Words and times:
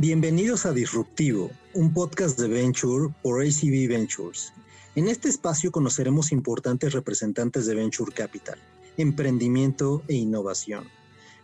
Bienvenidos 0.00 0.64
a 0.64 0.72
Disruptivo, 0.72 1.50
un 1.74 1.92
podcast 1.92 2.38
de 2.38 2.48
Venture 2.48 3.12
por 3.22 3.42
ACB 3.42 3.86
Ventures. 3.86 4.50
En 4.94 5.08
este 5.08 5.28
espacio 5.28 5.70
conoceremos 5.70 6.32
importantes 6.32 6.94
representantes 6.94 7.66
de 7.66 7.74
Venture 7.74 8.10
Capital, 8.10 8.58
emprendimiento 8.96 10.02
e 10.08 10.14
innovación. 10.14 10.88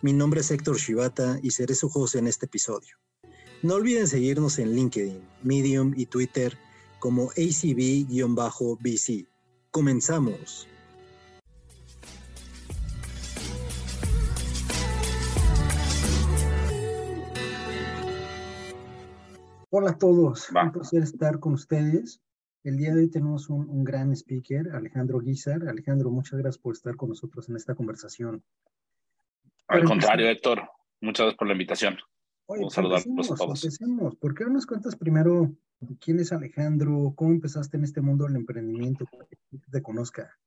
Mi 0.01 0.15
nombre 0.15 0.41
es 0.41 0.51
Héctor 0.51 0.79
Shibata 0.79 1.39
y 1.43 1.51
seré 1.51 1.75
su 1.75 1.91
host 1.93 2.15
en 2.15 2.29
este 2.29 2.47
episodio. 2.47 2.97
No 3.63 3.75
olviden 3.75 4.09
seguirnos 4.09 4.59
en 4.59 4.75
LinkedIn, 4.75 5.21
Medium 5.43 5.93
y 5.95 6.07
Twitter 6.07 6.57
como 6.99 7.33
ACB-BC. 7.33 9.27
Comenzamos. 9.71 10.67
Hola 19.79 19.91
a 19.91 19.99
todos, 19.99 20.49
un 20.53 20.73
placer 20.73 21.03
estar 21.03 21.39
con 21.39 21.53
ustedes. 21.53 22.23
El 22.65 22.79
día 22.79 22.95
de 22.95 23.01
hoy 23.01 23.11
tenemos 23.11 23.51
un, 23.51 23.85
gran 23.85 24.11
speaker, 24.13 24.71
Alejandro 24.73 25.21
Guizar. 25.21 25.69
Alejandro, 25.69 26.11
muchas 26.11 26.39
gracias 26.39 26.57
por 26.57 26.73
estar 26.73 26.97
con 26.97 27.11
nosotros 27.11 27.47
en 27.51 27.57
esta 27.57 27.75
conversación. 27.75 28.43
Al 29.67 29.85
contrario, 29.85 30.31
Héctor, 30.31 30.67
muchas 31.03 31.25
gracias 31.25 31.37
por 31.37 31.49
la 31.49 31.53
invitación. 31.53 31.99
Oye, 32.47 32.65
un 32.65 32.71
saludo 32.71 32.97
a 32.97 33.03
todos. 33.03 33.65
Empecemos. 33.65 34.17
¿Por 34.17 34.35
qué 34.35 34.45
no 34.45 34.53
nos 34.53 34.65
cuentas 34.65 34.97
primero 34.97 35.53
quién 36.01 36.21
es 36.21 36.33
Alejandro? 36.33 37.13
¿Cómo 37.15 37.33
empezaste 37.33 37.77
en 37.77 37.85
este 37.85 38.01
mundo 38.01 38.25
del 38.25 38.37
emprendimiento? 38.37 39.05
Para 39.05 39.27
que 39.27 39.37
te 39.71 39.83
conozca. 39.83 40.39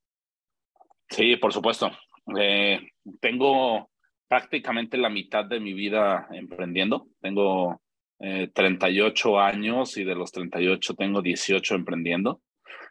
Sí, 1.08 1.36
por 1.36 1.54
supuesto. 1.54 1.92
Eh, 2.36 2.80
tengo 3.20 3.92
prácticamente 4.28 4.98
la 4.98 5.12
mitad 5.12 5.46
de 5.46 5.60
mi 5.60 5.74
vida 5.74 6.28
emprendiendo. 6.32 7.10
Tengo 7.22 7.80
38 8.20 9.30
eh, 9.30 9.42
años 9.42 9.98
y 9.98 10.04
de 10.04 10.16
los 10.16 10.32
38 10.32 10.94
tengo 10.96 11.22
18 11.22 11.76
emprendiendo. 11.76 12.42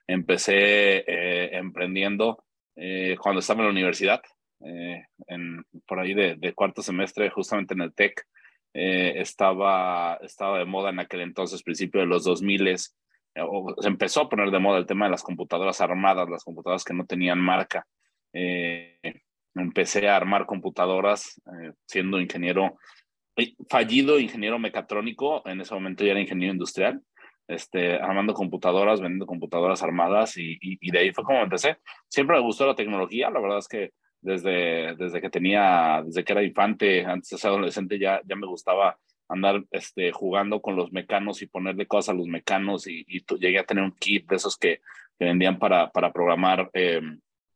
Empecé 0.07 1.05
eh, 1.07 1.57
emprendiendo 1.57 2.45
eh, 2.77 3.17
cuando 3.21 3.41
estaba 3.41 3.61
en 3.61 3.67
la 3.67 3.73
universidad, 3.73 4.23
en, 4.61 5.65
por 5.87 6.01
ahí 6.01 6.15
de, 6.15 6.53
cuarto 6.55 6.83
semestre, 6.83 7.31
justamente 7.31 7.75
en 7.75 7.83
el 7.83 7.95
TEC. 7.95 8.25
estaba, 8.73 10.19
estaba 10.23 10.59
de 10.59 10.65
moda 10.65 10.91
en 10.91 11.01
aquel 11.01 11.21
entonces, 11.21 11.63
principio 11.63 12.01
de 12.01 12.07
los 12.07 12.25
2000 12.25 12.77
se 12.77 12.93
empezó 13.85 14.23
a 14.23 14.29
poner 14.29 14.51
de 14.51 14.59
moda 14.59 14.79
el 14.79 14.87
tema 14.87 15.05
de 15.05 15.13
las 15.13 15.23
computadoras 15.23 15.81
armadas, 15.81 16.29
las 16.29 16.43
computadoras 16.43 16.83
que 16.83 16.95
no 16.95 17.07
tenían 17.07 17.39
marca. 17.39 17.87
empecé 19.55 20.09
a 20.09 20.17
armar 20.17 20.47
computadoras 20.47 21.41
siendo 21.87 22.21
ingeniero 22.21 22.79
fallido 23.69 24.19
ingeniero 24.19 24.59
mecatrónico, 24.59 25.47
en 25.47 25.61
ese 25.61 25.75
momento 25.75 26.05
ya 26.05 26.13
era 26.13 26.21
ingeniero 26.21 26.53
industrial, 26.53 27.03
este, 27.47 27.95
armando 27.95 28.35
computadoras, 28.35 29.01
vendiendo 29.01 29.27
computadoras 29.27 29.83
armadas 29.83 30.37
y, 30.37 30.59
y, 30.61 30.91
de 30.91 30.99
ahí 30.99 31.13
fue 31.13 31.25
como 31.25 31.41
empecé. 31.41 31.79
Siempre 32.09 32.37
me 32.37 32.43
gustó 32.43 32.67
la 32.67 32.75
tecnología, 32.75 33.31
la 33.31 33.41
verdad 33.41 33.59
es 33.59 33.69
que 33.69 33.93
desde, 34.21 34.95
desde 34.97 35.21
que 35.21 35.31
tenía, 35.31 36.03
desde 36.05 36.25
que 36.25 36.33
era 36.33 36.43
infante, 36.43 37.05
antes 37.05 37.31
de 37.31 37.39
ser 37.39 37.51
adolescente, 37.51 37.99
ya, 37.99 38.21
ya 38.25 38.37
me 38.37 38.47
gustaba 38.47 38.99
andar 39.29 39.63
este, 39.71 40.11
jugando 40.13 40.61
con 40.61 40.77
los 40.77 40.93
mecanos 40.93 41.43
y 41.43 41.47
ponerle 41.47 41.87
cosas 41.87 42.15
a 42.15 42.19
los 42.19 42.27
mecanos 42.27 42.87
y, 42.87 43.05
y 43.07 43.25
llegué 43.39 43.59
a 43.59 43.65
tener 43.65 43.85
un 43.85 43.93
kit 43.93 44.29
de 44.29 44.37
esos 44.37 44.57
que, 44.57 44.81
que 45.19 45.25
vendían 45.25 45.59
para, 45.59 45.91
para 45.91 46.13
programar 46.13 46.71
eh, 46.73 47.01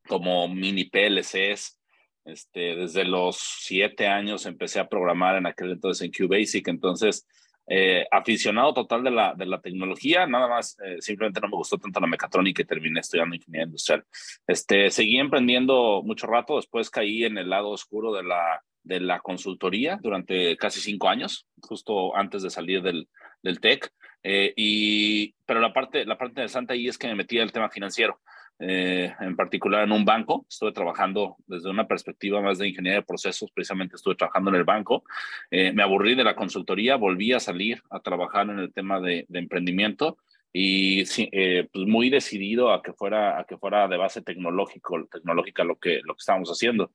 como 0.07 0.47
mini 0.47 0.85
PLCs 0.85 1.79
este, 2.25 2.75
desde 2.75 3.05
los 3.05 3.37
siete 3.37 4.07
años 4.07 4.45
empecé 4.45 4.79
a 4.79 4.87
programar 4.87 5.37
en 5.37 5.45
aquel 5.45 5.71
entonces 5.71 6.05
en 6.05 6.11
QBasic, 6.11 6.67
entonces 6.67 7.27
eh, 7.65 8.05
aficionado 8.11 8.73
total 8.73 9.03
de 9.03 9.11
la, 9.11 9.33
de 9.35 9.45
la 9.45 9.61
tecnología, 9.61 10.27
nada 10.27 10.47
más, 10.47 10.77
eh, 10.85 10.97
simplemente 10.99 11.39
no 11.39 11.47
me 11.47 11.55
gustó 11.55 11.77
tanto 11.77 11.99
la 11.99 12.07
mecatrónica 12.07 12.61
y 12.61 12.65
terminé 12.65 12.99
estudiando 12.99 13.35
ingeniería 13.35 13.65
industrial. 13.65 14.03
Este, 14.45 14.89
seguí 14.89 15.17
emprendiendo 15.17 16.01
mucho 16.03 16.27
rato, 16.27 16.57
después 16.57 16.89
caí 16.89 17.23
en 17.23 17.37
el 17.37 17.49
lado 17.49 17.69
oscuro 17.69 18.13
de 18.13 18.23
la, 18.23 18.61
de 18.83 18.99
la 18.99 19.19
consultoría 19.21 19.97
durante 20.01 20.57
casi 20.57 20.81
cinco 20.81 21.07
años, 21.07 21.47
justo 21.61 22.15
antes 22.15 22.43
de 22.43 22.49
salir 22.49 22.81
del, 22.81 23.07
del 23.41 23.59
TEC. 23.61 23.91
Eh, 24.23 24.53
y, 24.55 25.33
pero 25.45 25.59
la 25.59 25.73
parte, 25.73 26.05
la 26.05 26.17
parte 26.17 26.31
interesante 26.31 26.73
ahí 26.73 26.87
es 26.87 26.97
que 26.97 27.07
me 27.07 27.15
metí 27.15 27.37
el 27.37 27.51
tema 27.51 27.69
financiero. 27.69 28.19
Eh, 28.59 29.11
en 29.19 29.35
particular 29.35 29.83
en 29.83 29.91
un 29.91 30.05
banco. 30.05 30.45
Estuve 30.47 30.71
trabajando 30.71 31.37
desde 31.47 31.69
una 31.69 31.87
perspectiva 31.87 32.41
más 32.41 32.59
de 32.59 32.67
ingeniería 32.69 32.99
de 32.99 33.05
procesos, 33.05 33.51
precisamente 33.51 33.95
estuve 33.95 34.15
trabajando 34.15 34.51
en 34.51 34.57
el 34.57 34.63
banco. 34.63 35.03
Eh, 35.49 35.73
me 35.73 35.83
aburrí 35.83 36.15
de 36.15 36.23
la 36.23 36.35
consultoría, 36.35 36.95
volví 36.95 37.33
a 37.33 37.39
salir 37.39 37.81
a 37.89 37.99
trabajar 37.99 38.49
en 38.49 38.59
el 38.59 38.71
tema 38.71 38.99
de, 38.99 39.25
emprendimiento 39.33 40.17
y 40.53 41.03
eh, 41.17 41.67
pues 41.73 41.87
muy 41.87 42.09
decidido 42.09 42.71
a 42.71 42.83
que 42.83 42.93
fuera 42.93 43.39
a 43.39 43.43
que 43.43 43.57
fuera 43.57 43.87
de 43.87 43.97
base 43.97 44.21
tecnológico 44.21 45.07
tecnológica 45.11 45.63
lo 45.63 45.77
que 45.77 46.01
lo 46.03 46.13
que 46.13 46.19
estábamos 46.19 46.49
haciendo 46.49 46.91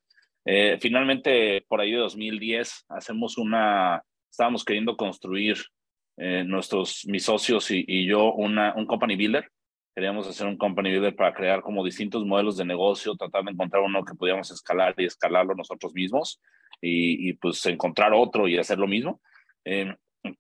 finalmente 0.79 1.65
por 1.67 1.81
ahí 1.81 1.91
de 1.91 1.99
2010 1.99 2.87
hacemos 2.89 3.37
una 3.37 4.05
estábamos 4.31 4.65
queriendo 4.65 4.97
construir 4.97 5.59
nuestros 6.17 7.05
mis 7.09 7.25
socios 7.25 7.69
y, 7.73 7.85
y, 7.87 8.07
yo 8.07 8.33
una 8.33 8.75
un 8.77 8.87
company 8.87 9.17
builder 9.17 9.51
Queríamos 9.99 10.29
hacer 10.29 10.47
un 10.47 10.57
company 10.57 10.93
builder 10.93 11.17
para 11.17 11.35
crear 11.35 11.61
como 11.61 11.85
distintos 11.85 12.25
modelos 12.25 12.57
de 12.57 12.65
negocio, 12.65 13.17
tratar 13.17 13.43
de 13.43 13.51
encontrar 13.51 13.83
uno 13.83 14.05
que 14.05 14.15
pudiéramos 14.15 14.49
escalar 14.53 14.95
y 14.97 15.07
escalarlo 15.07 15.57
nosotros 15.57 15.93
mismos 15.93 16.41
y, 16.81 17.33
pues 17.33 17.67
encontrar 17.67 18.13
otro 18.15 18.47
y 18.47 18.57
hacer 18.59 18.79
lo 18.79 18.87
mismo. 18.87 19.21
Eh, 19.65 19.93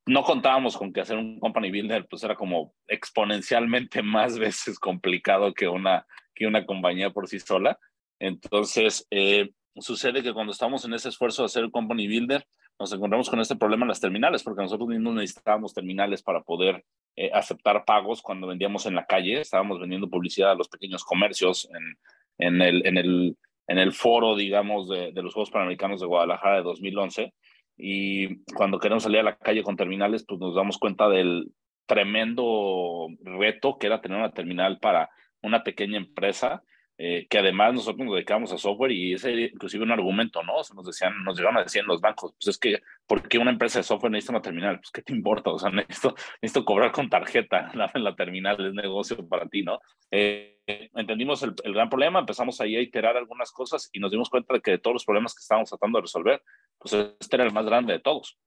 no 0.06 0.22
contábamos 0.22 0.76
con 0.76 0.92
que 0.92 1.00
hacer 1.00 1.16
un 1.16 1.40
company 1.40 1.72
builder 1.72 2.06
pues 2.08 2.22
era 2.22 2.36
como 2.36 2.72
exponencialmente 2.86 4.00
más 4.04 4.38
veces 4.38 4.78
complicado 4.78 5.52
que 5.52 5.66
una, 5.66 6.06
que 6.36 6.46
una 6.46 6.64
compañía 6.64 7.10
por 7.10 7.26
sí 7.26 7.40
sola. 7.40 7.80
Entonces, 8.20 9.08
eh, 9.10 9.50
sucede 9.74 10.22
que 10.22 10.34
cuando 10.34 10.52
estamos 10.52 10.84
en 10.84 10.94
ese 10.94 11.08
esfuerzo 11.08 11.42
de 11.42 11.46
hacer 11.46 11.64
un 11.64 11.72
company 11.72 12.06
builder, 12.06 12.46
nos 12.78 12.92
encontramos 12.92 13.28
con 13.28 13.40
este 13.40 13.56
problema 13.56 13.84
en 13.84 13.88
las 13.88 14.00
terminales, 14.00 14.42
porque 14.42 14.62
nosotros 14.62 14.88
mismos 14.88 15.14
necesitábamos 15.14 15.74
terminales 15.74 16.22
para 16.22 16.42
poder 16.42 16.84
eh, 17.16 17.30
aceptar 17.32 17.84
pagos 17.84 18.22
cuando 18.22 18.46
vendíamos 18.46 18.86
en 18.86 18.94
la 18.94 19.04
calle. 19.04 19.40
Estábamos 19.40 19.80
vendiendo 19.80 20.08
publicidad 20.08 20.52
a 20.52 20.54
los 20.54 20.68
pequeños 20.68 21.04
comercios 21.04 21.68
en, 21.74 21.98
en, 22.38 22.62
el, 22.62 22.86
en, 22.86 22.96
el, 22.96 23.36
en 23.66 23.78
el 23.78 23.92
foro, 23.92 24.36
digamos, 24.36 24.88
de, 24.88 25.12
de 25.12 25.22
los 25.22 25.34
Juegos 25.34 25.50
Panamericanos 25.50 26.00
de 26.00 26.06
Guadalajara 26.06 26.56
de 26.56 26.62
2011. 26.62 27.34
Y 27.76 28.44
cuando 28.54 28.78
queremos 28.78 29.02
salir 29.02 29.20
a 29.20 29.24
la 29.24 29.36
calle 29.36 29.62
con 29.62 29.76
terminales, 29.76 30.24
pues 30.26 30.38
nos 30.40 30.54
damos 30.54 30.78
cuenta 30.78 31.08
del 31.08 31.50
tremendo 31.86 33.08
reto 33.20 33.78
que 33.78 33.86
era 33.86 34.00
tener 34.00 34.18
una 34.18 34.30
terminal 34.30 34.78
para 34.78 35.10
una 35.42 35.64
pequeña 35.64 35.96
empresa 35.96 36.62
eh, 37.00 37.28
que 37.30 37.38
además 37.38 37.74
nosotros 37.74 38.04
nos 38.04 38.14
dedicamos 38.16 38.52
a 38.52 38.58
software 38.58 38.90
y 38.90 39.12
ese 39.12 39.32
inclusive 39.32 39.84
un 39.84 39.92
argumento, 39.92 40.42
¿no? 40.42 40.54
nos 40.56 40.84
decían, 40.84 41.22
nos 41.22 41.36
llegaron 41.36 41.58
a 41.58 41.62
decir 41.62 41.82
en 41.82 41.86
los 41.86 42.00
bancos, 42.00 42.32
pues 42.32 42.48
es 42.48 42.58
que, 42.58 42.80
¿por 43.06 43.28
qué 43.28 43.38
una 43.38 43.52
empresa 43.52 43.78
de 43.78 43.84
software 43.84 44.10
necesita 44.10 44.32
una 44.32 44.42
terminal? 44.42 44.80
Pues, 44.80 44.90
¿qué 44.90 45.02
te 45.02 45.12
importa? 45.12 45.50
O 45.50 45.58
sea, 45.60 45.70
necesito, 45.70 46.16
necesito 46.42 46.64
cobrar 46.64 46.90
con 46.90 47.08
tarjeta, 47.08 47.70
la, 47.74 47.88
la 47.94 48.16
terminal 48.16 48.66
es 48.66 48.74
negocio 48.74 49.28
para 49.28 49.46
ti, 49.48 49.62
¿no? 49.62 49.78
Eh, 50.10 50.58
entendimos 50.66 51.40
el, 51.44 51.54
el, 51.62 51.72
gran 51.72 51.88
problema, 51.88 52.18
empezamos 52.18 52.60
ahí 52.60 52.74
a 52.74 52.80
iterar 52.80 53.16
algunas 53.16 53.52
cosas 53.52 53.88
y 53.92 54.00
nos 54.00 54.10
dimos 54.10 54.28
cuenta 54.28 54.54
de 54.54 54.60
que 54.60 54.72
de 54.72 54.78
todos 54.78 54.94
los 54.94 55.04
problemas 55.04 55.34
que 55.34 55.40
estábamos 55.40 55.70
tratando 55.70 55.98
de 55.98 56.02
resolver, 56.02 56.42
pues 56.78 56.94
este 57.20 57.36
era 57.36 57.44
el 57.44 57.52
más 57.52 57.64
grande 57.64 57.92
de 57.92 58.00
todos. 58.00 58.38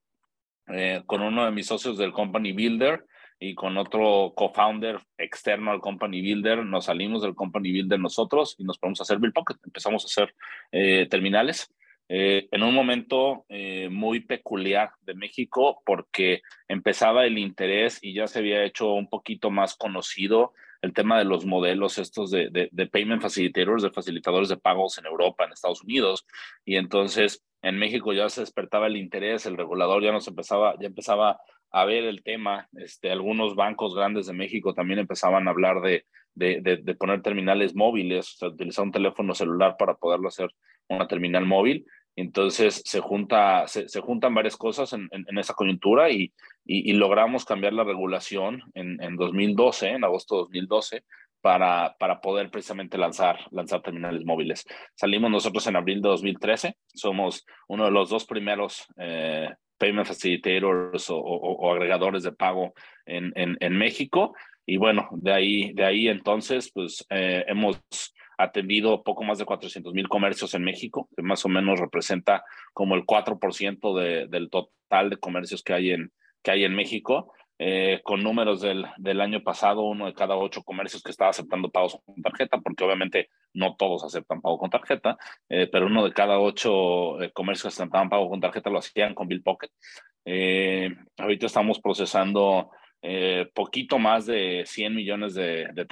Eh, 0.68 1.02
con 1.06 1.22
uno 1.22 1.46
de 1.46 1.50
mis 1.50 1.66
socios 1.66 1.96
del 1.96 2.12
Company 2.12 2.52
Builder, 2.52 3.04
y 3.42 3.56
con 3.56 3.76
otro 3.76 4.32
co-founder 4.36 5.00
externo 5.18 5.72
al 5.72 5.80
Company 5.80 6.20
Builder, 6.20 6.64
nos 6.64 6.84
salimos 6.84 7.22
del 7.22 7.34
Company 7.34 7.72
Builder 7.72 7.98
nosotros 7.98 8.54
y 8.56 8.62
nos 8.62 8.78
ponemos 8.78 9.00
a 9.00 9.02
hacer 9.02 9.18
Bill 9.18 9.32
Pocket. 9.32 9.56
Empezamos 9.64 10.04
a 10.04 10.06
hacer 10.06 10.34
eh, 10.70 11.08
terminales 11.10 11.74
eh, 12.08 12.46
en 12.52 12.62
un 12.62 12.72
momento 12.72 13.44
eh, 13.48 13.88
muy 13.90 14.20
peculiar 14.20 14.90
de 15.00 15.14
México 15.14 15.82
porque 15.84 16.42
empezaba 16.68 17.26
el 17.26 17.36
interés 17.36 17.98
y 18.00 18.14
ya 18.14 18.28
se 18.28 18.38
había 18.38 18.62
hecho 18.62 18.92
un 18.92 19.08
poquito 19.08 19.50
más 19.50 19.74
conocido 19.74 20.52
el 20.80 20.92
tema 20.92 21.18
de 21.18 21.24
los 21.24 21.44
modelos 21.44 21.98
estos 21.98 22.30
de, 22.30 22.48
de, 22.48 22.68
de 22.70 22.86
payment 22.86 23.22
facilitators, 23.22 23.82
de 23.82 23.90
facilitadores 23.90 24.50
de 24.50 24.56
pagos 24.56 24.98
en 24.98 25.06
Europa, 25.06 25.44
en 25.44 25.52
Estados 25.52 25.82
Unidos. 25.82 26.26
Y 26.64 26.76
entonces 26.76 27.44
en 27.60 27.76
México 27.76 28.12
ya 28.12 28.28
se 28.28 28.42
despertaba 28.42 28.86
el 28.86 28.96
interés, 28.96 29.46
el 29.46 29.56
regulador 29.56 30.00
ya 30.02 30.12
nos 30.12 30.28
empezaba, 30.28 30.76
ya 30.80 30.86
empezaba 30.86 31.40
a 31.72 31.84
ver 31.84 32.04
el 32.04 32.22
tema. 32.22 32.68
Este, 32.74 33.10
algunos 33.10 33.54
bancos 33.54 33.94
grandes 33.94 34.26
de 34.26 34.34
México 34.34 34.74
también 34.74 35.00
empezaban 35.00 35.48
a 35.48 35.50
hablar 35.50 35.80
de, 35.80 36.04
de, 36.34 36.94
poner 36.94 37.22
terminales 37.22 37.74
móviles, 37.74 38.34
o 38.34 38.36
sea, 38.36 38.48
utilizar 38.48 38.84
un 38.84 38.92
teléfono 38.92 39.34
celular 39.34 39.76
para 39.78 39.94
poderlo 39.94 40.28
hacer 40.28 40.50
una 40.88 41.08
terminal 41.08 41.46
móvil. 41.46 41.86
Entonces 42.14 42.82
se, 42.84 43.00
junta, 43.00 43.66
se, 43.66 43.88
se 43.88 44.00
juntan 44.00 44.34
varias 44.34 44.56
cosas 44.56 44.92
en, 44.92 45.08
en, 45.12 45.38
esa 45.38 45.54
coyuntura 45.54 46.10
y, 46.10 46.30
y, 46.66 46.92
logramos 46.92 47.46
cambiar 47.46 47.72
la 47.72 47.84
regulación 47.84 48.62
en, 48.74 49.02
en 49.02 49.16
2012, 49.16 49.88
en 49.88 50.04
agosto 50.04 50.34
de 50.34 50.40
2012, 50.42 51.04
para, 51.40 51.96
para 51.98 52.20
poder 52.20 52.50
precisamente 52.50 52.98
lanzar, 52.98 53.40
lanzar 53.50 53.80
terminales 53.80 54.24
móviles. 54.26 54.66
Salimos 54.94 55.30
nosotros 55.30 55.66
en 55.66 55.76
abril 55.76 56.02
de 56.02 56.08
2013, 56.10 56.76
somos 56.86 57.46
uno 57.66 57.86
de 57.86 57.90
los 57.90 58.10
dos 58.10 58.26
primeros 58.26 58.86
eh, 58.98 59.48
payment 59.82 60.06
facilitators 60.06 61.06
o, 61.10 61.72
agregadores 61.72 62.22
de 62.22 62.30
pago 62.30 62.72
en, 63.04 63.76
México. 63.76 64.32
Y 64.64 64.76
bueno, 64.76 65.08
de 65.10 65.32
ahí, 65.32 65.72
de 65.72 65.84
ahí 65.84 66.06
entonces, 66.06 66.70
pues 66.72 67.04
eh, 67.10 67.44
hemos 67.48 67.80
atendido 68.38 69.02
poco 69.02 69.24
más 69.24 69.38
de 69.38 69.44
400 69.44 69.92
mil 69.92 70.08
comercios 70.08 70.54
en 70.54 70.62
México, 70.62 71.08
que 71.16 71.22
más 71.22 71.44
o 71.44 71.48
menos 71.48 71.80
representa 71.80 72.44
como 72.72 72.94
el 72.94 73.04
4% 73.04 74.00
de, 74.00 74.28
del 74.28 74.50
total 74.50 75.10
de 75.10 75.16
comercios 75.16 75.64
que 75.64 75.72
hay 75.72 75.90
en, 75.90 76.12
que 76.44 76.52
hay 76.52 76.62
en 76.62 76.76
México. 76.76 77.32
Eh, 77.58 78.00
con 78.04 78.22
números 78.22 78.60
del, 78.60 78.86
del, 78.98 79.20
año 79.20 79.42
pasado, 79.42 79.82
uno 79.82 80.06
de 80.06 80.14
cada 80.14 80.36
ocho 80.36 80.62
comercios 80.62 81.02
que 81.02 81.10
estaba 81.10 81.30
aceptando 81.30 81.70
pagos 81.70 81.98
con 82.04 82.22
tarjeta, 82.22 82.58
porque 82.58 82.84
obviamente 82.84 83.30
no 83.54 83.76
todos 83.76 84.04
aceptan 84.04 84.40
pago 84.40 84.58
con 84.58 84.70
tarjeta, 84.70 85.16
eh, 85.48 85.68
pero 85.70 85.86
uno 85.86 86.04
de 86.04 86.12
cada 86.12 86.38
ocho 86.38 87.20
eh, 87.20 87.32
comercios 87.32 87.74
que 87.74 87.82
aceptaban 87.82 88.08
pago 88.08 88.28
con 88.28 88.40
tarjeta 88.40 88.70
lo 88.70 88.78
hacían 88.78 89.14
con 89.14 89.28
Bill 89.28 89.42
Pocket. 89.42 89.70
ahorita 91.18 91.46
estamos 91.46 91.80
procesando 91.80 92.70
poquito 93.54 93.98
más 93.98 94.26
de 94.26 94.62
100 94.64 94.94
millones 94.94 95.34
de, 95.34 95.68
de 95.72 95.86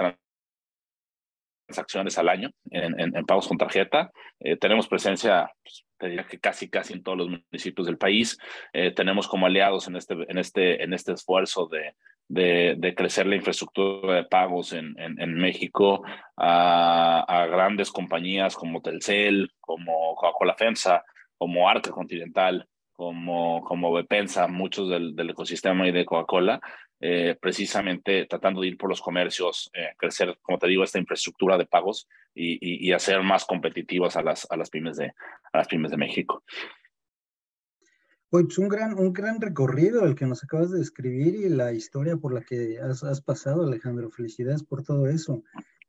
transacciones 1.69 2.17
al 2.19 2.29
año 2.29 2.51
en, 2.71 3.17
en, 3.17 3.27
pagos 3.27 3.49
con 3.49 3.59
tarjeta. 3.59 4.13
tenemos 4.61 4.87
presencia 4.87 5.51
pues, 5.65 5.85
te 6.01 6.09
diría 6.09 6.27
que 6.27 6.41
casi 6.41 6.69
casi 6.69 6.95
en 6.95 7.03
todos 7.03 7.19
los 7.19 7.29
municipios 7.29 7.87
del 7.87 7.99
país. 7.99 8.39
Eh, 8.73 8.91
tenemos 8.91 9.29
como 9.29 9.47
aliados 9.47 9.87
en 9.87 9.97
este, 9.97 10.15
en 10.15 10.39
este, 10.39 10.83
en 10.83 10.95
este 10.95 11.13
esfuerzo 11.13 11.67
de, 11.67 11.95
de, 12.31 12.95
crecer 12.97 13.27
la 13.27 13.37
infraestructura 13.37 14.15
de 14.15 14.25
pagos 14.25 14.73
en, 14.73 14.95
en, 14.99 15.35
México 15.35 16.03
a, 16.37 17.25
a, 17.27 17.47
grandes 17.47 17.91
compañías 17.91 18.55
como 18.55 18.81
Telcel, 18.81 19.53
como 19.61 20.15
Coca-Cola 20.15 20.55
FEMSA, 20.55 21.05
como 21.37 21.69
Arca 21.69 21.91
Continental, 21.91 22.69
como, 22.93 23.65
como 23.65 23.93
Bepensa, 23.93 24.47
muchos 24.47 24.89
del, 24.89 25.17
del 25.17 25.31
ecosistema 25.31 25.89
y 25.89 25.93
de 25.93 26.05
Coca-Cola, 26.05 26.61
eh, 27.01 27.37
precisamente 27.41 28.27
tratando 28.27 28.61
de 28.61 28.69
ir 28.69 28.77
por 28.77 28.91
los 28.91 29.01
comercios, 29.01 29.71
eh, 29.73 29.95
crecer, 29.97 30.39
como 30.43 30.59
te 30.59 30.69
digo, 30.69 30.85
esta 30.85 30.99
infraestructura 30.99 31.59
de 31.59 31.67
pagos 31.67 32.07
y, 32.35 32.87
y, 32.87 32.93
hacer 32.93 33.23
más 33.23 33.45
competitivas 33.45 34.17
a 34.17 34.23
las, 34.23 34.47
a 34.51 34.57
las 34.57 34.71
pymes 34.71 34.99
de, 34.99 35.07
a 35.53 35.59
las 35.59 35.67
pymes 35.67 35.91
de 35.91 35.97
México. 35.97 36.45
Pues 38.31 38.57
un 38.59 38.69
gran, 38.69 38.97
un 38.97 39.13
gran 39.13 39.41
recorrido 39.41 40.07
el 40.07 40.15
que 40.15 40.25
nos 40.25 40.45
acabas 40.45 40.71
de 40.71 40.79
describir 40.79 41.35
y 41.35 41.49
la 41.49 41.73
historia 41.73 42.17
por 42.17 42.33
la 42.33 42.43
que 42.43 42.79
has, 42.79 43.03
has 43.03 43.21
pasado, 43.21 43.65
Alejandro. 43.65 44.09
Felicidades 44.11 44.63
por 44.63 44.85
todo 44.85 45.09
eso. 45.09 45.43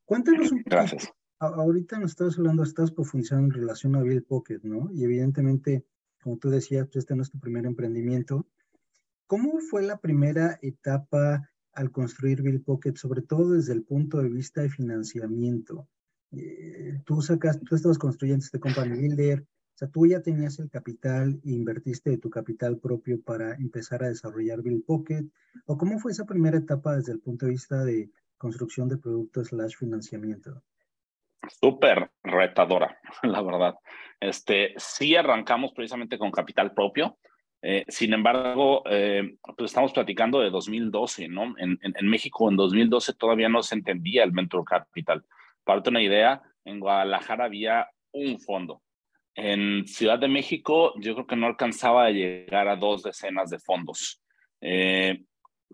Cuéntanos 0.05 0.51
un 0.51 0.63
poco. 0.63 0.75
Gracias. 0.75 1.13
Ahorita 1.38 1.99
nos 1.99 2.11
estabas 2.11 2.38
hablando, 2.39 2.63
estás 2.63 2.91
profundizando 2.91 3.45
en 3.45 3.61
relación 3.61 3.95
a 3.95 4.01
Bill 4.01 4.23
Pocket, 4.23 4.59
¿no? 4.63 4.89
Y 4.91 5.03
evidentemente, 5.03 5.85
como 6.21 6.38
tú 6.38 6.49
decías, 6.49 6.85
pues 6.88 6.97
este 6.97 7.15
no 7.15 7.21
es 7.21 7.29
tu 7.29 7.39
primer 7.39 7.65
emprendimiento. 7.65 8.47
¿Cómo 9.27 9.59
fue 9.59 9.83
la 9.83 9.97
primera 9.97 10.57
etapa 10.63 11.47
al 11.73 11.91
construir 11.91 12.41
Bill 12.41 12.61
Pocket, 12.61 12.95
sobre 12.95 13.21
todo 13.21 13.51
desde 13.51 13.73
el 13.73 13.83
punto 13.83 14.17
de 14.17 14.29
vista 14.29 14.61
de 14.61 14.69
financiamiento? 14.69 15.87
Eh, 16.31 17.01
tú 17.05 17.21
sacas, 17.21 17.59
tú 17.61 17.75
estabas 17.75 17.97
construyendo 17.97 18.44
este 18.44 18.59
company 18.59 18.97
builder, 18.97 19.45
sea, 19.81 19.92
tú 19.92 20.06
ya 20.06 20.22
tenías 20.22 20.60
el 20.60 20.69
capital 20.69 21.39
e 21.44 21.51
invertiste 21.51 22.12
de 22.12 22.18
tu 22.18 22.30
capital 22.30 22.78
propio 22.78 23.22
para 23.22 23.56
empezar 23.56 24.04
a 24.04 24.10
desarrollar 24.10 24.62
Bill 24.62 24.83
Pocket, 24.86 25.25
o 25.66 25.78
cómo 25.78 25.98
fue 26.00 26.12
esa 26.12 26.25
primera 26.25 26.57
etapa 26.57 26.95
desde 26.95 27.13
el 27.13 27.19
punto 27.19 27.45
de 27.45 27.54
vista 27.54 27.83
de 27.83 28.10
construcción 28.38 28.89
de 28.89 28.98
productos 28.98 29.48
slash 29.48 29.75
financiamiento? 29.78 30.62
Súper 31.60 32.12
retadora, 32.24 33.00
la 33.24 33.42
verdad. 33.42 33.75
Este, 34.19 34.74
sí 34.78 35.16
arrancamos 35.16 35.72
precisamente 35.74 36.19
con 36.19 36.31
capital 36.31 36.74
propio. 36.74 37.18
Eh, 37.63 37.86
sin 37.88 38.13
embargo, 38.13 38.83
eh, 38.88 39.38
pues 39.57 39.72
estamos 39.72 39.94
platicando 39.94 40.39
de 40.39 40.50
2012, 40.50 41.28
¿no? 41.28 41.56
En, 41.57 41.78
en, 41.81 42.07
México 42.07 42.50
en 42.50 42.56
2012 42.56 43.13
todavía 43.13 43.50
no 43.50 43.62
se 43.62 43.75
entendía 43.75 44.24
el 44.24 44.31
Venture 44.31 44.63
Capital. 44.63 45.24
Para 45.63 45.81
una 45.88 46.01
idea, 46.01 46.42
en 46.66 46.80
Guadalajara 46.80 47.45
había 47.45 47.88
un 48.12 48.39
fondo. 48.39 48.81
En 49.36 49.88
Ciudad 49.88 50.19
de 50.19 50.28
México 50.28 50.94
yo 51.00 51.13
creo 51.13 51.28
que 51.28 51.36
no 51.36 51.48
alcanzaba 51.48 52.06
a 52.06 52.12
llegar 52.12 52.68
a 52.68 52.75
dos 52.75 53.04
decenas 53.04 53.50
de 53.50 53.60
fondos. 53.60 54.22
Eh, 54.62 55.24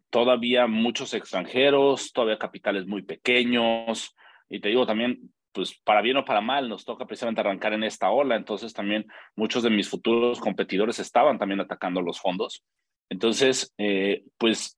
todavía 0.10 0.68
muchos 0.68 1.14
extranjeros, 1.14 2.12
todavía 2.14 2.38
capitales 2.38 2.86
muy 2.86 3.02
pequeños. 3.02 4.16
Y 4.50 4.60
te 4.60 4.70
digo 4.70 4.86
también, 4.86 5.34
pues 5.52 5.76
para 5.84 6.02
bien 6.02 6.18
o 6.18 6.26
para 6.26 6.42
mal, 6.42 6.70
nos 6.70 6.86
toca 6.86 7.06
precisamente 7.06 7.42
arrancar 7.42 7.74
en 7.74 7.84
esta 7.84 8.12
ola. 8.12 8.36
Entonces 8.36 8.74
también 8.74 9.06
muchos 9.36 9.64
de 9.64 9.70
mis 9.70 9.90
futuros 9.90 10.40
competidores 10.40 11.00
estaban 11.00 11.38
también 11.38 11.60
atacando 11.60 12.02
los 12.02 12.20
fondos. 12.20 12.64
Entonces, 13.10 13.74
eh, 13.78 14.24
pues 14.38 14.78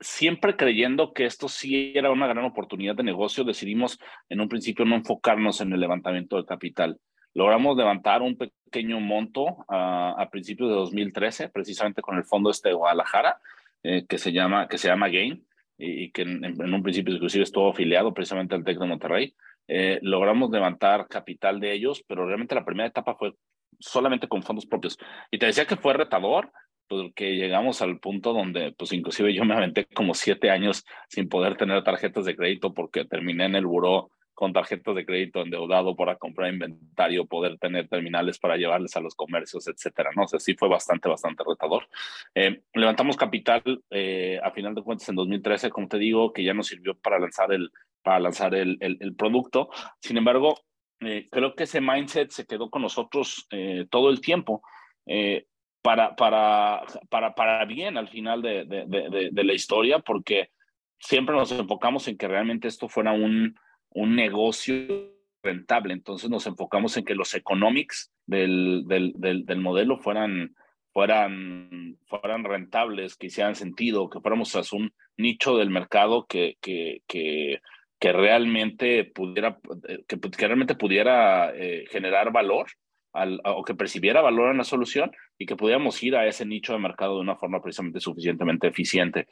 siempre 0.00 0.56
creyendo 0.56 1.12
que 1.12 1.24
esto 1.24 1.48
sí 1.48 1.92
era 1.94 2.10
una 2.10 2.26
gran 2.26 2.44
oportunidad 2.44 2.94
de 2.94 3.02
negocio, 3.02 3.44
decidimos 3.44 3.98
en 4.28 4.40
un 4.40 4.48
principio 4.48 4.84
no 4.84 4.96
enfocarnos 4.96 5.60
en 5.60 5.72
el 5.72 5.80
levantamiento 5.80 6.36
de 6.36 6.44
capital. 6.44 6.98
Logramos 7.36 7.76
levantar 7.76 8.22
un 8.22 8.34
pequeño 8.38 8.98
monto 8.98 9.66
a 9.68 10.26
principios 10.30 10.70
de 10.70 10.76
2013, 10.76 11.50
precisamente 11.50 12.00
con 12.00 12.16
el 12.16 12.24
fondo 12.24 12.48
este 12.48 12.70
de 12.70 12.74
Guadalajara, 12.74 13.38
eh, 13.82 14.06
que, 14.08 14.16
se 14.16 14.32
llama, 14.32 14.68
que 14.68 14.78
se 14.78 14.88
llama 14.88 15.10
Gain, 15.10 15.46
y, 15.76 16.10
que 16.12 16.22
en, 16.22 16.42
en, 16.46 16.72
un 16.72 16.82
principio 16.82 17.14
inclusive 17.14 17.44
estuvo 17.44 17.68
afiliado 17.68 18.14
precisamente 18.14 18.54
al 18.54 18.64
TEC 18.64 18.78
de 18.78 18.86
Monterrey. 18.86 19.34
Eh, 19.68 19.98
logramos 20.00 20.50
levantar 20.50 21.08
capital 21.08 21.60
de 21.60 21.74
ellos, 21.74 22.02
pero 22.08 22.24
realmente 22.24 22.54
la 22.54 22.64
primera 22.64 22.88
etapa 22.88 23.16
fue 23.16 23.34
solamente 23.78 24.28
con 24.28 24.42
fondos 24.42 24.64
propios. 24.64 24.96
Y 25.30 25.36
te 25.36 25.44
decía 25.44 25.66
que 25.66 25.76
fue 25.76 25.92
retador, 25.92 26.50
porque 26.88 27.36
llegamos 27.36 27.82
al 27.82 28.00
punto 28.00 28.32
donde, 28.32 28.72
pues 28.72 28.94
inclusive 28.94 29.34
yo 29.34 29.44
me 29.44 29.54
aventé 29.54 29.84
como 29.84 30.14
siete 30.14 30.48
años 30.48 30.86
sin 31.10 31.28
poder 31.28 31.58
tener 31.58 31.84
tarjetas 31.84 32.24
de 32.24 32.34
crédito 32.34 32.72
porque 32.72 33.04
terminé 33.04 33.44
en 33.44 33.56
el 33.56 33.66
buró 33.66 34.10
con 34.36 34.52
tarjetas 34.52 34.94
de 34.94 35.06
crédito 35.06 35.40
endeudado 35.40 35.96
para 35.96 36.16
comprar 36.16 36.52
inventario, 36.52 37.24
poder 37.24 37.58
tener 37.58 37.88
terminales 37.88 38.38
para 38.38 38.58
llevarles 38.58 38.94
a 38.94 39.00
los 39.00 39.14
comercios, 39.14 39.66
etcétera, 39.66 40.10
¿no? 40.14 40.24
O 40.24 40.28
sea, 40.28 40.38
sí 40.38 40.54
fue 40.54 40.68
bastante, 40.68 41.08
bastante 41.08 41.42
retador. 41.42 41.88
Eh, 42.34 42.60
levantamos 42.74 43.16
capital 43.16 43.62
eh, 43.88 44.38
a 44.42 44.50
final 44.50 44.74
de 44.74 44.82
cuentas 44.82 45.08
en 45.08 45.14
2013, 45.14 45.70
como 45.70 45.88
te 45.88 45.96
digo, 45.96 46.34
que 46.34 46.44
ya 46.44 46.52
nos 46.52 46.66
sirvió 46.66 46.94
para 46.94 47.18
lanzar 47.18 47.50
el, 47.50 47.70
para 48.02 48.20
lanzar 48.20 48.54
el, 48.54 48.76
el, 48.80 49.14
producto. 49.16 49.70
Sin 50.00 50.18
embargo, 50.18 50.60
eh, 51.00 51.26
creo 51.30 51.54
que 51.54 51.64
ese 51.64 51.80
mindset 51.80 52.30
se 52.30 52.44
quedó 52.44 52.68
con 52.68 52.82
nosotros 52.82 53.46
eh, 53.50 53.86
todo 53.90 54.10
el 54.10 54.20
tiempo. 54.20 54.62
Eh, 55.06 55.46
para, 55.80 56.14
para, 56.14 56.84
para, 57.08 57.34
para 57.34 57.64
bien 57.64 57.96
al 57.96 58.08
final 58.08 58.42
de, 58.42 58.66
de, 58.66 59.30
de, 59.32 59.44
la 59.44 59.54
historia, 59.54 60.00
porque 60.00 60.50
siempre 60.98 61.34
nos 61.34 61.52
enfocamos 61.52 62.06
en 62.08 62.18
que 62.18 62.28
realmente 62.28 62.68
esto 62.68 62.88
fuera 62.88 63.12
un, 63.12 63.56
un 63.90 64.16
negocio 64.16 65.12
rentable. 65.42 65.92
Entonces 65.94 66.30
nos 66.30 66.46
enfocamos 66.46 66.96
en 66.96 67.04
que 67.04 67.14
los 67.14 67.34
economics 67.34 68.12
del, 68.26 68.84
del, 68.86 69.12
del, 69.16 69.60
modelo 69.60 69.98
fueran, 69.98 70.54
fueran, 70.92 71.98
fueran 72.06 72.44
rentables, 72.44 73.16
que 73.16 73.26
hicieran 73.28 73.54
sentido, 73.54 74.10
que 74.10 74.20
fuéramos 74.20 74.54
a 74.56 74.62
un 74.72 74.92
nicho 75.16 75.56
del 75.56 75.70
mercado 75.70 76.26
que, 76.26 76.56
que, 76.60 77.02
que 77.06 77.60
que 77.98 78.12
realmente 78.12 79.04
pudiera, 79.04 79.58
eh, 79.88 80.04
que, 80.06 80.46
realmente 80.46 80.74
pudiera 80.74 81.52
eh, 81.54 81.84
generar 81.90 82.30
valor 82.32 82.66
al, 83.12 83.40
o 83.44 83.64
que 83.64 83.74
percibiera 83.74 84.20
valor 84.20 84.50
en 84.50 84.58
la 84.58 84.64
solución 84.64 85.10
y 85.38 85.46
que 85.46 85.56
pudiéramos 85.56 86.02
ir 86.02 86.16
a 86.16 86.26
ese 86.26 86.44
nicho 86.44 86.74
de 86.74 86.78
mercado 86.78 87.14
de 87.14 87.22
una 87.22 87.36
forma 87.36 87.62
precisamente 87.62 88.00
suficientemente 88.00 88.66
eficiente. 88.66 89.26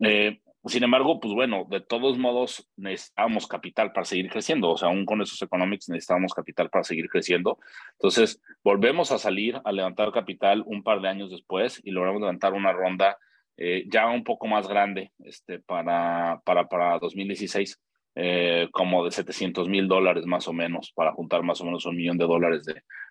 Eh, 0.00 0.40
sin 0.66 0.84
embargo, 0.84 1.20
pues 1.20 1.34
bueno, 1.34 1.66
de 1.70 1.80
todos 1.80 2.18
modos 2.18 2.68
necesitábamos 2.76 3.46
capital 3.46 3.92
para 3.92 4.04
seguir 4.04 4.30
creciendo, 4.30 4.70
o 4.70 4.76
sea, 4.76 4.88
aún 4.88 5.06
con 5.06 5.22
esos 5.22 5.40
economics 5.42 5.88
necesitábamos 5.88 6.34
capital 6.34 6.68
para 6.70 6.84
seguir 6.84 7.08
creciendo. 7.08 7.58
Entonces, 7.92 8.40
volvemos 8.62 9.12
a 9.12 9.18
salir 9.18 9.60
a 9.64 9.72
levantar 9.72 10.12
capital 10.12 10.62
un 10.66 10.82
par 10.82 11.00
de 11.00 11.08
años 11.08 11.30
después 11.30 11.80
y 11.84 11.90
logramos 11.90 12.20
levantar 12.20 12.52
una 12.52 12.72
ronda 12.72 13.16
ya 13.86 14.06
un 14.06 14.22
poco 14.22 14.46
más 14.46 14.68
grande 14.68 15.10
este, 15.24 15.58
para, 15.58 16.40
para, 16.44 16.68
para 16.68 16.98
2016 17.00 17.80
eh, 18.20 18.68
como 18.72 19.04
de 19.04 19.12
700 19.12 19.68
mil 19.68 19.86
dólares 19.86 20.26
más 20.26 20.48
o 20.48 20.52
menos, 20.52 20.92
para 20.92 21.12
juntar 21.12 21.42
más 21.44 21.60
o 21.60 21.64
menos 21.64 21.86
un 21.86 21.96
millón 21.96 22.18
de 22.18 22.24
dólares 22.24 22.64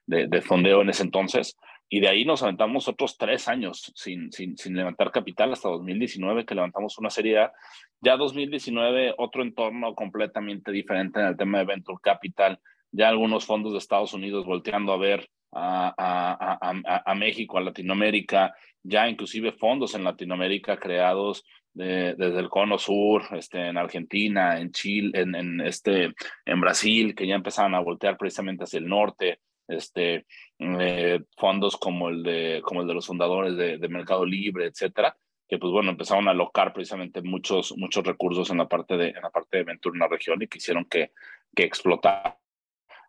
de, 0.06 0.28
de, 0.28 0.42
fondeo 0.42 0.82
en 0.82 0.90
ese 0.90 1.04
entonces. 1.04 1.58
Y 1.90 2.00
de 2.02 2.10
ahí 2.10 2.26
nos 2.26 2.44
aventamos 2.44 2.88
otros 2.88 3.18
tres 3.18 3.48
años 3.48 3.94
sin, 3.96 4.32
sin, 4.32 4.58
sin, 4.58 4.76
levantar 4.76 5.12
capital 5.12 5.54
hasta 5.54 5.70
2019, 5.70 6.46
que 6.46 6.56
levantamos 6.56 6.98
una 6.98 7.10
serie 7.10 7.50
Ya 8.02 8.18
2019, 8.18 9.16
otro 9.18 9.42
entorno 9.42 9.96
completamente 9.96 10.72
diferente 10.72 11.20
en 11.20 11.28
el 11.28 11.38
tema 11.38 11.60
de 11.60 11.66
Venture 11.66 12.00
Capital. 12.02 12.60
Ya 12.92 13.10
algunos 13.10 13.46
fondos 13.46 13.72
de 13.72 13.80
Estados 13.80 14.14
Unidos 14.14 14.46
volteando 14.46 14.92
a 14.92 14.98
ver 14.98 15.30
a, 15.54 15.94
a, 15.98 16.58
a, 16.62 17.12
a 17.12 17.16
México, 17.16 17.58
a 17.58 17.62
Latinoamérica, 17.62 18.54
ya 18.84 19.08
inclusive 19.08 19.54
fondos 19.54 19.96
en 19.96 20.04
Latinoamérica 20.04 20.78
creados 20.78 21.44
desde 21.78 22.40
el 22.40 22.50
cono 22.50 22.80
sur, 22.80 23.24
este, 23.32 23.68
en 23.68 23.78
Argentina, 23.78 24.60
en 24.60 24.72
Chile, 24.72 25.12
en, 25.14 25.36
en, 25.36 25.62
este, 25.62 26.14
en 26.46 26.62
Brasil, 26.62 27.14
que 27.14 27.28
ya 27.28 27.36
empezaban 27.36 27.76
a 27.76 27.82
voltear 27.82 28.18
precisamente 28.18 28.64
hacia 28.64 28.80
el 28.80 28.88
norte. 28.88 29.40
este, 29.68 30.26
eh, 30.60 31.24
fondos 31.38 31.78
como 31.78 32.10
el, 32.10 32.24
de, 32.24 32.62
como 32.64 32.82
el 32.82 32.88
de 32.88 32.94
los 32.94 33.08
fundadores 33.08 33.56
de, 33.56 33.88
Mercado 33.90 34.26
Libre, 34.26 34.66
etcétera, 34.66 35.16
que 35.48 35.58
pues 35.58 35.72
bueno, 35.72 35.92
empezaron 35.92 36.28
a 36.28 36.32
alocar 36.32 36.74
precisamente 36.74 37.22
muchos, 37.22 37.76
muchos 37.78 38.04
recursos 38.06 38.50
en 38.50 38.58
la 38.58 38.68
parte 38.68 38.98
de, 38.98 39.10
en 39.10 39.22
la 39.22 39.30
parte 39.30 39.58
de 39.58 39.64
Ventura 39.64 39.96
en 39.96 40.00
la 40.00 40.08
región 40.08 40.42
y 40.42 40.48
quisieron 40.48 40.86
que, 40.86 41.12
que 41.56 41.64
explotara. 41.64 42.38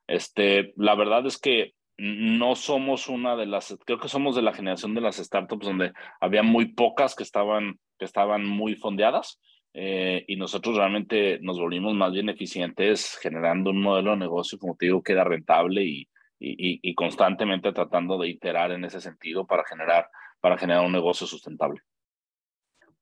Este, 0.07 0.73
la 0.77 0.95
verdad 0.95 1.27
es 1.27 1.39
que 1.39 1.75
no 1.97 2.55
somos 2.55 3.09
una 3.09 3.35
de 3.35 3.47
las, 3.47 3.77
creo 3.85 3.99
que 3.99 4.09
somos 4.09 4.37
de 4.37 4.43
la 4.43 4.53
generación 4.53 4.95
de 4.95 5.01
las 5.01 5.17
startups 5.17 5.67
donde 5.67 5.93
había 6.21 6.43
muy 6.43 6.67
pocas 6.67 7.15
que 7.17 7.25
estaban, 7.25 7.79
que 7.99 8.05
estaban 8.05 8.47
muy 8.47 8.77
fondeadas 8.77 9.41
eh, 9.75 10.25
y 10.29 10.37
nosotros 10.37 10.77
realmente 10.77 11.41
nos 11.41 11.59
volvimos 11.59 11.95
más 11.95 12.13
bien 12.13 12.29
eficientes 12.29 13.19
generando 13.21 13.71
un 13.71 13.83
modelo 13.83 14.13
de 14.13 14.19
negocio, 14.19 14.59
como 14.59 14.77
te 14.77 14.87
digo, 14.87 15.03
que 15.03 15.13
era 15.13 15.25
rentable 15.25 15.83
y, 15.83 16.09
y, 16.41 16.95
constantemente 16.95 17.73
tratando 17.73 18.19
de 18.19 18.29
iterar 18.29 18.73
en 18.73 18.85
ese 18.85 19.01
sentido 19.01 19.47
para 19.47 19.65
generar, 19.65 20.09
para 20.41 20.59
generar 20.59 20.85
un 20.85 20.93
negocio 20.93 21.27
sustentable. 21.27 21.81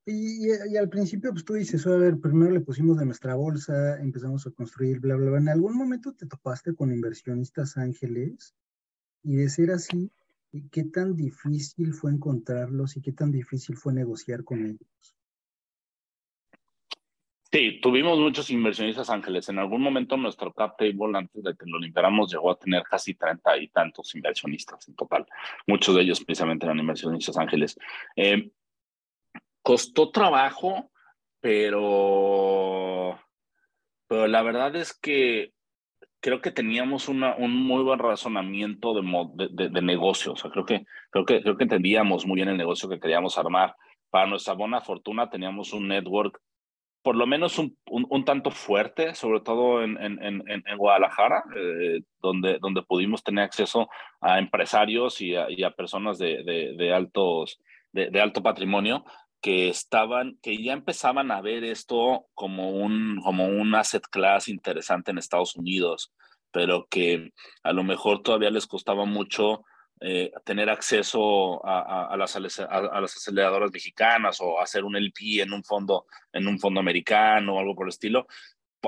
Y, 0.04 0.46
y, 0.46 0.76
al 0.76 0.88
principio, 0.88 1.32
pues 1.32 1.44
tú 1.44 1.54
dices, 1.54 1.86
a 1.86 1.96
ver, 1.96 2.20
primero 2.20 2.52
le 2.52 2.60
pusimos 2.60 2.98
de 2.98 3.06
nuestra 3.06 3.34
bolsa, 3.34 4.00
empezamos 4.00 4.46
a 4.46 4.52
construir, 4.52 5.00
bla, 5.00 5.16
bla, 5.16 5.30
bla. 5.30 5.38
¿En 5.38 5.48
algún 5.48 5.76
momento 5.76 6.14
te 6.14 6.26
topaste 6.26 6.74
con 6.74 6.92
inversionistas 6.92 7.76
ángeles 7.76 8.54
y 9.22 9.34
de 9.34 9.48
ser 9.48 9.72
así, 9.72 10.12
¿qué 10.70 10.84
tan 10.84 11.16
difícil 11.16 11.92
fue 11.92 12.12
encontrarlos 12.12 12.96
y 12.96 13.02
qué 13.02 13.12
tan 13.12 13.32
difícil 13.32 13.76
fue 13.76 13.92
negociar 13.92 14.44
con 14.44 14.64
ellos? 14.64 15.15
Sí, 17.52 17.80
tuvimos 17.80 18.18
muchos 18.18 18.50
inversionistas 18.50 19.08
ángeles. 19.08 19.48
En 19.48 19.58
algún 19.58 19.80
momento 19.80 20.16
nuestro 20.16 20.52
cap 20.52 20.76
table, 20.76 21.16
antes 21.16 21.42
de 21.44 21.54
que 21.54 21.64
lo 21.66 21.78
limpiáramos, 21.78 22.30
llegó 22.30 22.50
a 22.50 22.58
tener 22.58 22.82
casi 22.82 23.14
30 23.14 23.56
y 23.58 23.68
tantos 23.68 24.14
inversionistas 24.16 24.88
en 24.88 24.96
total. 24.96 25.26
Muchos 25.66 25.94
de 25.94 26.02
ellos 26.02 26.24
precisamente 26.24 26.66
eran 26.66 26.80
inversionistas 26.80 27.36
ángeles. 27.38 27.78
Eh, 28.16 28.50
costó 29.62 30.10
trabajo, 30.10 30.90
pero, 31.40 33.18
pero 34.08 34.26
la 34.26 34.42
verdad 34.42 34.74
es 34.74 34.92
que 34.92 35.52
creo 36.20 36.40
que 36.40 36.50
teníamos 36.50 37.08
una, 37.08 37.36
un 37.36 37.52
muy 37.52 37.84
buen 37.84 38.00
razonamiento 38.00 38.92
de, 38.92 39.48
de, 39.52 39.68
de, 39.68 39.82
negocio. 39.82 40.32
O 40.32 40.36
sea, 40.36 40.50
creo 40.50 40.64
que, 40.64 40.84
creo, 41.10 41.24
que, 41.24 41.40
creo 41.42 41.56
que 41.56 41.62
entendíamos 41.62 42.26
muy 42.26 42.36
bien 42.36 42.48
el 42.48 42.56
negocio 42.56 42.88
que 42.88 42.98
queríamos 42.98 43.38
armar. 43.38 43.76
Para 44.10 44.26
nuestra 44.26 44.54
buena 44.54 44.80
fortuna 44.80 45.30
teníamos 45.30 45.72
un 45.72 45.86
network 45.86 46.40
por 47.06 47.14
lo 47.14 47.24
menos 47.24 47.56
un, 47.60 47.78
un, 47.86 48.24
tanto 48.24 48.50
fuerte, 48.50 49.14
sobre 49.14 49.38
todo 49.38 49.80
en, 49.84 49.96
en, 50.02 50.20
en, 50.20 50.42
en 50.48 50.76
Guadalajara, 50.76 51.44
eh, 51.54 52.00
donde, 52.20 52.58
donde 52.58 52.82
pudimos 52.82 53.22
tener 53.22 53.44
acceso 53.44 53.88
a 54.20 54.40
empresarios 54.40 55.20
y 55.20 55.36
a, 55.36 55.70
personas 55.70 56.18
de, 56.18 56.42
de, 56.42 56.74
de 56.76 56.92
altos, 56.92 57.60
de, 57.92 58.10
de, 58.10 58.20
alto 58.20 58.42
patrimonio 58.42 59.04
que 59.40 59.68
estaban, 59.68 60.36
que 60.42 60.60
ya 60.60 60.72
empezaban 60.72 61.30
a 61.30 61.40
ver 61.40 61.62
esto 61.62 62.26
como 62.34 62.70
un, 62.70 63.20
como 63.22 63.46
un 63.46 63.72
asset 63.76 64.02
class 64.10 64.48
interesante 64.48 65.12
en 65.12 65.18
Estados 65.18 65.54
Unidos, 65.54 66.12
pero 66.50 66.88
que 66.90 67.30
a 67.62 67.72
lo 67.72 67.84
mejor 67.84 68.22
todavía 68.24 68.50
les 68.50 68.66
costaba 68.66 69.04
mucho 69.04 69.62
eh, 70.00 70.30
tener 70.44 70.68
acceso 70.68 71.64
a, 71.66 72.12
a, 72.12 72.16
las, 72.16 72.36
a, 72.36 72.40
las, 72.40 73.16
aceleradoras 73.16 73.72
mexicanas 73.72 74.38
o 74.40 74.60
hacer 74.60 74.84
un 74.84 74.94
LP 74.94 75.40
en 75.40 75.52
un 75.52 75.64
fondo, 75.64 76.06
en 76.32 76.46
un 76.46 76.58
fondo 76.58 76.80
americano 76.80 77.54
o 77.54 77.58
algo 77.58 77.74
por 77.74 77.86
el 77.86 77.90
estilo. 77.90 78.26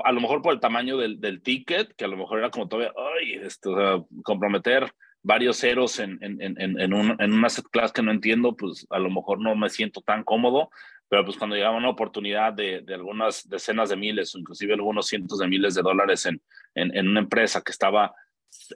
A 0.03 0.11
lo 0.11 0.21
mejor 0.21 0.41
por 0.41 0.53
el 0.53 0.59
tamaño 0.59 0.97
del, 0.97 1.19
del 1.19 1.41
ticket, 1.41 1.95
que 1.95 2.05
a 2.05 2.07
lo 2.07 2.15
mejor 2.15 2.39
era 2.39 2.51
como 2.51 2.67
todavía, 2.67 2.93
ay, 3.17 3.33
esto, 3.41 4.07
comprometer 4.23 4.93
varios 5.23 5.57
ceros 5.57 5.99
en, 5.99 6.17
en, 6.21 6.41
en, 6.41 6.79
en, 6.79 6.93
un, 6.93 7.15
en 7.19 7.33
una 7.33 7.47
asset 7.47 7.65
class 7.71 7.91
que 7.91 8.03
no 8.03 8.11
entiendo, 8.11 8.55
pues 8.55 8.85
a 8.89 8.99
lo 8.99 9.09
mejor 9.09 9.41
no 9.41 9.55
me 9.55 9.69
siento 9.69 10.01
tan 10.01 10.23
cómodo, 10.23 10.69
pero 11.09 11.25
pues 11.25 11.37
cuando 11.37 11.55
llegaba 11.55 11.75
una 11.75 11.89
oportunidad 11.89 12.53
de, 12.53 12.81
de 12.81 12.93
algunas 12.93 13.49
decenas 13.49 13.89
de 13.89 13.97
miles 13.97 14.33
o 14.33 14.39
inclusive 14.39 14.75
algunos 14.75 15.07
cientos 15.07 15.39
de 15.39 15.47
miles 15.47 15.73
de 15.73 15.81
dólares 15.81 16.25
en, 16.27 16.41
en, 16.75 16.95
en 16.95 17.07
una 17.07 17.21
empresa 17.21 17.61
que 17.61 17.71
estaba 17.71 18.13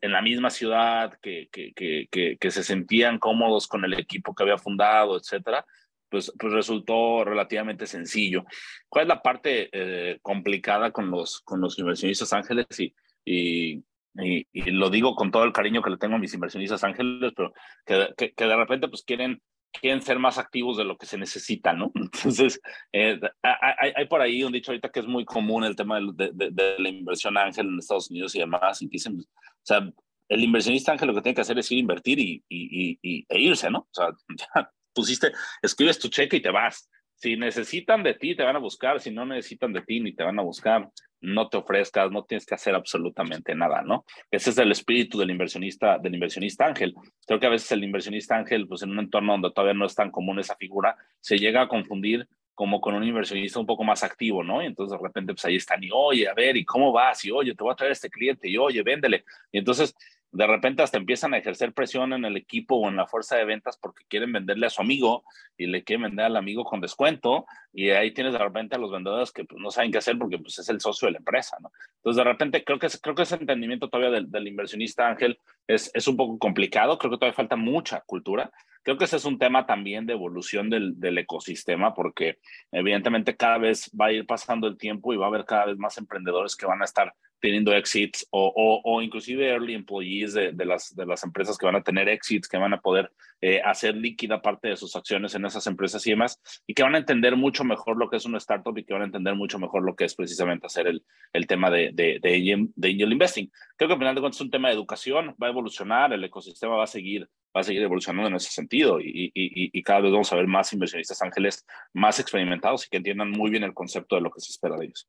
en 0.02 0.12
la 0.12 0.22
misma 0.22 0.50
ciudad, 0.50 1.14
que, 1.22 1.50
que, 1.52 1.74
que, 1.74 2.38
que, 2.40 2.52
se 2.52 2.64
sentían 2.64 3.20
cómodos 3.20 3.68
con 3.68 3.84
el 3.86 3.94
equipo 3.94 4.34
que 4.34 4.44
había 4.44 4.58
fundado, 4.58 5.18
etcétera, 5.18 5.66
pues, 6.10 6.32
pues 6.38 6.54
resultó 6.54 7.24
relativamente 7.24 7.88
sencillo. 7.88 8.44
¿Cuál 8.88 9.04
es 9.04 9.08
la 9.10 9.22
parte 9.22 9.70
eh, 9.72 10.20
complicada 10.22 10.92
con 10.92 11.10
los, 11.10 11.42
con 11.42 11.60
los 11.60 11.80
inversionistas 11.80 12.34
ángeles? 12.34 12.68
Y, 12.80 12.94
y, 13.26 13.84
y, 14.16 14.72
lo 14.72 14.90
digo 14.90 15.16
con 15.16 15.32
todo 15.32 15.44
el 15.44 15.54
cariño 15.54 15.82
que 15.82 15.90
le 15.90 15.98
tengo 15.98 16.16
a 16.16 16.20
mis 16.20 16.34
inversionistas 16.34 16.84
ángeles, 16.84 17.34
pero 17.36 17.54
que, 17.86 18.34
de 18.38 18.56
repente 18.56 18.88
pues 18.88 19.04
quieren, 19.04 19.42
quieren 19.74 20.02
ser 20.02 20.20
más 20.20 20.38
activos 20.38 20.78
de 20.78 20.86
lo 20.86 20.98
que 20.98 21.06
se 21.06 21.18
necesita, 21.18 21.74
¿no? 21.74 21.92
Entonces, 21.96 22.62
eh, 22.92 23.20
hay, 23.42 23.92
hay, 23.96 24.08
por 24.08 24.22
ahí 24.22 24.44
un 24.44 24.52
dicho 24.54 24.72
ahorita 24.72 24.90
que 24.90 25.02
es 25.02 25.08
muy 25.08 25.26
común 25.26 25.64
el 25.64 25.76
tema 25.76 26.00
de, 26.00 26.32
de, 26.34 26.52
de, 26.52 26.80
la 26.80 26.90
inversión 26.90 27.38
ángel 27.38 27.68
en 27.68 27.80
Estados 27.80 28.10
Unidos 28.10 28.36
y 28.36 28.40
demás, 28.40 28.82
y 28.82 28.88
dicen, 28.88 29.20
o 29.20 29.66
sea, 29.66 29.92
el 30.30 30.44
inversionista 30.44 30.92
ángel 30.92 31.10
lo 31.10 31.16
que 31.16 31.22
tiene 31.22 31.36
que 31.36 31.42
hacer 31.42 31.60
es 31.60 31.72
ir 31.72 31.78
a 31.78 31.82
invertir 31.82 32.20
y, 32.20 32.44
y, 32.48 33.00
y, 33.02 33.26
e 33.28 33.40
irse, 33.40 33.70
¿no? 33.70 33.80
O 33.80 33.90
sea, 33.92 34.10
ya 34.56 34.72
pusiste, 34.94 35.32
escribes 35.62 36.00
tu 36.00 36.08
cheque 36.10 36.38
y 36.38 36.42
te 36.42 36.50
vas. 36.50 36.90
Si 37.24 37.38
necesitan 37.38 38.04
de 38.04 38.16
ti, 38.16 38.36
te 38.36 38.44
van 38.44 38.58
a 38.58 38.60
buscar. 38.60 39.00
Si 39.00 39.10
no 39.10 39.26
necesitan 39.26 39.72
de 39.72 39.82
ti, 39.82 40.02
ni 40.02 40.12
te 40.12 40.24
van 40.24 40.38
a 40.40 40.42
buscar. 40.42 40.90
No 41.22 41.48
te 41.48 41.56
ofrezcas, 41.56 42.12
no 42.12 42.26
tienes 42.26 42.46
que 42.46 42.54
hacer 42.54 42.76
absolutamente 42.76 43.56
nada, 43.56 43.82
¿no? 43.82 44.04
Ese 44.30 44.50
es 44.50 44.58
el 44.58 44.74
espíritu 44.74 45.18
del 45.18 45.32
inversionista, 45.32 45.98
del 46.00 46.16
inversionista 46.16 46.66
ángel. 46.66 46.94
Creo 47.26 47.40
que 47.40 47.46
a 47.46 47.50
veces 47.50 47.72
el 47.72 47.86
inversionista 47.86 48.36
ángel, 48.36 48.68
pues 48.68 48.82
en 48.82 48.92
un 48.92 49.00
entorno 49.00 49.32
donde 49.32 49.52
todavía 49.52 49.74
no 49.74 49.86
es 49.86 49.96
tan 49.96 50.12
común 50.12 50.38
esa 50.40 50.58
figura, 50.58 50.98
se 51.22 51.38
llega 51.38 51.62
a 51.62 51.70
confundir 51.70 52.28
como 52.54 52.82
con 52.82 52.94
un 52.94 53.06
inversionista 53.06 53.58
un 53.58 53.68
poco 53.68 53.86
más 53.86 54.04
activo, 54.04 54.44
¿no? 54.44 54.62
Y 54.62 54.66
entonces 54.66 55.00
de 55.00 55.02
repente, 55.02 55.34
pues 55.34 55.46
ahí 55.46 55.56
están, 55.56 55.82
y 55.82 55.92
oye, 55.94 56.28
a 56.28 56.34
ver, 56.34 56.58
¿y 56.58 56.66
cómo 56.66 56.92
vas? 56.92 57.24
Y 57.24 57.32
oye, 57.32 57.56
te 57.56 57.64
voy 57.64 57.72
a 57.72 57.76
traer 57.78 57.94
este 57.94 58.10
cliente, 58.10 58.50
y 58.50 58.58
oye, 58.58 58.84
véndele. 58.84 59.24
Y 59.50 59.60
entonces 59.60 59.96
de 60.34 60.48
repente 60.48 60.82
hasta 60.82 60.98
empiezan 60.98 61.34
a 61.34 61.38
ejercer 61.38 61.74
presión 61.74 62.12
en 62.12 62.26
el 62.26 62.36
equipo 62.36 62.76
o 62.76 62.90
en 62.90 62.96
la 62.96 63.06
fuerza 63.06 63.36
de 63.38 63.46
ventas 63.46 63.78
porque 63.78 64.04
quieren 64.08 64.34
venderle 64.34 64.66
a 64.66 64.72
su 64.72 64.82
amigo 64.82 65.24
y 65.58 65.68
le 65.68 65.84
quieren 65.84 66.04
vender 66.04 66.26
al 66.26 66.36
amigo 66.36 66.64
con 66.64 66.82
descuento 66.82 67.46
y 67.72 67.92
ahí 67.92 68.12
tienes 68.14 68.34
de 68.34 68.40
repente 68.40 68.76
a 68.76 68.80
los 68.80 68.92
vendedores 68.92 69.32
que 69.32 69.46
pues, 69.46 69.62
no 69.62 69.70
saben 69.70 69.92
qué 69.92 70.00
hacer 70.00 70.18
porque 70.18 70.40
pues, 70.40 70.58
es 70.58 70.68
el 70.70 70.82
socio 70.82 71.06
de 71.06 71.14
la 71.14 71.18
empresa, 71.20 71.58
¿no? 71.62 71.72
Entonces 71.98 72.18
de 72.18 72.24
repente 72.24 72.64
creo 72.64 72.80
que, 72.80 72.88
creo 73.02 73.14
que 73.14 73.22
ese 73.22 73.36
entendimiento 73.36 73.90
todavía 73.90 74.10
del, 74.10 74.32
del 74.32 74.48
inversionista 74.48 75.08
Ángel 75.08 75.38
es, 75.68 75.92
es 75.94 76.08
un 76.08 76.18
poco 76.18 76.40
complicado, 76.40 76.98
creo 76.98 77.12
que 77.12 77.18
todavía 77.18 77.36
falta 77.36 77.56
mucha 77.56 78.02
cultura. 78.02 78.52
Creo 78.82 78.98
que 78.98 79.06
ese 79.06 79.16
es 79.16 79.26
un 79.26 79.40
tema 79.40 79.66
también 79.66 80.06
de 80.06 80.14
evolución 80.14 80.70
del, 80.70 81.00
del 81.00 81.18
ecosistema 81.18 81.94
porque 81.94 82.40
evidentemente 82.72 83.38
cada 83.38 83.58
vez 83.58 83.90
va 84.00 84.08
a 84.08 84.12
ir 84.12 84.26
pasando 84.26 84.68
el 84.68 84.78
tiempo 84.78 85.14
y 85.14 85.18
va 85.18 85.26
a 85.26 85.30
haber 85.30 85.46
cada 85.46 85.68
vez 85.68 85.78
más 85.78 85.98
emprendedores 85.98 86.56
que 86.56 86.66
van 86.66 86.82
a 86.82 86.86
estar 86.86 87.14
teniendo 87.44 87.74
exits 87.74 88.26
o, 88.30 88.54
o, 88.56 88.82
o 88.86 89.02
inclusive 89.02 89.46
early 89.46 89.74
employees 89.74 90.34
de, 90.34 90.54
de, 90.54 90.64
las, 90.64 90.96
de 90.96 91.06
las 91.06 91.26
empresas 91.26 91.58
que 91.58 91.66
van 91.66 91.76
a 91.76 91.84
tener 91.84 92.08
exits, 92.08 92.48
que 92.48 92.56
van 92.56 92.74
a 92.74 92.80
poder 92.80 93.12
eh, 93.42 93.60
hacer 93.66 93.98
líquida 93.98 94.42
parte 94.42 94.70
de 94.70 94.78
sus 94.78 94.96
acciones 94.96 95.36
en 95.36 95.44
esas 95.44 95.68
empresas 95.68 96.08
y 96.08 96.12
demás, 96.12 96.40
y 96.66 96.74
que 96.74 96.84
van 96.84 96.96
a 96.96 97.00
entender 97.00 97.36
mucho 97.36 97.66
mejor 97.66 97.98
lo 97.98 98.10
que 98.10 98.16
es 98.16 98.24
una 98.24 98.38
startup 98.38 98.78
y 98.78 98.86
que 98.86 98.94
van 98.94 99.02
a 99.02 99.08
entender 99.08 99.36
mucho 99.36 99.60
mejor 99.60 99.84
lo 99.84 99.94
que 99.94 100.06
es 100.06 100.16
precisamente 100.16 100.68
hacer 100.68 100.88
el, 100.88 101.04
el 101.34 101.46
tema 101.46 101.70
de, 101.70 101.92
de, 101.92 102.72
angel, 102.82 103.12
investing. 103.12 103.52
Creo 103.76 103.90
que 103.90 103.94
al 103.96 104.00
final 104.00 104.16
de 104.16 104.22
cuentas 104.22 104.38
es 104.38 104.46
un 104.46 104.50
tema 104.50 104.70
de 104.70 104.76
educación, 104.76 105.36
va 105.36 105.48
a 105.48 105.50
evolucionar, 105.50 106.14
el 106.14 106.24
ecosistema 106.24 106.78
va 106.78 106.86
a 106.86 106.88
seguir 106.88 107.28
va 107.56 107.60
a 107.60 107.64
seguir 107.64 107.84
evolucionando 107.84 108.30
en 108.30 108.36
ese 108.36 108.50
sentido 108.50 109.00
y, 109.00 109.32
y, 109.36 109.70
y, 109.78 109.84
cada 109.84 110.00
vez 110.00 110.12
vamos 110.12 110.34
a 110.34 110.36
ver 110.38 110.48
más 110.48 110.74
inversionistas 110.74 111.22
ángeles 111.22 111.64
más 111.94 112.20
experimentados 112.20 112.88
y 112.88 112.90
que 112.90 112.98
entiendan 112.98 113.30
muy 113.30 113.52
bien 113.52 113.64
el 113.64 113.76
concepto 113.76 114.16
de 114.16 114.22
lo 114.22 114.32
que 114.32 114.40
se 114.40 114.50
espera 114.50 114.76
de 114.76 114.86
ellos. 114.86 115.08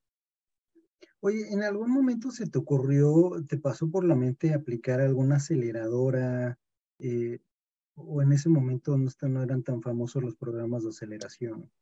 Oye, 1.26 1.50
¿en 1.50 1.62
algún 1.62 1.90
momento 1.90 2.30
se 2.30 2.46
te 2.50 2.58
ocurrió, 2.58 3.30
te 3.48 3.56
pasó 3.56 3.90
por 3.90 4.04
la 4.04 4.14
mente 4.14 4.52
aplicar 4.52 5.00
alguna 5.00 5.36
aceleradora? 5.36 6.58
Eh, 6.98 7.38
¿O 7.94 8.20
en 8.20 8.32
ese 8.32 8.50
momento 8.50 8.94
no, 8.98 9.10
no 9.30 9.42
eran 9.42 9.62
tan 9.62 9.80
famosos 9.80 10.22
los 10.22 10.36
programas 10.36 10.82
de 10.82 10.90
aceleración? 10.90 11.72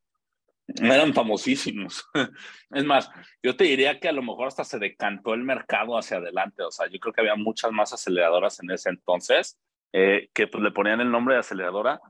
Eran 0.69 1.13
famosísimos. 1.13 2.05
Es 2.71 2.85
más, 2.85 3.11
yo 3.43 3.57
te 3.57 3.65
diría 3.65 3.99
que 3.99 4.09
a 4.09 4.13
lo 4.13 4.23
mejor 4.23 4.47
hasta 4.47 4.63
se 4.63 4.79
decantó 4.79 5.35
el 5.35 5.43
mercado 5.43 5.99
hacia 5.99 6.19
adelante. 6.19 6.63
O 6.63 6.71
sea, 6.71 6.87
yo 6.89 7.01
creo 7.01 7.13
que 7.13 7.23
había 7.23 7.35
muchas 7.35 7.73
más 7.73 7.93
aceleradoras 7.93 8.61
en 8.63 8.71
ese 8.71 8.91
entonces 8.91 9.59
eh, 9.93 10.31
que 10.33 10.47
pues 10.47 10.63
le 10.63 10.71
ponían 10.71 11.01
el 11.01 11.11
nombre 11.11 11.35
de 11.35 11.41
aceleradora. 11.41 12.01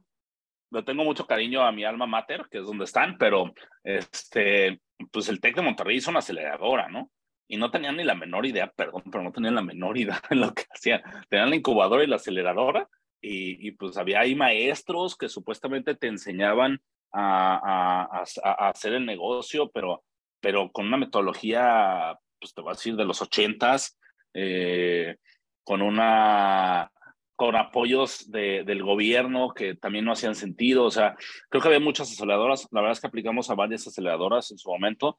Yo 0.71 0.85
tengo 0.85 1.03
mucho 1.03 1.27
cariño 1.27 1.63
a 1.63 1.73
mi 1.73 1.83
alma 1.83 2.07
mater, 2.07 2.47
que 2.51 2.59
es 2.59 2.67
donde 2.67 2.85
están, 2.85 3.17
pero 3.17 3.55
este, 3.85 4.83
pues 5.11 5.31
el 5.31 5.41
TEC 5.41 5.57
de 5.57 5.63
Monterrey 5.63 5.97
es 5.97 6.07
una 6.07 6.19
aceleradora, 6.19 6.91
¿no? 6.91 7.11
Y 7.49 7.57
no 7.57 7.71
tenían 7.71 7.97
ni 7.97 8.05
la 8.05 8.15
menor 8.15 8.47
idea, 8.47 8.73
perdón, 8.75 9.03
pero 9.11 9.23
no 9.23 9.33
tenían 9.33 9.55
la 9.55 9.63
menor 9.63 9.99
idea 9.99 10.21
de 10.31 10.37
lo 10.37 10.53
que 10.55 10.65
hacían. 10.71 11.03
Tenían 11.29 11.51
la 11.51 11.57
incubadora 11.57 12.05
y 12.05 12.07
la 12.07 12.17
aceleradora 12.17 12.89
y, 13.21 13.69
y 13.69 13.73
pues 13.73 13.97
había 13.97 14.21
ahí 14.21 14.35
maestros 14.35 15.17
que 15.17 15.29
supuestamente 15.29 15.95
te 15.95 16.09
enseñaban 16.09 16.81
a, 17.13 18.23
a, 18.23 18.25
a, 18.45 18.69
hacer 18.69 18.95
el 18.95 19.07
negocio, 19.07 19.71
pero, 19.71 20.03
pero 20.41 20.73
con 20.73 20.87
una 20.87 20.97
metodología, 20.97 22.19
pues 22.41 22.55
te 22.55 22.63
voy 22.63 22.71
a 22.71 22.75
decir, 22.75 22.97
de 22.97 23.05
los 23.05 23.23
ochentas, 23.23 23.99
eh, 24.35 25.17
con 25.63 25.83
una 25.83 26.91
con 27.37 27.57
apoyos 27.57 28.31
de, 28.31 28.63
del 28.63 28.85
gobierno 28.85 29.53
que 29.53 29.75
también 29.75 30.05
no 30.05 30.13
hacían 30.13 30.37
sentido. 30.37 30.85
O 30.85 30.91
sea, 30.91 31.17
creo 31.49 31.61
que 31.61 31.69
había 31.69 31.81
muchas 31.81 32.13
aceleradoras. 32.13 32.69
La 32.71 32.81
verdad 32.81 32.93
es 32.93 33.01
que 33.01 33.09
aplicamos 33.09 33.51
a 33.51 33.57
varias 33.57 33.87
aceleradoras 33.87 34.51
en 34.53 34.59
su 34.59 34.71
momento. 34.71 35.19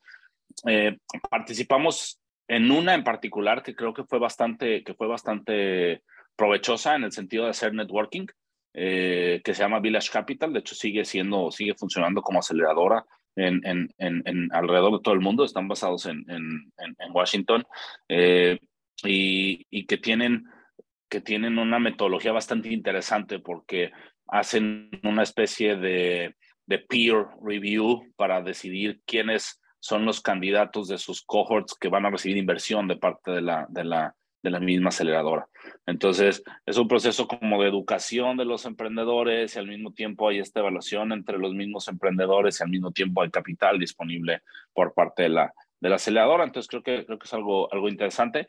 Eh, 0.68 0.98
participamos 1.30 2.20
en 2.48 2.72
una 2.72 2.94
en 2.94 3.04
particular 3.04 3.64
que 3.64 3.76
creo 3.76 3.94
que 3.94 4.04
fue 4.04 4.20
bastante, 4.20 4.84
que 4.84 4.94
fue 4.94 5.08
bastante 5.08 6.04
provechosa 6.36 6.96
en 6.96 7.04
el 7.04 7.12
sentido 7.12 7.46
de 7.46 7.52
hacer 7.52 7.74
networking, 7.74 8.28
eh, 8.74 9.42
que 9.44 9.54
se 9.54 9.64
llama 9.64 9.80
Village 9.80 10.10
Capital. 10.12 10.54
De 10.54 10.60
hecho, 10.60 10.76
sigue 10.76 11.06
siendo, 11.06 11.52
sigue 11.52 11.76
funcionando 11.76 12.22
como 12.22 12.40
aceleradora 12.40 13.06
en, 13.36 13.66
en, 13.66 13.90
en, 13.98 14.54
alrededor 14.54 14.94
de 14.94 15.04
todo 15.04 15.14
el 15.14 15.22
mundo. 15.22 15.44
Están 15.44 15.68
basados 15.68 16.06
en, 16.06 16.26
Washington 17.12 17.64
eh, 18.10 18.60
y, 19.04 19.66
y 19.70 19.86
que 19.86 19.98
tienen 19.98 20.46
que 21.14 21.22
tienen 21.22 21.60
una 21.60 21.78
metodología 21.78 22.32
bastante 22.32 22.74
interesante 22.74 23.38
porque 23.38 23.92
hacen 24.28 24.90
una 25.04 25.22
especie 25.22 25.76
de, 25.76 26.36
peer 26.90 27.28
review 27.40 28.12
para 28.16 28.42
decidir 28.42 29.00
quiénes 29.06 29.62
son 29.84 30.06
los 30.06 30.22
candidatos 30.22 30.88
de 30.88 30.98
sus 30.98 31.24
cohorts 31.24 31.76
que 31.76 31.90
van 31.90 32.06
a 32.06 32.10
recibir 32.10 32.38
inversión 32.38 32.88
de 32.88 32.96
parte 32.96 33.32
de 33.32 33.42
la, 33.42 33.66
de 33.68 33.84
la, 33.84 34.16
de 34.42 34.50
la 34.50 34.62
misma 34.62 34.88
aceleradora. 34.88 35.50
Entonces, 35.86 36.42
es 36.66 36.78
un 36.78 36.88
proceso 36.88 37.28
como 37.28 37.62
de 37.62 37.68
educación 37.68 38.38
de 38.38 38.46
los 38.46 38.66
emprendedores 38.66 39.54
y 39.54 39.60
al 39.60 39.68
mismo 39.68 39.92
tiempo 39.92 40.30
hay 40.30 40.40
esta 40.40 40.62
evaluación 40.62 41.12
entre 41.12 41.38
los 41.38 41.54
mismos 41.54 41.90
emprendedores 41.90 42.62
y 42.62 42.64
al 42.64 42.70
mismo 42.70 42.92
tiempo 42.94 43.24
hay 43.24 43.30
capital 43.30 43.78
disponible 43.78 44.44
por 44.72 44.94
parte 44.94 45.24
de 45.24 45.30
la, 45.30 45.54
de 45.82 45.90
la 45.90 45.96
aceleradora. 45.96 46.46
Entonces, 46.46 46.70
creo 46.70 46.82
que, 46.82 47.06
creo 47.06 47.20
que 47.20 47.26
es 47.26 47.34
algo, 47.34 47.68
algo 47.74 47.90
interesante. 47.90 48.48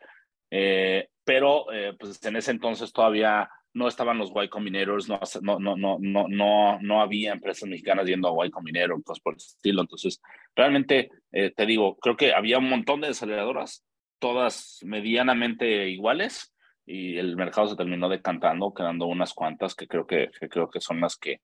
Eh, 0.53 1.09
pero 1.25 1.73
eh, 1.73 1.97
pues 1.99 2.25
en 2.25 2.37
ese 2.37 2.53
entonces 2.53 2.93
todavía 2.93 3.51
no 3.75 3.89
estaban 3.89 4.19
los 4.19 4.33
Y 4.35 4.49
Combinators, 4.49 5.09
no, 5.09 5.21
no, 5.43 5.77
no, 5.77 5.99
no, 6.01 6.27
no, 6.29 6.79
no 6.81 7.01
había 7.03 7.33
empresas 7.33 7.69
mexicanas 7.69 8.07
yendo 8.07 8.41
a 8.41 8.47
Y 8.47 8.51
Combinator, 8.51 9.03
cosas 9.03 9.23
por 9.23 9.35
el 9.35 9.39
estilo. 9.39 9.83
Entonces, 9.83 10.23
realmente, 10.55 11.11
eh, 11.33 11.53
te 11.55 11.67
digo, 11.67 11.97
creo 11.97 12.17
que 12.17 12.33
había 12.33 12.59
un 12.59 12.71
montón 12.71 13.01
de 13.01 13.09
aceleradoras, 13.09 13.85
todas 14.19 14.79
medianamente 14.85 15.89
iguales, 15.91 16.55
y 16.87 17.17
el 17.17 17.37
mercado 17.37 17.67
se 17.67 17.77
terminó 17.77 18.09
decantando, 18.09 18.73
quedando 18.73 19.07
unas 19.07 19.33
cuantas 19.35 19.75
que 19.75 19.87
creo 19.87 20.07
que, 20.07 20.31
creo 20.51 20.71
que 20.71 20.81
son 20.81 21.01
las 21.01 21.17
que, 21.17 21.41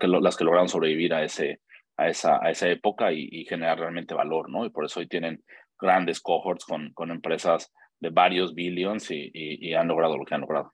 que, 0.00 0.08
las 0.08 0.36
que 0.36 0.44
lograron 0.44 0.68
sobrevivir 0.68 1.14
a, 1.14 1.24
ese, 1.24 1.60
a, 1.96 2.08
esa, 2.08 2.38
a 2.42 2.50
esa 2.50 2.68
época 2.68 3.12
y, 3.12 3.28
y 3.30 3.44
generar 3.44 3.78
realmente 3.78 4.14
valor, 4.14 4.50
¿no? 4.50 4.64
Y 4.64 4.70
por 4.70 4.84
eso 4.84 5.00
hoy 5.00 5.06
tienen 5.06 5.42
grandes 5.78 6.20
cohorts 6.20 6.64
con, 6.64 6.92
con 6.92 7.10
empresas 7.10 7.72
de 7.98 8.10
varios 8.10 8.54
billions 8.54 9.10
y, 9.10 9.30
y, 9.32 9.74
han 9.74 9.88
logrado 9.88 10.16
lo 10.16 10.24
que 10.24 10.34
han 10.34 10.40
logrado. 10.40 10.72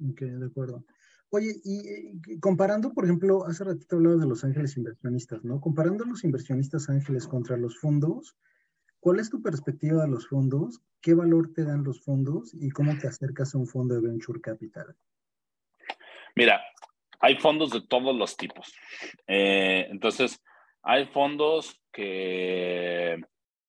Ok, 0.00 0.20
de 0.20 0.46
acuerdo. 0.46 0.84
Oye, 1.30 1.54
y, 1.64 2.40
comparando, 2.40 2.92
por 2.92 3.04
ejemplo, 3.04 3.46
hace 3.46 3.64
ratito 3.64 3.96
hablabas 3.96 4.20
de 4.20 4.26
los 4.26 4.44
ángeles 4.44 4.76
inversionistas, 4.76 5.44
¿no? 5.44 5.60
Comparando 5.60 6.04
los 6.04 6.24
inversionistas 6.24 6.90
ángeles 6.90 7.26
contra 7.26 7.56
los 7.56 7.78
fondos, 7.78 8.36
¿cuál 9.00 9.18
es 9.18 9.30
tu 9.30 9.40
perspectiva 9.40 10.02
de 10.02 10.10
los 10.10 10.28
fondos? 10.28 10.82
¿Qué 11.00 11.14
valor 11.14 11.52
te 11.54 11.64
dan 11.64 11.84
los 11.84 12.02
fondos 12.02 12.52
y 12.52 12.70
cómo 12.70 12.98
te 12.98 13.08
acercas 13.08 13.54
a 13.54 13.58
un 13.58 13.66
fondo 13.66 13.94
de 13.94 14.02
venture 14.02 14.40
capital? 14.40 14.94
Mira, 16.36 16.60
hay 17.20 17.36
fondos 17.36 17.70
de 17.70 17.80
todos 17.80 18.14
los 18.14 18.36
tipos. 18.36 18.74
Eh, 19.26 19.86
entonces, 19.90 20.38
hay 20.82 21.06
fondos 21.06 21.80
que, 21.90 23.20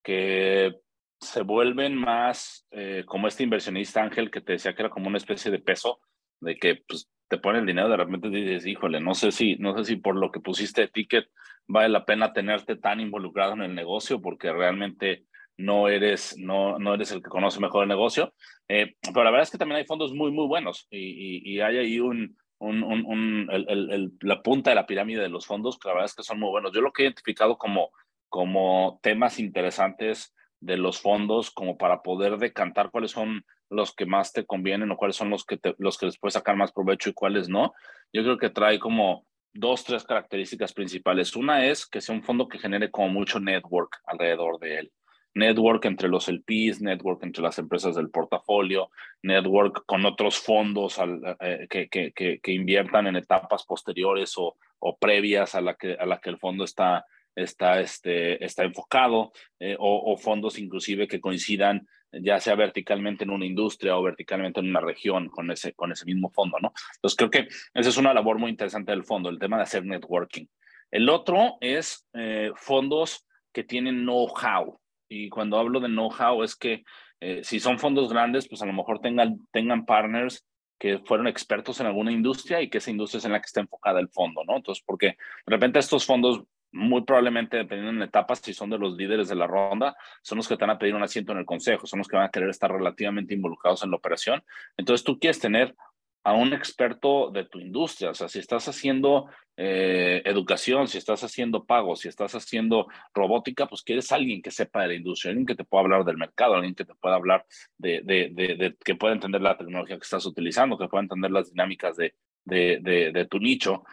que 0.03 0.81
se 1.19 1.41
vuelven 1.43 1.95
más 1.95 2.67
eh, 2.71 3.03
como 3.05 3.27
este 3.27 3.43
inversionista 3.43 4.03
Ángel 4.03 4.29
que 4.29 4.41
te 4.41 4.53
decía 4.53 4.75
que 4.75 4.81
era 4.81 4.89
como 4.89 5.07
una 5.07 5.17
especie 5.17 5.49
de 5.49 5.59
peso, 5.59 6.01
de 6.43 6.55
que 6.55 6.81
pues, 6.87 7.09
te 7.27 7.37
pone 7.37 7.59
el 7.59 7.65
dinero, 7.65 7.89
de 7.89 7.97
repente 7.97 8.29
dices, 8.29 8.65
híjole, 8.65 8.99
no 8.99 9.15
sé 9.15 9.31
si, 9.31 9.55
no 9.55 9.75
sé 9.77 9.85
si 9.85 9.95
por 9.95 10.15
lo 10.15 10.31
que 10.31 10.39
pusiste 10.39 10.81
de 10.81 10.87
ticket 10.87 11.25
vale 11.67 11.89
la 11.89 12.05
pena 12.05 12.33
tenerte 12.33 12.75
tan 12.75 12.99
involucrado 12.99 13.53
en 13.53 13.61
el 13.61 13.75
negocio, 13.75 14.21
porque 14.21 14.51
realmente 14.51 15.25
no 15.57 15.87
eres, 15.87 16.35
no, 16.37 16.79
no 16.79 16.93
eres 16.93 17.11
el 17.11 17.21
que 17.21 17.29
conoce 17.29 17.59
mejor 17.59 17.83
el 17.83 17.89
negocio. 17.89 18.33
Eh, 18.67 18.95
pero 19.01 19.23
la 19.23 19.31
verdad 19.31 19.43
es 19.43 19.51
que 19.51 19.57
también 19.57 19.77
hay 19.77 19.85
fondos 19.85 20.13
muy, 20.13 20.31
muy 20.31 20.47
buenos 20.47 20.87
y, 20.89 21.59
hay 21.59 21.77
ahí 21.77 21.99
un, 21.99 22.37
un, 22.59 22.83
un, 22.83 23.47
el, 23.51 23.67
el, 23.69 24.11
la 24.21 24.41
punta 24.41 24.71
de 24.71 24.75
la 24.75 24.85
pirámide 24.85 25.21
de 25.21 25.29
los 25.29 25.45
fondos 25.45 25.77
que 25.77 25.87
la 25.87 25.93
verdad 25.95 26.05
es 26.05 26.15
que 26.15 26.23
son 26.23 26.39
muy 26.39 26.49
buenos. 26.49 26.71
Yo 26.73 26.81
lo 26.81 26.91
que 26.91 27.03
he 27.03 27.05
identificado 27.05 27.57
como, 27.57 27.91
como 28.29 28.99
temas 29.01 29.39
interesantes 29.39 30.35
de 30.59 30.77
los 30.77 31.01
fondos 31.01 31.51
como 31.51 31.77
para 31.77 32.01
poder 32.01 32.37
decantar 32.37 32.89
cuáles 32.89 33.11
son 33.11 33.45
los 33.73 33.93
que 33.93 34.05
más 34.05 34.31
te 34.31 34.45
convienen 34.45 34.91
o 34.91 34.97
cuáles 34.97 35.15
son 35.15 35.29
los 35.29 35.45
que, 35.45 35.59
los 35.77 35.97
que 35.97 36.05
les 36.07 36.17
puedes 36.17 36.33
sacar 36.33 36.55
más 36.55 36.71
provecho 36.71 37.09
y 37.09 37.13
cuáles 37.13 37.49
no. 37.49 37.73
Yo 38.11 38.23
creo 38.23 38.37
que 38.37 38.49
trae 38.49 38.79
como 38.79 39.25
dos, 39.53 39.83
tres 39.83 40.03
características 40.03 40.73
principales. 40.73 41.35
Una 41.35 41.65
es 41.65 41.85
que 41.85 42.01
sea 42.01 42.15
un 42.15 42.23
fondo 42.23 42.47
que 42.47 42.59
genere 42.59 42.91
como 42.91 43.09
mucho 43.09 43.39
network 43.39 43.99
alrededor 44.05 44.59
de 44.59 44.79
él. 44.79 44.91
Network 45.35 45.85
entre 45.85 46.09
los 46.09 46.27
LPs, 46.27 46.81
network 46.81 47.23
entre 47.23 47.41
las 47.41 47.57
empresas 47.57 47.95
del 47.95 48.11
portafolio, 48.11 48.91
network 49.23 49.83
con 49.87 50.05
otros 50.05 50.37
fondos 50.37 50.99
eh, 51.39 51.67
que, 51.69 51.89
que, 51.89 52.11
que, 52.13 52.39
que, 52.39 52.51
inviertan 52.51 53.07
en 53.07 53.15
etapas 53.15 53.65
posteriores 53.65 54.37
o, 54.37 54.55
o 54.77 54.97
previas 54.97 55.55
a 55.55 55.61
la, 55.61 55.73
que, 55.73 55.93
a 55.93 56.05
la 56.05 56.19
que 56.19 56.29
el 56.29 56.37
fondo 56.37 56.63
está 56.63 57.03
está, 57.35 57.79
este, 57.79 58.43
está 58.43 58.63
enfocado, 58.63 59.31
eh, 59.59 59.75
o, 59.79 60.15
fondos 60.17 60.59
inclusive 60.59 61.07
que 61.07 61.21
coincidan 61.21 61.87
ya 62.21 62.39
sea 62.39 62.55
verticalmente 62.55 63.23
en 63.23 63.31
una 63.31 63.45
industria 63.45 63.97
o 63.97 64.03
verticalmente 64.03 64.59
en 64.59 64.69
una 64.69 64.81
región 64.81 65.29
con 65.29 65.51
ese, 65.51 65.73
con 65.73 65.91
ese 65.91 66.05
mismo 66.05 66.29
fondo, 66.29 66.57
¿no? 66.59 66.73
Entonces 66.95 67.17
creo 67.17 67.29
que 67.29 67.47
esa 67.73 67.89
es 67.89 67.97
una 67.97 68.13
labor 68.13 68.39
muy 68.39 68.51
interesante 68.51 68.91
del 68.91 69.03
fondo, 69.03 69.29
el 69.29 69.39
tema 69.39 69.57
de 69.57 69.63
hacer 69.63 69.85
networking. 69.85 70.45
El 70.91 71.09
otro 71.09 71.57
es 71.59 72.07
eh, 72.13 72.51
fondos 72.55 73.25
que 73.51 73.63
tienen 73.63 74.01
know-how. 74.03 74.79
Y 75.09 75.29
cuando 75.29 75.57
hablo 75.57 75.79
de 75.79 75.87
know-how 75.87 76.43
es 76.43 76.55
que 76.55 76.83
eh, 77.19 77.41
si 77.43 77.59
son 77.59 77.79
fondos 77.79 78.11
grandes, 78.11 78.47
pues 78.47 78.61
a 78.61 78.65
lo 78.65 78.73
mejor 78.73 78.99
tengan, 78.99 79.39
tengan 79.51 79.85
partners 79.85 80.45
que 80.77 80.99
fueron 80.99 81.27
expertos 81.27 81.79
en 81.79 81.87
alguna 81.87 82.11
industria 82.11 82.61
y 82.61 82.69
que 82.69 82.79
esa 82.79 82.91
industria 82.91 83.19
es 83.19 83.25
en 83.25 83.31
la 83.31 83.39
que 83.39 83.45
está 83.45 83.61
enfocada 83.61 83.99
el 83.99 84.09
fondo, 84.09 84.43
¿no? 84.43 84.57
Entonces, 84.57 84.83
porque 84.85 85.07
de 85.07 85.15
repente 85.47 85.79
estos 85.79 86.05
fondos 86.05 86.43
muy 86.73 87.03
probablemente, 87.03 87.57
dependiendo 87.57 88.03
en 88.03 88.07
etapas, 88.07 88.39
si 88.39 88.53
son 88.53 88.69
de 88.69 88.77
los 88.77 88.95
líderes 88.95 89.29
de 89.29 89.35
la 89.35 89.47
ronda, 89.47 89.95
son 90.21 90.37
los 90.37 90.47
que 90.47 90.57
te 90.57 90.65
van 90.65 90.75
a 90.75 90.79
pedir 90.79 90.95
un 90.95 91.03
asiento 91.03 91.31
en 91.31 91.37
el 91.37 91.45
consejo, 91.45 91.87
son 91.87 91.99
los 91.99 92.07
que 92.07 92.17
van 92.17 92.25
a 92.25 92.31
querer 92.31 92.49
estar 92.49 92.71
relativamente 92.71 93.33
involucrados 93.33 93.83
en 93.83 93.91
la 93.91 93.97
operación. 93.97 94.43
Entonces, 94.75 95.03
tú 95.03 95.19
quieres 95.19 95.39
tener 95.39 95.75
a 96.23 96.33
un 96.33 96.53
experto 96.53 97.31
de 97.31 97.43
tu 97.45 97.59
industria, 97.59 98.11
o 98.11 98.13
sea, 98.13 98.29
si 98.29 98.39
estás 98.39 98.67
haciendo 98.69 99.29
eh, 99.57 100.21
educación, 100.25 100.87
si 100.87 100.97
estás 100.97 101.23
haciendo 101.23 101.65
pagos, 101.65 101.99
si 101.99 102.07
estás 102.07 102.33
haciendo 102.33 102.87
robótica, 103.13 103.67
pues 103.67 103.83
quieres 103.83 104.11
alguien 104.11 104.41
que 104.41 104.49
sepa 104.49 104.83
de 104.83 104.87
la 104.87 104.93
industria, 104.93 105.31
alguien 105.31 105.45
que 105.45 105.55
te 105.55 105.65
pueda 105.65 105.83
hablar 105.83 106.05
del 106.05 106.17
mercado, 106.17 106.55
alguien 106.55 106.75
que 106.75 106.85
te 106.85 106.95
pueda 106.95 107.15
hablar 107.15 107.45
de, 107.77 108.01
de, 108.03 108.29
de, 108.33 108.75
que 108.83 108.95
pueda 108.95 109.13
entender 109.13 109.41
la 109.41 109.57
tecnología 109.57 109.97
que 109.97 110.03
estás 110.03 110.25
utilizando, 110.25 110.77
que 110.77 110.87
pueda 110.87 111.03
entender 111.03 111.29
las 111.29 111.51
dinámicas 111.51 111.97
de, 111.97 112.15
de, 112.45 112.79
de, 112.81 113.11
de, 113.11 113.25
tu 113.25 113.39
nicho. 113.39 113.83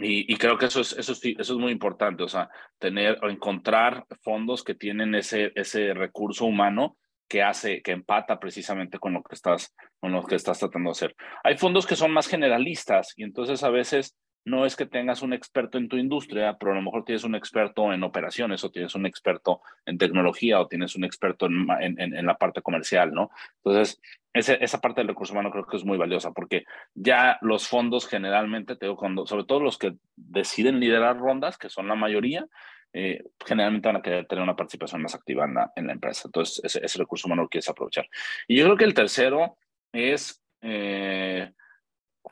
Y, 0.00 0.36
creo 0.36 0.56
que 0.56 0.66
eso 0.66 0.80
es, 0.80 0.92
eso, 0.92 1.10
es, 1.10 1.24
eso 1.24 1.54
es 1.54 1.58
muy 1.58 1.72
importante, 1.72 2.22
o 2.22 2.28
sea, 2.28 2.48
tener 2.78 3.18
o 3.20 3.28
encontrar 3.28 4.06
fondos 4.22 4.62
que 4.62 4.76
tienen 4.76 5.16
ese, 5.16 5.50
ese 5.56 5.92
recurso 5.92 6.44
humano 6.44 6.96
que 7.26 7.42
hace, 7.42 7.82
que 7.82 7.90
empata 7.90 8.38
precisamente 8.38 9.00
con 9.00 9.12
lo 9.12 9.24
que 9.24 9.34
estás, 9.34 9.74
con 9.98 10.12
lo 10.12 10.24
que 10.24 10.36
estás 10.36 10.60
tratando 10.60 10.90
de 10.90 10.92
hacer. 10.92 11.16
Hay 11.42 11.58
fondos 11.58 11.84
que 11.84 11.96
son 11.96 12.12
más 12.12 12.28
generalistas 12.28 13.12
y 13.16 13.24
entonces 13.24 13.64
a 13.64 13.70
veces 13.70 14.16
no 14.48 14.66
es 14.66 14.76
que 14.76 14.86
tengas 14.86 15.22
un 15.22 15.32
experto 15.32 15.78
en 15.78 15.88
tu 15.88 15.96
industria, 15.96 16.56
pero 16.58 16.72
a 16.72 16.74
lo 16.74 16.82
mejor 16.82 17.04
tienes 17.04 17.24
un 17.24 17.34
experto 17.34 17.92
en 17.92 18.02
operaciones 18.02 18.64
o 18.64 18.70
tienes 18.70 18.94
un 18.94 19.06
experto 19.06 19.60
en 19.86 19.98
tecnología 19.98 20.60
o 20.60 20.66
tienes 20.66 20.96
un 20.96 21.04
experto 21.04 21.46
en, 21.46 21.66
en, 21.80 22.16
en 22.16 22.26
la 22.26 22.36
parte 22.36 22.62
comercial, 22.62 23.12
¿no? 23.12 23.30
Entonces, 23.64 24.00
esa 24.32 24.80
parte 24.80 25.00
del 25.00 25.08
recurso 25.08 25.32
humano 25.32 25.50
creo 25.50 25.66
que 25.66 25.76
es 25.76 25.84
muy 25.84 25.98
valiosa 25.98 26.32
porque 26.32 26.64
ya 26.94 27.38
los 27.40 27.66
fondos 27.66 28.06
generalmente, 28.06 28.76
te 28.76 28.86
digo, 28.86 28.96
cuando, 28.96 29.26
sobre 29.26 29.44
todo 29.44 29.60
los 29.60 29.78
que 29.78 29.96
deciden 30.16 30.80
liderar 30.80 31.18
rondas, 31.18 31.58
que 31.58 31.68
son 31.68 31.88
la 31.88 31.94
mayoría, 31.94 32.46
eh, 32.92 33.22
generalmente 33.44 33.88
van 33.88 33.96
a 33.96 34.02
querer 34.02 34.26
tener 34.26 34.42
una 34.42 34.56
participación 34.56 35.02
más 35.02 35.14
activa 35.14 35.44
en 35.44 35.54
la, 35.54 35.72
en 35.76 35.86
la 35.86 35.92
empresa. 35.92 36.22
Entonces, 36.26 36.64
ese, 36.64 36.84
ese, 36.84 36.98
recurso 36.98 37.26
humano 37.26 37.42
lo 37.42 37.48
quieres 37.48 37.68
aprovechar. 37.68 38.08
Y 38.46 38.56
yo 38.56 38.64
creo 38.64 38.76
que 38.76 38.84
el 38.84 38.94
tercero 38.94 39.56
es 39.92 40.42
eh, 40.62 41.52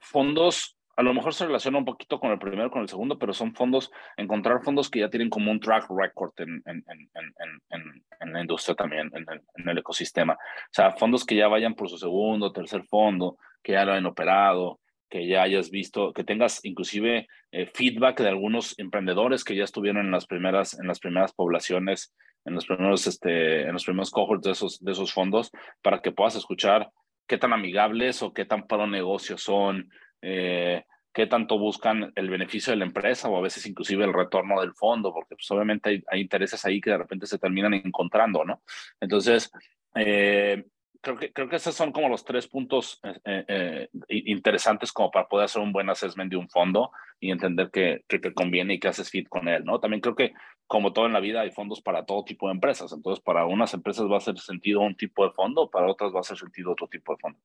fondos 0.01 0.76
a 0.97 1.03
lo 1.03 1.15
mejor 1.15 1.35
se 1.35 1.47
relaciona 1.47 1.79
un 1.79 1.85
poquito 1.85 2.19
con 2.19 2.31
el 2.31 2.39
primero, 2.39 2.71
con 2.71 2.83
el 2.83 2.89
segundo, 2.89 3.19
pero 3.19 3.33
son 3.33 3.55
fondos, 3.55 3.91
encontrar 4.17 4.63
fondos 4.63 4.91
que 4.91 5.01
ya 5.01 5.11
tienen 5.11 5.31
como 5.31 5.51
un 5.51 5.61
track 5.61 5.89
record 5.91 6.33
en, 6.39 6.63
en, 6.67 6.85
en, 6.87 8.05
en 8.21 8.33
la 8.33 8.41
industria 8.41 8.75
también, 8.75 9.11
en 9.15 9.69
el, 9.69 9.79
ecosistema. 9.79 10.35
O 10.35 10.73
sea, 10.73 10.93
fondos 10.93 11.25
que 11.25 11.37
ya 11.37 11.49
vayan 11.49 11.75
por 11.75 11.89
su 11.89 11.99
segundo, 11.99 12.53
tercer 12.53 12.85
fondo, 12.85 13.39
que 13.63 13.73
ya 13.73 13.85
lo 13.85 13.93
hayan 13.93 14.07
operado, 14.07 14.81
que 15.09 15.27
ya 15.27 15.43
hayas 15.43 15.71
visto, 15.71 16.13
que 16.13 16.25
tengas 16.25 16.65
inclusive 16.65 17.29
eh, 17.53 17.67
feedback 17.67 18.21
de 18.21 18.29
algunos 18.29 18.79
emprendedores 18.79 19.45
que 19.45 19.57
ya 19.57 19.65
estuvieron 19.65 20.05
en 20.05 20.11
las 20.11 20.27
primeras, 20.27 20.79
en 20.79 20.87
las 20.89 20.99
primeras 20.99 21.33
poblaciones, 21.33 22.15
en 22.45 22.55
los 22.55 22.67
primeros, 22.67 23.07
este, 23.07 23.63
en 23.63 23.73
los 23.73 23.85
primeros 23.85 24.11
cohorts 24.11 24.45
de 24.45 24.53
esos, 24.53 24.83
de 24.85 24.93
esos 24.93 25.13
fondos, 25.13 25.51
para 25.83 26.01
que 26.01 26.13
puedas 26.13 26.37
escuchar 26.37 26.91
qué 27.27 27.39
tan 27.39 27.53
amigables 27.53 28.23
o 28.23 28.33
qué 28.33 28.45
tan 28.45 28.67
pro 28.67 28.87
negocio 28.87 29.37
son, 29.37 29.91
eh, 30.23 30.85
qué 31.13 31.27
tanto 31.27 31.59
buscan 31.59 32.13
el 32.15 32.29
beneficio 32.31 32.73
de 32.73 32.79
la 32.79 32.85
empresa 32.85 33.29
o 33.29 33.37
a 33.37 33.43
veces 33.43 33.67
inclusive 33.67 34.05
el 34.05 34.13
retorno 34.13 34.61
del 34.61 34.75
fondo, 34.75 35.13
porque 35.13 35.35
pues, 35.35 35.51
obviamente 35.51 36.03
hay, 36.09 36.21
intereses 36.21 36.65
ahí 36.65 36.81
que 36.81 36.91
de 36.91 36.99
repente 36.99 37.27
se 37.27 37.39
terminan 37.39 37.75
encontrando, 37.75 38.45
¿no? 38.45 38.63
Entonces, 39.01 39.51
eh, 39.95 40.67
creo, 41.01 41.17
que, 41.17 41.33
creo 41.33 41.49
que 41.49 41.57
esos 41.57 41.75
son 41.75 41.93
como 41.93 42.09
los 42.09 42.25
tres 42.25 42.47
puntos 42.47 43.01
eh, 43.25 43.89
interesantes 44.09 44.93
como 44.93 45.11
para 45.11 45.27
poder 45.27 45.47
hacer 45.47 45.63
un 45.63 45.73
buen 45.73 45.89
assessment 45.89 46.31
de 46.31 46.37
un 46.37 46.49
fondo 46.49 46.91
y 47.19 47.31
entender 47.31 47.71
que, 47.71 48.05
que 48.07 48.19
te 48.19 48.35
conviene 48.35 48.75
y 48.75 48.79
que 48.79 48.89
haces 48.89 49.11
fit 49.11 49.29
con 49.29 49.49
él, 49.49 49.65
¿no? 49.65 49.81
También 49.81 50.03
creo 50.03 50.15
que 50.15 50.35
como 50.67 50.93
todo 50.93 51.07
en 51.07 51.13
la 51.13 51.21
vida, 51.21 51.43
hay 51.43 51.51
fondos 51.51 51.81
para 51.81 52.05
todo 52.05 52.25
tipo 52.25 52.49
de 52.49 52.55
empresas. 52.55 52.93
Entonces, 52.93 53.23
para 53.23 53.47
unas 53.47 53.73
empresas 53.75 54.07
va 54.07 54.15
a 54.15 54.19
hacer 54.19 54.39
sentido 54.39 54.81
un 54.81 54.97
tipo 54.97 55.25
de 55.25 55.31
fondo, 55.33 55.71
para 55.71 55.91
otras 55.91 56.13
va 56.13 56.19
a 56.19 56.21
hacer 56.21 56.37
sentido 56.37 56.73
otro 56.73 56.89
tipo 56.89 57.13
de 57.13 57.19
fondo. 57.19 57.39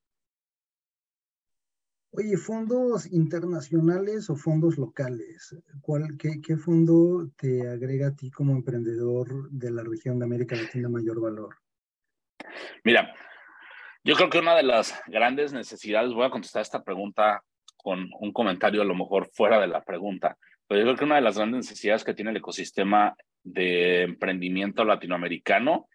Oye, 2.14 2.36
¿fondos 2.36 3.10
internacionales 3.12 4.30
o 4.30 4.36
fondos 4.36 4.78
locales? 4.78 5.56
¿Cuál, 5.82 6.18
qué, 6.18 6.42
qué, 6.42 6.58
fondo 6.58 7.30
te 7.38 7.70
agrega 7.70 8.08
a 8.08 8.16
ti 8.16 8.30
como 8.30 8.52
emprendedor 8.52 9.50
de 9.50 9.72
la 9.72 9.82
región 9.84 10.20
de 10.20 10.26
América 10.26 10.58
Latina 10.58 10.90
mayor 10.90 11.22
valor? 11.22 11.56
Mira, 12.84 13.14
yo 14.04 14.16
creo 14.16 14.30
que 14.30 14.40
una 14.40 14.58
de 14.58 14.64
las 14.64 15.00
grandes 15.08 15.54
necesidades, 15.54 16.12
voy 16.12 16.26
a 16.26 16.32
contestar 16.32 16.62
esta 16.62 16.84
pregunta 16.84 17.44
con 17.78 18.10
un 18.20 18.34
comentario 18.34 18.82
a 18.82 18.86
lo 18.86 18.94
mejor 18.96 19.30
fuera 19.32 19.62
de 19.62 19.68
la 19.68 19.82
pregunta. 19.82 20.38
Pero 20.68 20.82
yo 20.82 20.88
creo 20.88 20.98
que 20.98 21.06
una 21.06 21.16
de 21.16 21.22
las 21.22 21.38
grandes 21.38 21.70
necesidades 21.70 22.04
que 22.04 22.14
tiene 22.14 22.32
el 22.32 22.38
ecosistema 22.38 23.16
de 23.42 24.02
emprendimiento 24.02 24.84
latinoamericano, 24.84 25.88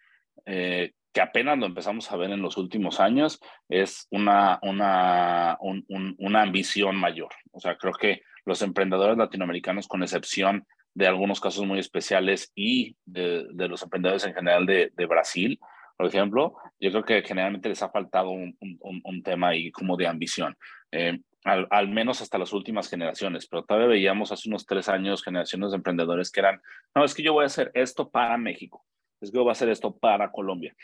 eh, 0.45 0.93
que 1.13 1.21
apenas 1.21 1.57
lo 1.57 1.65
empezamos 1.65 2.11
a 2.11 2.17
ver 2.17 2.31
en 2.31 2.41
los 2.41 2.57
últimos 2.57 2.99
años, 2.99 3.39
es 3.69 4.07
una, 4.11 4.59
una, 4.61 5.57
una 5.59 6.41
ambición 6.41 6.95
mayor. 6.95 7.29
O 7.51 7.59
sea, 7.59 7.75
creo 7.75 7.93
que 7.93 8.21
los 8.45 8.61
emprendedores 8.61 9.17
latinoamericanos, 9.17 9.87
con 9.87 10.03
excepción 10.03 10.65
de 10.93 11.07
algunos 11.07 11.39
casos 11.39 11.65
muy 11.65 11.79
especiales 11.79 12.51
y 12.55 12.95
de, 13.05 13.47
los 13.53 13.83
emprendedores 13.83 14.25
en 14.25 14.33
general 14.33 14.65
de, 14.65 14.91
de, 14.95 15.05
Brasil, 15.05 15.59
por 15.97 16.07
ejemplo, 16.07 16.55
yo 16.79 16.91
creo 16.91 17.03
que 17.03 17.21
generalmente 17.23 17.69
les 17.69 17.81
ha 17.81 17.89
faltado 17.89 18.29
un, 18.29 19.23
tema 19.23 19.49
ahí 19.49 19.71
como 19.71 19.97
de 19.97 20.07
ambición. 20.07 20.55
Eh, 20.91 21.19
al, 21.43 21.87
menos 21.89 22.21
hasta 22.21 22.37
las 22.37 22.53
últimas 22.53 22.89
generaciones, 22.89 23.47
pero 23.47 23.63
todavía 23.63 23.87
veíamos 23.87 24.31
hace 24.31 24.49
unos 24.49 24.65
tres 24.65 24.89
años 24.89 25.23
generaciones 25.23 25.71
de 25.71 25.77
emprendedores 25.77 26.31
que 26.31 26.41
eran, 26.41 26.61
no, 26.93 27.05
es 27.05 27.13
que 27.13 27.23
yo 27.23 27.33
voy 27.33 27.43
a 27.43 27.47
hacer 27.47 27.71
esto 27.73 28.09
para 28.09 28.37
México, 28.37 28.85
es 29.21 29.31
que 29.31 29.37
yo 29.37 29.43
voy 29.43 29.49
a 29.49 29.53
hacer 29.53 29.69
esto 29.69 29.97
para 29.97 30.31
Colombia. 30.31 30.75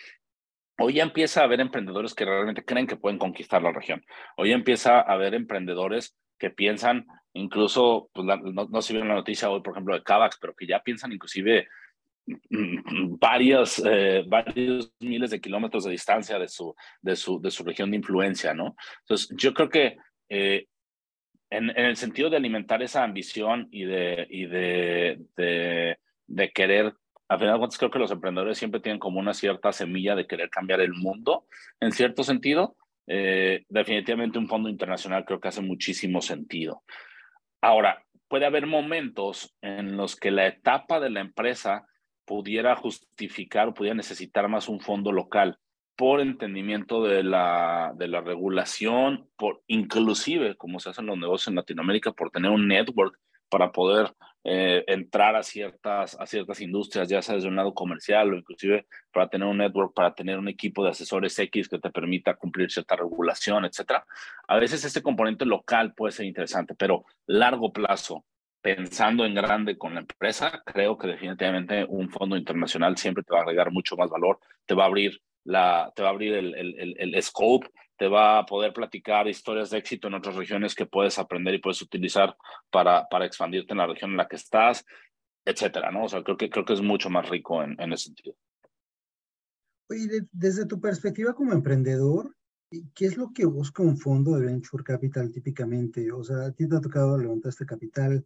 Hoy 0.80 0.94
ya 0.94 1.04
empieza 1.04 1.42
a 1.42 1.44
haber 1.44 1.62
emprendedores 1.62 2.14
que 2.16 2.26
realmente 2.26 2.66
creen 2.66 2.88
que 2.88 2.96
pueden 2.96 3.20
conquistar 3.20 3.62
la 3.62 3.72
región. 3.72 4.04
Hoy 4.38 4.50
ya 4.50 4.56
empieza 4.56 5.00
a 5.00 5.14
haber 5.14 5.36
emprendedores 5.36 6.16
que 6.40 6.50
piensan, 6.50 7.06
incluso, 7.34 8.10
pues 8.14 8.26
no, 8.26 8.66
no 8.66 8.82
se 8.82 8.94
vio 8.94 9.06
la 9.06 9.14
noticia 9.14 9.50
hoy, 9.50 9.62
por 9.62 9.74
ejemplo, 9.74 9.94
de 9.94 10.04
Kavax, 10.04 10.38
pero 10.42 10.56
que 10.56 10.66
ya 10.66 10.82
piensan 10.82 11.12
inclusive 11.12 11.68
varios, 12.26 13.82
eh, 13.86 14.24
varios 14.28 14.94
miles 15.00 15.32
de 15.32 15.42
kilómetros 15.42 15.84
de 15.84 15.92
distancia 15.92 16.40
de 16.40 16.48
su, 16.48 16.76
de, 17.02 17.16
su, 17.16 17.42
de 17.42 17.52
su 17.52 17.64
región 17.64 17.92
de 17.92 17.98
influencia, 17.98 18.54
¿no? 18.54 18.76
Entonces, 19.02 19.30
yo 19.38 19.54
creo 19.54 19.70
que 19.70 19.98
eh, 20.30 20.68
en, 21.50 21.70
el 21.70 21.96
sentido 21.96 22.30
de 22.30 22.38
alimentar 22.38 22.82
esa 22.82 23.04
ambición 23.04 23.68
y 23.72 23.86
de, 23.86 24.26
y 24.30 24.46
de, 24.46 25.20
de, 26.28 26.52
querer, 26.52 26.94
al 27.28 27.40
final 27.40 27.54
de 27.54 27.60
cuentas 27.60 27.78
creo 27.78 27.92
que 27.92 28.00
los 28.00 28.12
emprendedores 28.12 28.58
siempre 28.58 28.82
tienen 28.82 29.00
como 29.00 29.20
una 29.20 29.34
cierta 29.34 29.72
semilla 29.72 30.16
de 30.16 30.28
querer 30.28 30.50
cambiar 30.50 30.82
el 30.82 30.94
mundo, 30.94 31.46
en 31.80 31.92
cierto 31.92 32.24
sentido. 32.24 32.76
Eh, 33.08 33.66
definitivamente 33.70 34.40
un 34.40 34.48
fondo 34.48 34.70
internacional 34.70 35.26
creo 35.26 35.40
que 35.40 35.48
hace 35.48 35.62
muchísimo 35.62 36.22
sentido. 36.22 36.84
Ahora, 37.62 38.04
puede 38.28 38.46
haber 38.46 38.66
momentos 38.66 39.56
en 39.62 39.98
los 39.98 40.16
que 40.16 40.32
la 40.32 40.48
etapa 40.48 41.00
de 41.00 41.10
la 41.10 41.22
empresa 41.22 41.86
pudiera 42.26 42.76
justificar 42.76 43.68
o 43.68 43.74
pudiera 43.74 43.96
necesitar 43.96 44.48
más 44.48 44.70
un 44.70 44.80
fondo 44.80 45.12
local 45.12 45.58
por 45.96 46.22
entendimiento 46.22 47.04
de 47.04 47.24
la, 47.24 47.94
de 47.96 48.08
la 48.08 48.22
regulación, 48.22 49.30
por 49.38 49.62
inclusive, 49.68 50.56
como 50.56 50.80
se 50.80 50.90
hacen 50.90 51.06
los 51.06 51.18
negocios 51.18 51.50
en 51.50 51.56
Latinoamérica, 51.56 52.12
por 52.12 52.32
tener 52.32 52.50
un 52.50 52.68
network 52.68 53.20
para 53.50 53.72
poder 53.72 54.14
eh, 54.46 54.84
entrar 54.88 55.38
a 55.38 55.44
ciertas, 55.44 56.20
a 56.20 56.26
ciertas 56.26 56.60
industrias, 56.60 57.08
ya 57.08 57.22
sea 57.22 57.36
desde 57.36 57.48
un 57.48 57.56
lado 57.56 57.74
comercial 57.74 58.34
o 58.34 58.38
inclusive 58.38 58.86
para 59.14 59.30
tener 59.30 59.48
un 59.48 59.58
network, 59.58 59.94
para 59.94 60.14
tener 60.14 60.38
un 60.38 60.50
equipo 60.50 60.84
de 60.84 60.90
asesores 60.90 61.40
X 61.40 61.70
que 61.70 61.80
te 61.80 61.90
permita 61.90 62.36
cumplir 62.36 62.70
cierta 62.70 62.98
regulación, 62.98 63.64
etcétera. 63.64 64.06
A 64.48 64.58
veces 64.58 64.84
este 64.84 65.02
componente 65.02 65.46
local 65.46 65.94
puede 65.94 66.12
ser 66.12 66.26
interesante, 66.26 66.76
pero 66.76 67.06
largo 67.26 67.72
plazo, 67.72 68.26
pensando 68.62 69.26
en 69.26 69.34
grande 69.34 69.78
con 69.78 69.94
la 69.94 70.02
empresa, 70.02 70.62
creo 70.66 70.98
que 70.98 71.08
definitivamente 71.08 71.86
un 71.88 72.10
fondo 72.10 72.36
internacional 72.36 72.98
siempre 72.98 73.24
te 73.24 73.34
va 73.34 73.40
a 73.40 73.44
agregar 73.44 73.72
mucho 73.72 73.96
más 73.96 74.10
valor, 74.10 74.40
te 74.66 74.76
va 74.76 74.84
a 74.84 74.88
abrir 74.88 75.22
la, 75.44 75.92
te 75.96 76.02
va 76.02 76.10
a 76.10 76.12
abrir 76.12 76.34
el, 76.34 76.56
el, 76.56 76.96
el, 76.98 77.24
scope, 77.24 77.70
te 77.98 78.08
va 78.08 78.40
a 78.40 78.46
poder 78.46 78.74
platicar 78.74 79.28
historias 79.28 79.70
de 79.70 79.78
éxito 79.78 80.08
en 80.08 80.16
otras 80.16 80.36
regiones 80.36 80.76
que 80.76 80.86
puedes 80.86 81.20
aprender 81.20 81.54
y 81.54 81.60
puedes 81.60 81.82
utilizar 81.82 82.36
para, 82.70 83.08
para 83.10 83.26
expandirte 83.26 83.74
en 83.74 83.80
la 83.80 83.88
región 83.88 84.12
en 84.12 84.18
la 84.18 84.28
que 84.28 84.38
estás, 84.38 84.86
etcétera, 85.46 85.92
¿no? 85.92 86.06
O 86.06 86.10
sea, 86.10 86.24
creo 86.24 86.38
que, 86.38 86.50
creo 86.50 86.66
que 86.66 86.74
es 86.74 86.82
mucho 86.82 87.10
más 87.10 87.30
rico 87.30 87.64
en, 87.64 87.80
en 87.80 87.94
ese 87.94 88.06
sentido. 88.06 88.36
Oye, 89.90 90.28
desde 90.32 90.66
tu 90.66 90.80
perspectiva 90.80 91.34
como 91.34 91.54
emprendedor, 91.54 92.36
¿qué 92.96 93.06
es 93.06 93.18
lo 93.18 93.32
que 93.34 93.46
busca 93.46 93.84
un 93.84 93.98
fondo 93.98 94.38
de 94.38 94.46
venture 94.46 94.84
capital 94.84 95.32
típicamente? 95.32 96.12
O 96.12 96.24
sea, 96.24 96.46
a 96.46 96.52
ti 96.52 96.68
te 96.68 96.76
ha 96.76 96.82
tocado 96.82 97.18
levantar 97.18 97.50
este 97.50 97.66
capital, 97.66 98.26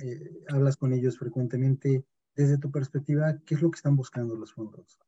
eh, 0.00 0.30
hablas 0.48 0.76
con 0.76 0.92
ellos 0.92 1.18
frecuentemente. 1.18 2.04
Desde 2.34 2.56
tu 2.56 2.70
perspectiva, 2.70 3.36
¿qué 3.44 3.56
es 3.56 3.62
lo 3.62 3.70
que 3.70 3.76
están 3.76 3.94
buscando 3.94 4.34
los 4.34 4.54
fondos? 4.54 4.98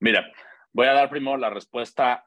Mira, 0.00 0.24
Voy 0.72 0.86
a 0.86 0.94
dar 0.94 1.10
primero 1.10 1.36
la 1.36 1.50
respuesta 1.50 2.24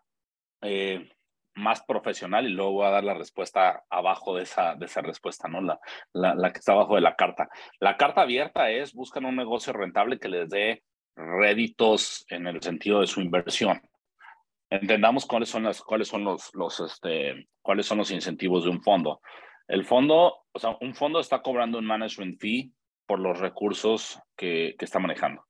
eh, 0.62 1.10
más 1.55 1.81
profesional 1.84 2.45
y 2.45 2.49
luego 2.49 2.73
voy 2.73 2.86
a 2.86 2.91
dar 2.91 3.03
la 3.03 3.13
respuesta 3.13 3.84
abajo 3.89 4.36
de 4.36 4.43
esa, 4.43 4.75
de 4.75 4.86
esa 4.86 5.01
respuesta, 5.01 5.47
¿no? 5.47 5.62
La, 5.62 5.79
la, 6.13 6.36
la, 6.36 6.51
que 6.51 6.60
está 6.60 6.73
abajo 6.73 6.95
de 6.95 7.01
la 7.01 7.15
carta. 7.15 7.49
La 7.79 7.97
carta 7.97 8.21
abierta 8.21 8.69
es 8.69 8.93
buscan 8.93 9.25
un 9.25 9.36
negocio 9.36 9.73
rentable 9.73 10.19
que 10.19 10.29
les 10.29 10.49
dé 10.49 10.84
réditos 11.15 12.25
en 12.29 12.47
el 12.47 12.62
sentido 12.62 12.99
de 12.99 13.08
su 13.08 13.21
inversión. 13.21 13.81
Entendamos 14.69 15.25
cuáles 15.25 15.49
son, 15.49 15.63
las, 15.63 15.81
cuáles 15.81 16.08
son 16.08 16.23
los, 16.23 16.53
los, 16.53 16.79
este, 16.79 17.47
cuáles 17.62 17.86
son 17.86 17.99
los 17.99 18.12
incentivos 18.12 18.63
de 18.63 18.71
un 18.71 18.81
fondo. 18.81 19.21
El 19.67 19.86
fondo, 19.86 20.43
o 20.51 20.60
sea, 20.60 20.77
un 20.81 20.93
fondo 20.93 21.19
está 21.19 21.41
cobrando 21.41 21.77
un 21.77 21.86
management 21.86 22.39
fee 22.39 22.73
por 23.08 23.19
los 23.19 23.39
recursos 23.39 24.19
que, 24.36 24.75
que 24.77 24.86
está 24.86 24.99
manejando. 24.99 25.45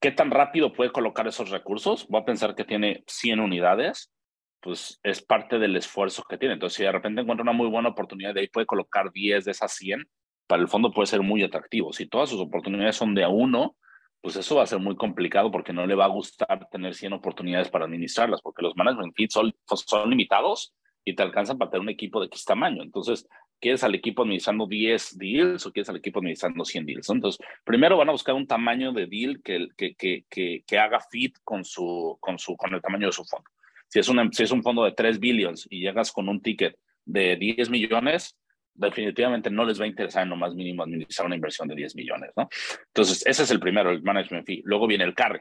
¿Qué 0.00 0.12
tan 0.12 0.30
rápido 0.30 0.72
puede 0.72 0.92
colocar 0.92 1.26
esos 1.26 1.50
recursos? 1.50 2.06
Voy 2.08 2.20
a 2.20 2.24
pensar 2.24 2.54
que 2.54 2.64
tiene 2.64 3.02
100 3.08 3.40
unidades, 3.40 4.12
pues 4.60 5.00
es 5.02 5.22
parte 5.22 5.58
del 5.58 5.76
esfuerzo 5.76 6.22
que 6.28 6.38
tiene. 6.38 6.54
Entonces, 6.54 6.76
si 6.76 6.84
de 6.84 6.92
repente 6.92 7.20
encuentra 7.20 7.42
una 7.42 7.52
muy 7.52 7.68
buena 7.68 7.88
oportunidad, 7.88 8.32
de 8.32 8.40
ahí 8.40 8.48
puede 8.48 8.66
colocar 8.66 9.10
10 9.10 9.44
de 9.44 9.50
esas 9.50 9.72
100, 9.72 10.08
para 10.46 10.62
el 10.62 10.68
fondo 10.68 10.92
puede 10.92 11.06
ser 11.06 11.22
muy 11.22 11.42
atractivo. 11.42 11.92
Si 11.92 12.06
todas 12.06 12.30
sus 12.30 12.40
oportunidades 12.40 12.94
son 12.94 13.14
de 13.14 13.24
a 13.24 13.28
uno, 13.28 13.76
pues 14.20 14.36
eso 14.36 14.56
va 14.56 14.62
a 14.62 14.66
ser 14.66 14.78
muy 14.78 14.96
complicado 14.96 15.50
porque 15.50 15.72
no 15.72 15.84
le 15.84 15.96
va 15.96 16.04
a 16.04 16.08
gustar 16.08 16.68
tener 16.70 16.94
100 16.94 17.14
oportunidades 17.14 17.68
para 17.68 17.84
administrarlas, 17.84 18.40
porque 18.40 18.62
los 18.62 18.76
management 18.76 19.14
fees 19.16 19.32
son, 19.32 19.52
son 19.66 20.10
limitados 20.10 20.74
y 21.04 21.16
te 21.16 21.24
alcanzan 21.24 21.58
para 21.58 21.72
tener 21.72 21.82
un 21.82 21.88
equipo 21.88 22.20
de 22.20 22.26
X 22.26 22.44
tamaño. 22.44 22.82
Entonces, 22.82 23.28
¿Quieres 23.60 23.82
al 23.82 23.94
equipo 23.94 24.22
administrando 24.22 24.66
10 24.66 25.18
deals 25.18 25.66
o 25.66 25.72
quieres 25.72 25.88
al 25.88 25.96
equipo 25.96 26.20
administrando 26.20 26.64
100 26.64 26.86
deals? 26.86 27.10
Entonces, 27.10 27.44
primero 27.64 27.96
van 27.96 28.08
a 28.08 28.12
buscar 28.12 28.34
un 28.34 28.46
tamaño 28.46 28.92
de 28.92 29.06
deal 29.06 29.42
que, 29.42 29.68
que, 29.76 29.94
que, 29.94 30.62
que, 30.64 30.78
haga 30.78 31.00
fit 31.00 31.36
con, 31.42 31.64
su, 31.64 32.16
con, 32.20 32.38
su, 32.38 32.56
con 32.56 32.72
el 32.74 32.80
tamaño 32.80 33.06
de 33.06 33.12
su 33.12 33.24
fondo. 33.24 33.48
Si 33.88 33.98
es, 33.98 34.08
una, 34.08 34.28
si 34.32 34.42
es 34.42 34.50
un 34.50 34.62
fondo 34.62 34.84
de 34.84 34.92
3 34.92 35.18
billions 35.18 35.66
y 35.70 35.80
llegas 35.80 36.12
con 36.12 36.28
un 36.28 36.40
ticket 36.40 36.78
de 37.04 37.36
10 37.36 37.70
millones, 37.70 38.36
definitivamente 38.74 39.50
no 39.50 39.64
les 39.64 39.80
va 39.80 39.84
a 39.84 39.88
interesar 39.88 40.22
en 40.22 40.30
lo 40.30 40.36
más 40.36 40.54
mínimo 40.54 40.82
administrar 40.82 41.26
una 41.26 41.34
inversión 41.34 41.66
de 41.68 41.74
10 41.74 41.96
millones, 41.96 42.30
¿no? 42.36 42.48
Entonces, 42.86 43.26
ese 43.26 43.42
es 43.42 43.50
el 43.50 43.58
primero, 43.58 43.90
el 43.90 44.02
management 44.02 44.46
fee. 44.46 44.62
Luego 44.64 44.86
viene 44.86 45.04
el 45.04 45.14
carry. 45.14 45.40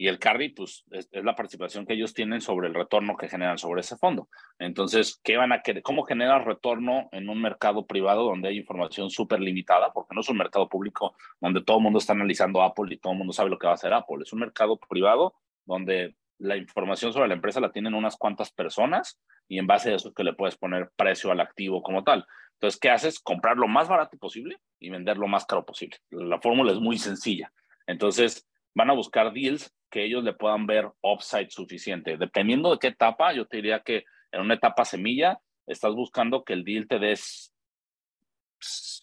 Y 0.00 0.06
el 0.06 0.20
carry, 0.20 0.50
pues, 0.50 0.84
es, 0.92 1.08
la 1.12 1.34
participación 1.34 1.84
que 1.84 1.94
ellos 1.94 2.14
tienen 2.14 2.40
sobre 2.40 2.68
el 2.68 2.74
retorno 2.74 3.16
que 3.16 3.28
generan 3.28 3.58
sobre 3.58 3.80
ese 3.80 3.96
fondo. 3.96 4.28
Entonces, 4.60 5.20
¿qué 5.24 5.36
van 5.36 5.50
a 5.50 5.60
querer? 5.60 5.82
¿Cómo 5.82 6.04
generar 6.04 6.46
retorno 6.46 7.08
en 7.10 7.28
un 7.28 7.42
mercado 7.42 7.84
privado 7.84 8.22
donde 8.24 8.48
hay 8.48 8.58
información 8.58 9.10
súper 9.10 9.40
limitada? 9.40 9.92
Porque 9.92 10.14
no 10.14 10.20
es 10.20 10.28
un 10.28 10.38
mercado 10.38 10.68
público 10.68 11.16
donde 11.40 11.64
todo 11.64 11.78
el 11.78 11.82
mundo 11.82 11.98
está 11.98 12.12
analizando 12.12 12.62
Apple 12.62 12.94
y 12.94 12.98
todo 12.98 13.12
el 13.12 13.18
mundo 13.18 13.32
sabe 13.32 13.50
lo 13.50 13.58
que 13.58 13.66
va 13.66 13.72
a 13.72 13.74
hacer 13.74 13.92
Apple. 13.92 14.18
Es 14.22 14.32
un 14.32 14.38
mercado 14.38 14.78
privado 14.78 15.34
donde 15.66 16.14
la 16.38 16.56
información 16.56 17.12
sobre 17.12 17.26
la 17.26 17.34
empresa 17.34 17.60
la 17.60 17.72
tienen 17.72 17.94
unas 17.94 18.16
cuantas 18.16 18.52
personas 18.52 19.20
y 19.48 19.58
en 19.58 19.66
base 19.66 19.90
a 19.90 19.96
eso 19.96 20.14
que 20.14 20.22
le 20.22 20.34
puedes 20.34 20.56
poner 20.56 20.90
precio 20.94 21.32
al 21.32 21.40
activo 21.40 21.82
como 21.82 22.04
tal. 22.04 22.24
Entonces, 22.54 22.78
¿qué 22.78 22.90
haces? 22.90 23.18
Comprar 23.18 23.56
lo 23.56 23.66
más 23.66 23.88
barato 23.88 24.16
posible 24.16 24.58
y 24.78 24.90
vender 24.90 25.16
lo 25.16 25.26
más 25.26 25.44
caro 25.44 25.64
posible. 25.64 25.96
La 26.10 26.40
fórmula 26.40 26.72
es 26.72 26.78
muy 26.78 26.98
sencilla. 26.98 27.52
Entonces, 27.86 28.48
van 28.78 28.90
a 28.90 28.94
buscar 28.94 29.32
deals 29.32 29.74
que 29.90 30.04
ellos 30.04 30.22
le 30.22 30.34
puedan 30.34 30.64
ver 30.64 30.88
upside 31.02 31.50
suficiente. 31.50 32.16
Dependiendo 32.16 32.70
de 32.70 32.78
qué 32.78 32.86
etapa, 32.88 33.32
yo 33.32 33.44
te 33.44 33.56
diría 33.56 33.80
que 33.80 34.04
en 34.30 34.42
una 34.42 34.54
etapa 34.54 34.84
semilla, 34.84 35.40
estás 35.66 35.94
buscando 35.94 36.44
que 36.44 36.52
el 36.52 36.62
deal 36.62 36.86
te 36.86 37.00
des 37.00 37.52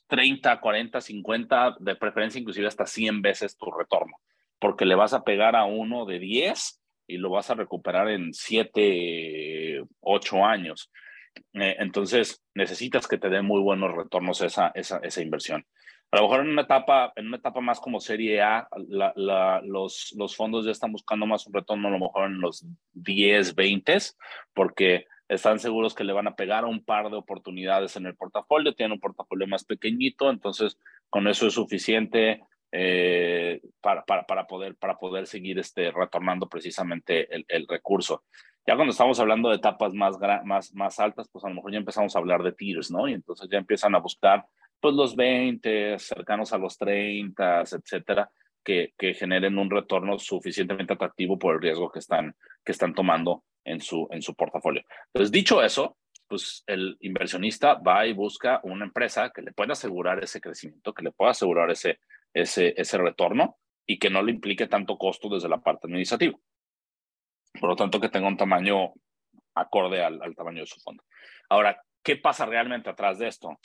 30, 0.07 0.61
40, 0.61 1.01
50, 1.01 1.75
de 1.79 1.95
preferencia 1.97 2.39
inclusive 2.39 2.67
hasta 2.67 2.85
100 2.85 3.21
veces 3.21 3.57
tu 3.57 3.69
retorno, 3.69 4.15
porque 4.59 4.85
le 4.85 4.95
vas 4.95 5.13
a 5.13 5.25
pegar 5.25 5.57
a 5.57 5.65
uno 5.65 6.05
de 6.05 6.19
10 6.19 6.81
y 7.07 7.17
lo 7.17 7.31
vas 7.31 7.49
a 7.49 7.55
recuperar 7.55 8.09
en 8.09 8.33
7, 8.33 9.83
8 9.99 10.45
años. 10.45 10.89
Eh, 11.53 11.75
entonces, 11.79 12.41
necesitas 12.53 13.09
que 13.09 13.17
te 13.17 13.29
den 13.29 13.45
muy 13.45 13.61
buenos 13.61 13.93
retornos 13.93 14.39
esa, 14.39 14.71
esa, 14.73 14.99
esa 14.99 15.21
inversión. 15.21 15.65
A 16.15 16.19
lo 16.19 16.29
mejor 16.29 16.45
en 16.45 16.51
una 16.51 16.61
etapa, 16.61 17.11
en 17.17 17.27
una 17.27 17.35
etapa 17.35 17.59
más 17.59 17.81
como 17.81 17.99
Serie 17.99 18.41
A, 18.41 18.69
los, 19.65 20.15
los 20.17 20.35
fondos 20.35 20.63
ya 20.63 20.71
están 20.71 20.93
buscando 20.93 21.25
más 21.25 21.45
un 21.45 21.53
retorno 21.53 21.89
a 21.89 21.91
lo 21.91 21.99
mejor 21.99 22.27
en 22.27 22.39
los 22.39 22.65
10, 22.93 23.53
20, 23.53 23.97
porque 24.53 25.07
están 25.27 25.59
seguros 25.59 25.93
que 25.93 26.05
le 26.05 26.13
van 26.13 26.27
a 26.27 26.35
pegar 26.37 26.63
un 26.63 26.85
par 26.85 27.09
de 27.09 27.17
oportunidades 27.17 27.97
en 27.97 28.05
el 28.05 28.15
portafolio, 28.15 28.73
tienen 28.73 28.93
un 28.93 29.01
portafolio 29.01 29.45
más 29.45 29.65
pequeñito, 29.65 30.29
entonces 30.29 30.79
con 31.09 31.27
eso 31.27 31.47
es 31.47 31.53
suficiente 31.53 32.43
eh, 32.71 33.59
para, 33.81 34.05
para, 34.05 34.25
para, 34.25 34.47
poder, 34.47 34.77
para 34.77 34.97
poder 34.97 35.27
seguir 35.27 35.59
este, 35.59 35.91
retornando 35.91 36.47
precisamente 36.47 37.35
el, 37.35 37.43
el, 37.49 37.67
recurso. 37.67 38.23
Ya 38.65 38.75
cuando 38.75 38.91
estamos 38.91 39.19
hablando 39.19 39.49
de 39.49 39.57
etapas 39.57 39.93
más, 39.93 40.17
más, 40.45 40.73
más 40.73 40.97
altas, 40.97 41.27
pues 41.29 41.43
a 41.43 41.49
lo 41.49 41.55
mejor 41.55 41.73
ya 41.73 41.77
empezamos 41.77 42.15
a 42.15 42.19
hablar 42.19 42.41
de 42.41 42.53
tiers, 42.53 42.89
¿no? 42.89 43.05
Y 43.09 43.13
entonces 43.13 43.49
ya 43.51 43.57
empiezan 43.57 43.95
a 43.95 43.99
buscar 43.99 44.45
pues 44.79 44.95
los 44.95 45.15
20, 45.15 45.97
cercanos 45.99 46.53
a 46.53 46.57
los 46.57 46.77
30, 46.77 47.61
etcétera, 47.61 48.29
que, 48.63 48.93
que 48.97 49.13
generen 49.13 49.57
un 49.57 49.69
retorno 49.69 50.17
suficientemente 50.19 50.93
atractivo 50.93 51.37
por 51.37 51.55
el 51.55 51.61
riesgo 51.61 51.91
que 51.91 51.99
están, 51.99 52.35
que 52.63 52.71
están 52.71 52.93
tomando 52.93 53.43
en 53.63 53.81
su, 53.81 54.07
en 54.11 54.21
su 54.21 54.35
portafolio. 54.35 54.83
Entonces, 55.07 55.31
dicho 55.31 55.63
eso, 55.63 55.97
pues 56.27 56.63
el 56.67 56.97
inversionista 57.01 57.75
va 57.75 58.05
y 58.07 58.13
busca 58.13 58.59
una 58.63 58.85
empresa 58.85 59.31
que 59.31 59.41
le 59.41 59.51
pueda 59.53 59.73
asegurar 59.73 60.23
ese 60.23 60.41
crecimiento, 60.41 60.93
que 60.93 61.03
le 61.03 61.11
pueda 61.11 61.31
asegurar 61.31 61.69
ese, 61.71 61.99
ese, 62.33 62.73
ese 62.77 62.97
retorno 62.97 63.57
y 63.85 63.99
que 63.99 64.09
no 64.09 64.23
le 64.23 64.31
implique 64.31 64.67
tanto 64.67 64.97
costo 64.97 65.29
desde 65.29 65.49
la 65.49 65.61
parte 65.61 65.87
administrativa. 65.87 66.37
Por 67.59 67.69
lo 67.69 67.75
tanto, 67.75 67.99
que 67.99 68.09
tenga 68.09 68.27
un 68.27 68.37
tamaño 68.37 68.93
acorde 69.53 70.03
al, 70.03 70.21
al 70.21 70.35
tamaño 70.35 70.61
de 70.61 70.67
su 70.67 70.79
fondo. 70.79 71.03
Ahora, 71.49 71.81
¿qué 72.03 72.17
pasa 72.17 72.45
realmente 72.45 72.89
atrás 72.89 73.19
de 73.19 73.27
esto? 73.27 73.57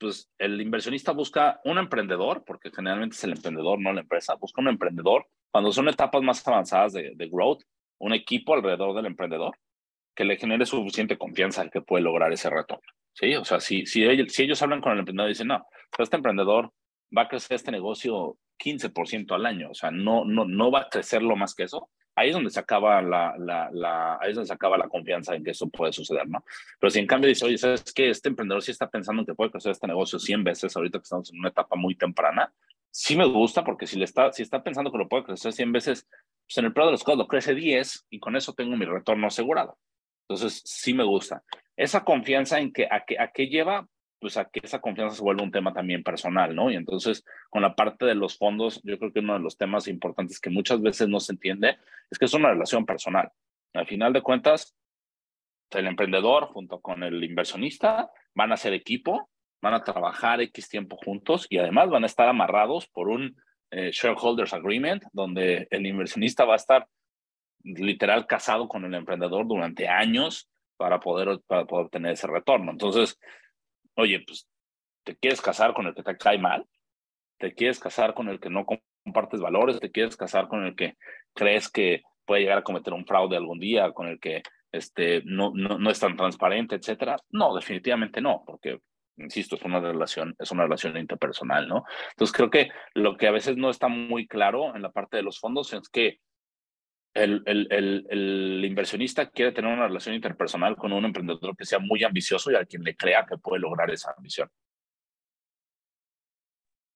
Pues 0.00 0.30
el 0.38 0.58
inversionista 0.60 1.12
busca 1.12 1.60
un 1.64 1.76
emprendedor, 1.76 2.42
porque 2.44 2.70
generalmente 2.70 3.16
es 3.16 3.24
el 3.24 3.32
emprendedor, 3.32 3.78
no 3.78 3.92
la 3.92 4.00
empresa, 4.00 4.34
busca 4.34 4.62
un 4.62 4.68
emprendedor 4.68 5.26
cuando 5.50 5.72
son 5.72 5.88
etapas 5.88 6.22
más 6.22 6.46
avanzadas 6.48 6.94
de, 6.94 7.28
growth, 7.30 7.62
un 7.98 8.14
equipo 8.14 8.54
alrededor 8.54 8.96
del 8.96 9.06
emprendedor 9.06 9.58
que 10.14 10.24
le 10.24 10.38
genere 10.38 10.64
suficiente 10.64 11.18
confianza 11.18 11.68
que 11.68 11.82
puede 11.82 12.02
lograr 12.02 12.32
ese 12.32 12.48
retorno. 12.48 12.82
¿sí? 13.12 13.34
O 13.36 13.44
sea, 13.44 13.60
si, 13.60 13.84
si, 13.84 14.02
ellos, 14.04 14.62
hablan 14.62 14.80
con 14.80 14.92
el 14.92 15.00
emprendedor 15.00 15.28
y 15.28 15.34
dicen, 15.34 15.48
no, 15.48 15.66
este 15.98 16.16
emprendedor 16.16 16.72
va 17.16 17.22
a 17.22 17.28
crecer 17.28 17.56
este 17.56 17.70
negocio 17.70 18.38
15% 18.58 19.34
al 19.34 19.44
año, 19.44 19.70
o 19.70 19.74
sea, 19.74 19.90
no, 19.90 20.24
no, 20.24 20.46
no 20.46 20.70
va 20.70 20.80
a 20.80 20.88
crecer 20.88 21.22
lo 21.22 21.36
más 21.36 21.54
que 21.54 21.64
eso, 21.64 21.90
ahí 22.20 22.28
es 22.28 22.34
donde 22.34 22.50
se 22.50 22.60
acaba 22.60 23.00
la, 23.00 23.34
la, 23.38 23.70
la, 23.72 24.18
ahí 24.20 24.30
es 24.30 24.34
donde 24.34 24.46
se 24.46 24.52
acaba 24.52 24.76
la 24.76 24.88
confianza 24.88 25.34
en 25.34 25.42
que 25.42 25.52
eso 25.52 25.68
puede 25.68 25.92
suceder, 25.92 26.28
¿no? 26.28 26.44
Pero 26.78 26.90
si 26.90 26.98
en 26.98 27.06
cambio 27.06 27.28
dice, 27.28 27.46
oye, 27.46 27.56
¿sabes 27.56 27.82
qué? 27.94 28.10
Este 28.10 28.28
emprendedor 28.28 28.62
sí 28.62 28.70
está 28.70 28.88
pensando 28.88 29.22
en 29.22 29.26
que 29.26 29.34
puede 29.34 29.50
crecer 29.50 29.72
este 29.72 29.86
negocio 29.86 30.18
100 30.18 30.44
veces 30.44 30.76
ahorita 30.76 30.98
que 30.98 31.04
estamos 31.04 31.32
en 31.32 31.38
una 31.38 31.48
etapa 31.48 31.76
muy 31.76 31.94
temprana, 31.94 32.52
sí 32.90 33.16
me 33.16 33.24
gusta 33.24 33.64
porque 33.64 33.86
si, 33.86 33.98
le 33.98 34.04
está, 34.04 34.32
si 34.32 34.42
está 34.42 34.62
pensando 34.62 34.92
que 34.92 34.98
lo 34.98 35.08
puede 35.08 35.24
crecer 35.24 35.52
100 35.52 35.72
veces, 35.72 36.08
pues 36.46 36.58
en 36.58 36.66
el 36.66 36.72
peor 36.72 36.86
de 36.86 36.92
los 36.92 37.04
casos 37.04 37.18
lo 37.18 37.26
crece 37.26 37.54
10 37.54 38.06
y 38.10 38.18
con 38.18 38.36
eso 38.36 38.52
tengo 38.52 38.76
mi 38.76 38.84
retorno 38.84 39.26
asegurado. 39.26 39.78
Entonces, 40.28 40.62
sí 40.64 40.94
me 40.94 41.04
gusta. 41.04 41.42
Esa 41.76 42.04
confianza 42.04 42.60
en 42.60 42.72
que 42.72 42.86
a, 42.90 43.04
qué, 43.04 43.18
a 43.18 43.32
qué 43.32 43.46
lleva, 43.46 43.88
pues 44.20 44.36
a 44.36 44.44
que 44.44 44.60
esa 44.62 44.80
confianza 44.80 45.16
se 45.16 45.22
vuelva 45.22 45.42
un 45.42 45.50
tema 45.50 45.72
también 45.72 46.02
personal, 46.02 46.54
¿no? 46.54 46.70
Y 46.70 46.76
entonces, 46.76 47.24
con 47.48 47.62
la 47.62 47.74
parte 47.74 48.04
de 48.04 48.14
los 48.14 48.36
fondos, 48.36 48.80
yo 48.84 48.98
creo 48.98 49.12
que 49.12 49.20
uno 49.20 49.34
de 49.34 49.40
los 49.40 49.56
temas 49.56 49.88
importantes 49.88 50.38
que 50.38 50.50
muchas 50.50 50.80
veces 50.82 51.08
no 51.08 51.20
se 51.20 51.32
entiende 51.32 51.78
es 52.10 52.18
que 52.18 52.26
es 52.26 52.34
una 52.34 52.50
relación 52.50 52.84
personal. 52.84 53.30
Al 53.72 53.86
final 53.86 54.12
de 54.12 54.22
cuentas, 54.22 54.76
el 55.70 55.86
emprendedor 55.86 56.46
junto 56.46 56.80
con 56.80 57.02
el 57.02 57.22
inversionista 57.24 58.10
van 58.34 58.52
a 58.52 58.56
ser 58.56 58.74
equipo, 58.74 59.30
van 59.62 59.74
a 59.74 59.84
trabajar 59.84 60.40
X 60.40 60.68
tiempo 60.68 60.96
juntos 60.96 61.46
y 61.48 61.58
además 61.58 61.88
van 61.88 62.02
a 62.02 62.06
estar 62.06 62.28
amarrados 62.28 62.86
por 62.88 63.08
un 63.08 63.36
eh, 63.70 63.90
shareholders 63.92 64.52
agreement, 64.52 65.04
donde 65.12 65.68
el 65.70 65.86
inversionista 65.86 66.44
va 66.44 66.54
a 66.54 66.56
estar 66.56 66.88
literal 67.62 68.26
casado 68.26 68.68
con 68.68 68.84
el 68.84 68.94
emprendedor 68.94 69.46
durante 69.46 69.86
años 69.86 70.48
para 70.76 70.98
poder, 70.98 71.40
para 71.46 71.66
poder 71.66 71.88
tener 71.90 72.12
ese 72.12 72.26
retorno. 72.26 72.72
Entonces, 72.72 73.18
oye, 73.94 74.22
pues, 74.26 74.48
¿te 75.04 75.16
quieres 75.16 75.40
casar 75.40 75.74
con 75.74 75.86
el 75.86 75.94
que 75.94 76.02
te 76.02 76.16
cae 76.16 76.38
mal? 76.38 76.66
¿Te 77.38 77.54
quieres 77.54 77.80
casar 77.80 78.14
con 78.14 78.28
el 78.28 78.40
que 78.40 78.50
no 78.50 78.66
compartes 79.04 79.40
valores? 79.40 79.80
¿Te 79.80 79.90
quieres 79.90 80.16
casar 80.16 80.48
con 80.48 80.64
el 80.64 80.76
que 80.76 80.96
crees 81.34 81.70
que 81.70 82.02
puede 82.24 82.42
llegar 82.42 82.58
a 82.58 82.64
cometer 82.64 82.92
un 82.92 83.06
fraude 83.06 83.36
algún 83.36 83.58
día? 83.58 83.92
¿Con 83.92 84.08
el 84.08 84.20
que 84.20 84.42
este, 84.72 85.22
no, 85.24 85.52
no, 85.54 85.78
no 85.78 85.90
es 85.90 85.98
tan 85.98 86.16
transparente, 86.16 86.76
etcétera? 86.76 87.16
No, 87.30 87.54
definitivamente 87.54 88.20
no, 88.20 88.42
porque 88.46 88.80
insisto, 89.16 89.56
es 89.56 89.62
una 89.62 89.80
relación, 89.80 90.34
es 90.38 90.50
una 90.50 90.64
relación 90.64 90.96
interpersonal, 90.96 91.68
¿no? 91.68 91.84
Entonces 92.10 92.34
creo 92.34 92.50
que 92.50 92.70
lo 92.94 93.16
que 93.16 93.26
a 93.26 93.32
veces 93.32 93.56
no 93.56 93.70
está 93.70 93.88
muy 93.88 94.26
claro 94.26 94.74
en 94.74 94.82
la 94.82 94.90
parte 94.90 95.16
de 95.16 95.22
los 95.22 95.38
fondos 95.38 95.72
es 95.72 95.88
que 95.88 96.20
el, 97.14 97.42
el, 97.46 97.66
el, 97.70 98.06
el, 98.08 98.64
inversionista 98.64 99.30
quiere 99.30 99.52
tener 99.52 99.72
una 99.72 99.88
relación 99.88 100.14
interpersonal 100.14 100.76
con 100.76 100.92
un 100.92 101.04
emprendedor 101.04 101.56
que 101.56 101.64
sea 101.64 101.78
muy 101.78 102.04
ambicioso 102.04 102.50
y 102.50 102.56
a 102.56 102.64
quien 102.64 102.82
le 102.82 102.96
crea 102.96 103.26
que 103.28 103.38
puede 103.38 103.60
lograr 103.60 103.90
esa 103.90 104.14
ambición. 104.16 104.48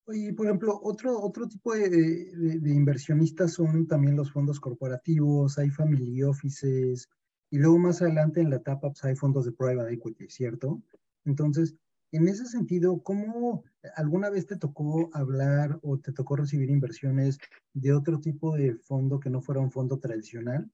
Y 0.06 0.32
por 0.32 0.46
ejemplo, 0.46 0.78
otro, 0.82 1.18
otro 1.18 1.48
tipo 1.48 1.74
de, 1.74 1.88
de, 1.88 2.58
de, 2.60 2.70
inversionistas 2.70 3.54
son 3.54 3.86
también 3.86 4.16
los 4.16 4.30
fondos 4.30 4.60
corporativos, 4.60 5.58
hay 5.58 5.70
family 5.70 6.22
offices, 6.22 7.08
y 7.50 7.58
luego 7.58 7.78
más 7.78 8.02
adelante 8.02 8.40
en 8.40 8.50
la 8.50 8.56
etapa 8.56 8.90
pues, 8.90 9.04
hay 9.04 9.16
fondos 9.16 9.46
de 9.46 9.52
private 9.52 9.94
equity, 9.94 10.28
¿cierto? 10.28 10.82
Entonces, 11.24 11.74
en 12.14 12.28
ese 12.28 12.46
sentido, 12.46 13.02
¿cómo 13.02 13.64
alguna 13.96 14.30
vez 14.30 14.46
te 14.46 14.56
tocó 14.56 15.10
hablar 15.12 15.80
o 15.82 15.98
te 15.98 16.12
tocó 16.12 16.36
recibir 16.36 16.70
inversiones 16.70 17.38
de 17.72 17.92
otro 17.92 18.20
tipo 18.20 18.56
de 18.56 18.76
fondo 18.76 19.18
que 19.18 19.30
no 19.30 19.40
fuera 19.40 19.60
un 19.60 19.72
fondo 19.72 19.98
tradicional? 19.98 20.70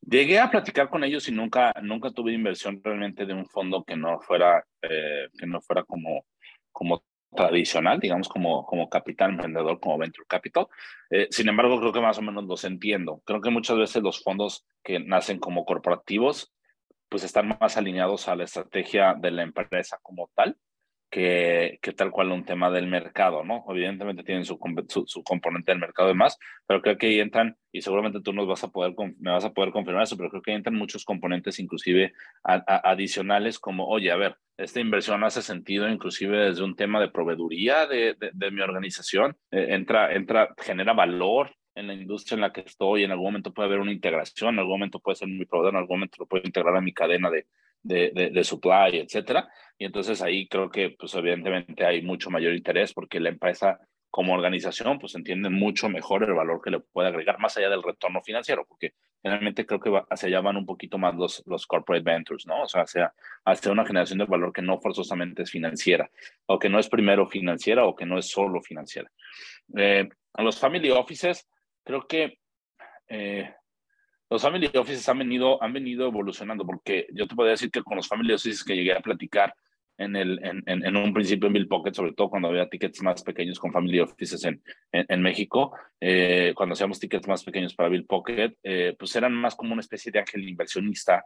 Llegué 0.00 0.38
a 0.38 0.50
platicar 0.50 0.88
con 0.88 1.04
ellos 1.04 1.28
y 1.28 1.32
nunca, 1.32 1.74
nunca 1.82 2.10
tuve 2.10 2.32
inversión 2.32 2.80
realmente 2.82 3.26
de 3.26 3.34
un 3.34 3.44
fondo 3.44 3.84
que 3.84 3.94
no 3.94 4.18
fuera, 4.20 4.64
eh, 4.80 5.28
que 5.38 5.46
no 5.46 5.60
fuera 5.60 5.84
como, 5.84 6.24
como 6.72 7.04
tradicional, 7.36 8.00
digamos, 8.00 8.26
como, 8.26 8.64
como 8.64 8.88
capital 8.88 9.32
emprendedor, 9.32 9.80
como 9.80 9.98
venture 9.98 10.26
capital. 10.26 10.66
Eh, 11.10 11.28
sin 11.30 11.46
embargo, 11.46 11.78
creo 11.78 11.92
que 11.92 12.00
más 12.00 12.16
o 12.16 12.22
menos 12.22 12.44
los 12.44 12.64
entiendo. 12.64 13.20
Creo 13.26 13.42
que 13.42 13.50
muchas 13.50 13.76
veces 13.76 14.02
los 14.02 14.22
fondos 14.22 14.64
que 14.82 14.98
nacen 14.98 15.38
como 15.38 15.66
corporativos 15.66 16.54
pues 17.08 17.24
están 17.24 17.56
más 17.60 17.76
alineados 17.76 18.28
a 18.28 18.36
la 18.36 18.44
estrategia 18.44 19.14
de 19.14 19.30
la 19.30 19.42
empresa 19.42 19.98
como 20.02 20.30
tal 20.34 20.56
que, 21.10 21.78
que 21.80 21.92
tal 21.92 22.10
cual 22.10 22.32
un 22.32 22.44
tema 22.44 22.70
del 22.70 22.86
mercado, 22.86 23.42
¿no? 23.44 23.64
Evidentemente 23.68 24.22
tienen 24.22 24.44
su, 24.44 24.58
su, 25.06 25.22
componente 25.22 25.72
del 25.72 25.80
mercado 25.80 26.08
y 26.08 26.12
demás, 26.12 26.38
pero 26.66 26.82
creo 26.82 26.98
que 26.98 27.06
ahí 27.06 27.20
entran, 27.20 27.56
y 27.72 27.80
seguramente 27.80 28.20
tú 28.20 28.32
nos 28.32 28.46
vas 28.46 28.62
a 28.64 28.68
poder, 28.68 28.94
me 29.18 29.30
vas 29.30 29.44
a 29.44 29.52
poder 29.52 29.72
confirmar 29.72 30.02
eso, 30.02 30.16
pero 30.16 30.28
creo 30.28 30.42
que 30.42 30.50
ahí 30.50 30.56
entran 30.56 30.76
muchos 30.76 31.04
componentes 31.04 31.58
inclusive 31.58 32.12
adicionales 32.42 33.58
como, 33.58 33.86
oye, 33.86 34.10
a 34.10 34.16
ver, 34.16 34.36
esta 34.58 34.80
inversión 34.80 35.24
hace 35.24 35.40
sentido 35.40 35.88
inclusive 35.88 36.48
desde 36.48 36.64
un 36.64 36.76
tema 36.76 37.00
de 37.00 37.08
proveeduría 37.08 37.86
de, 37.86 38.14
de, 38.14 38.30
de 38.34 38.50
mi 38.50 38.60
organización, 38.60 39.36
eh, 39.50 39.68
entra, 39.70 40.12
entra, 40.12 40.54
genera 40.58 40.92
valor 40.92 41.52
en 41.78 41.86
la 41.86 41.94
industria 41.94 42.34
en 42.34 42.40
la 42.42 42.52
que 42.52 42.62
estoy, 42.62 43.04
en 43.04 43.10
algún 43.10 43.26
momento 43.26 43.52
puede 43.52 43.68
haber 43.68 43.80
una 43.80 43.92
integración, 43.92 44.54
en 44.54 44.60
algún 44.60 44.74
momento 44.74 44.98
puede 45.00 45.16
ser 45.16 45.28
mi 45.28 45.44
proveedor, 45.44 45.74
en 45.74 45.78
algún 45.78 45.98
momento 45.98 46.16
lo 46.18 46.26
puedo 46.26 46.42
integrar 46.44 46.76
a 46.76 46.80
mi 46.80 46.92
cadena 46.92 47.30
de, 47.30 47.46
de, 47.82 48.10
de, 48.14 48.30
de, 48.30 48.44
supply, 48.44 48.98
etcétera. 48.98 49.48
Y 49.78 49.84
entonces 49.84 50.20
ahí 50.22 50.48
creo 50.48 50.70
que, 50.70 50.90
pues 50.90 51.14
evidentemente 51.14 51.84
hay 51.84 52.02
mucho 52.02 52.30
mayor 52.30 52.54
interés 52.54 52.92
porque 52.92 53.20
la 53.20 53.28
empresa 53.28 53.80
como 54.10 54.34
organización, 54.34 54.98
pues 54.98 55.14
entiende 55.14 55.50
mucho 55.50 55.88
mejor 55.88 56.24
el 56.24 56.32
valor 56.32 56.60
que 56.62 56.70
le 56.70 56.80
puede 56.80 57.08
agregar 57.08 57.38
más 57.38 57.56
allá 57.56 57.68
del 57.68 57.82
retorno 57.82 58.22
financiero, 58.22 58.64
porque 58.66 58.94
generalmente 59.22 59.66
creo 59.66 59.80
que 59.80 59.90
hacia 60.08 60.28
allá 60.28 60.40
van 60.40 60.56
un 60.56 60.66
poquito 60.66 60.96
más 60.96 61.14
los, 61.14 61.42
los 61.46 61.66
corporate 61.66 62.02
ventures, 62.02 62.46
¿no? 62.46 62.62
O 62.62 62.68
sea, 62.68 62.82
hacia, 62.82 63.12
hacia 63.44 63.70
una 63.70 63.84
generación 63.84 64.18
de 64.18 64.24
valor 64.24 64.52
que 64.52 64.62
no 64.62 64.80
forzosamente 64.80 65.42
es 65.42 65.50
financiera, 65.50 66.10
o 66.46 66.58
que 66.58 66.68
no 66.68 66.78
es 66.78 66.88
primero 66.88 67.26
financiera, 67.26 67.84
o 67.84 67.94
que 67.94 68.06
no 68.06 68.18
es 68.18 68.30
solo 68.30 68.62
financiera. 68.62 69.10
Eh, 69.76 70.08
los 70.38 70.58
family 70.58 70.90
offices, 70.90 71.46
creo 71.88 72.06
que 72.06 72.38
eh, 73.08 73.50
los 74.28 74.42
family 74.42 74.70
offices 74.76 75.08
han 75.08 75.20
venido, 75.20 75.62
han 75.62 75.72
venido 75.72 76.06
evolucionando, 76.06 76.66
porque 76.66 77.06
yo 77.14 77.26
te 77.26 77.34
podría 77.34 77.52
decir 77.52 77.70
que 77.70 77.82
con 77.82 77.96
los 77.96 78.06
family 78.06 78.34
offices 78.34 78.62
que 78.62 78.76
llegué 78.76 78.92
a 78.92 79.00
platicar, 79.00 79.54
en, 79.96 80.14
el, 80.14 80.38
en, 80.44 80.62
en, 80.66 80.96
un 80.96 81.12
principio 81.12 81.48
en 81.48 81.54
Bill 81.54 81.66
Pocket, 81.66 81.92
sobre 81.92 82.12
todo 82.12 82.30
cuando 82.30 82.48
había 82.48 82.68
tickets 82.68 83.02
más 83.02 83.20
pequeños 83.24 83.58
con 83.58 83.72
Family 83.72 83.98
Offices 83.98 84.44
en, 84.44 84.62
en, 84.92 85.22
México, 85.22 85.76
eh, 85.98 86.52
cuando 86.54 86.74
hacíamos 86.74 87.00
tickets 87.00 87.26
más 87.26 87.42
pequeños 87.42 87.74
para 87.74 87.88
Bill 87.88 88.06
Pocket, 88.06 88.54
eh, 88.62 88.94
pues 88.96 89.16
eran 89.16 89.34
más 89.34 89.56
como 89.56 89.72
una 89.72 89.80
especie 89.80 90.12
de 90.12 90.20
ángel 90.20 90.48
inversionista, 90.48 91.24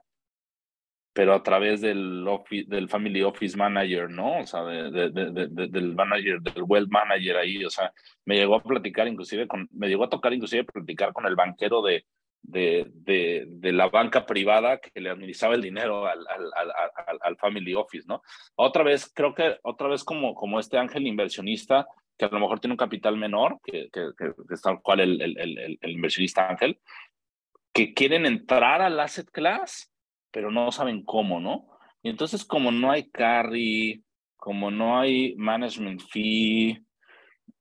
pero 1.13 1.35
a 1.35 1.43
través 1.43 1.81
del, 1.81 2.25
del 2.67 2.89
Family 2.89 3.23
Office 3.23 3.57
Manager, 3.57 4.09
¿no? 4.09 4.41
O 4.41 4.47
sea, 4.47 4.63
de, 4.65 5.11
de, 5.11 5.69
del 5.69 5.95
manager, 5.95 6.41
del 6.41 6.63
Wealth 6.63 6.91
Manager 6.91 7.37
ahí, 7.37 7.65
o 7.65 7.71
sea, 7.71 7.93
me 8.25 8.37
llegó 8.37 8.55
a 8.55 8.63
platicar 8.63 9.07
inclusive 9.09 9.47
con, 9.47 9.69
me 9.73 9.89
llegó 9.89 10.05
a 10.05 10.11
tocar 10.11 10.33
inclusive 10.33 10.65
platicar 10.65 11.13
con 11.13 11.27
el 11.27 11.37
banquero 11.37 11.83
de, 11.83 12.07
de, 12.43 12.91
de, 12.95 13.45
de, 13.47 13.73
la 13.73 13.89
banca 13.89 14.25
privada 14.25 14.79
que 14.79 15.01
le 15.01 15.11
administraba 15.11 15.55
el 15.55 15.63
dinero 15.63 16.07
al, 16.07 16.19
al, 16.27 17.19
al, 17.21 17.37
family 17.37 17.75
office, 17.75 18.07
¿no? 18.09 18.23
Otra 18.57 18.83
vez, 18.83 19.11
creo 19.15 19.35
que 19.35 19.59
otra 19.63 19.89
vez 19.89 20.05
como, 20.05 20.35
como 20.35 20.59
este 20.59 20.79
ángel 20.79 21.07
inversionista 21.07 21.87
que 22.19 22.25
a 22.25 22.29
lo 22.29 22.41
mejor 22.41 22.61
tiene 22.61 22.73
un 22.73 22.79
capital 22.79 23.17
menor, 23.17 23.59
que, 23.65 23.89
que, 23.93 24.11
que, 24.17 24.33
es 24.55 24.63
tal 24.63 24.81
cual 24.83 25.01
el, 25.01 25.21
el, 25.21 25.39
el, 25.39 25.79
el, 25.81 25.91
inversionista 25.91 26.49
ángel, 26.49 26.79
que 27.73 27.95
quieren 27.95 28.27
entrar 28.27 28.83
al 28.83 28.99
asset 29.01 29.31
class, 29.31 29.92
pero 30.33 30.51
no 30.51 30.73
saben 30.73 31.05
cómo, 31.05 31.41
¿no? 31.41 31.69
Y 32.03 32.11
entonces 32.11 32.45
como 32.45 32.73
no 32.73 32.91
hay 32.91 33.11
carry, 33.11 34.03
como 34.37 34.71
no 34.71 34.99
hay 34.99 35.37
management 35.37 36.01
fee, 36.01 36.85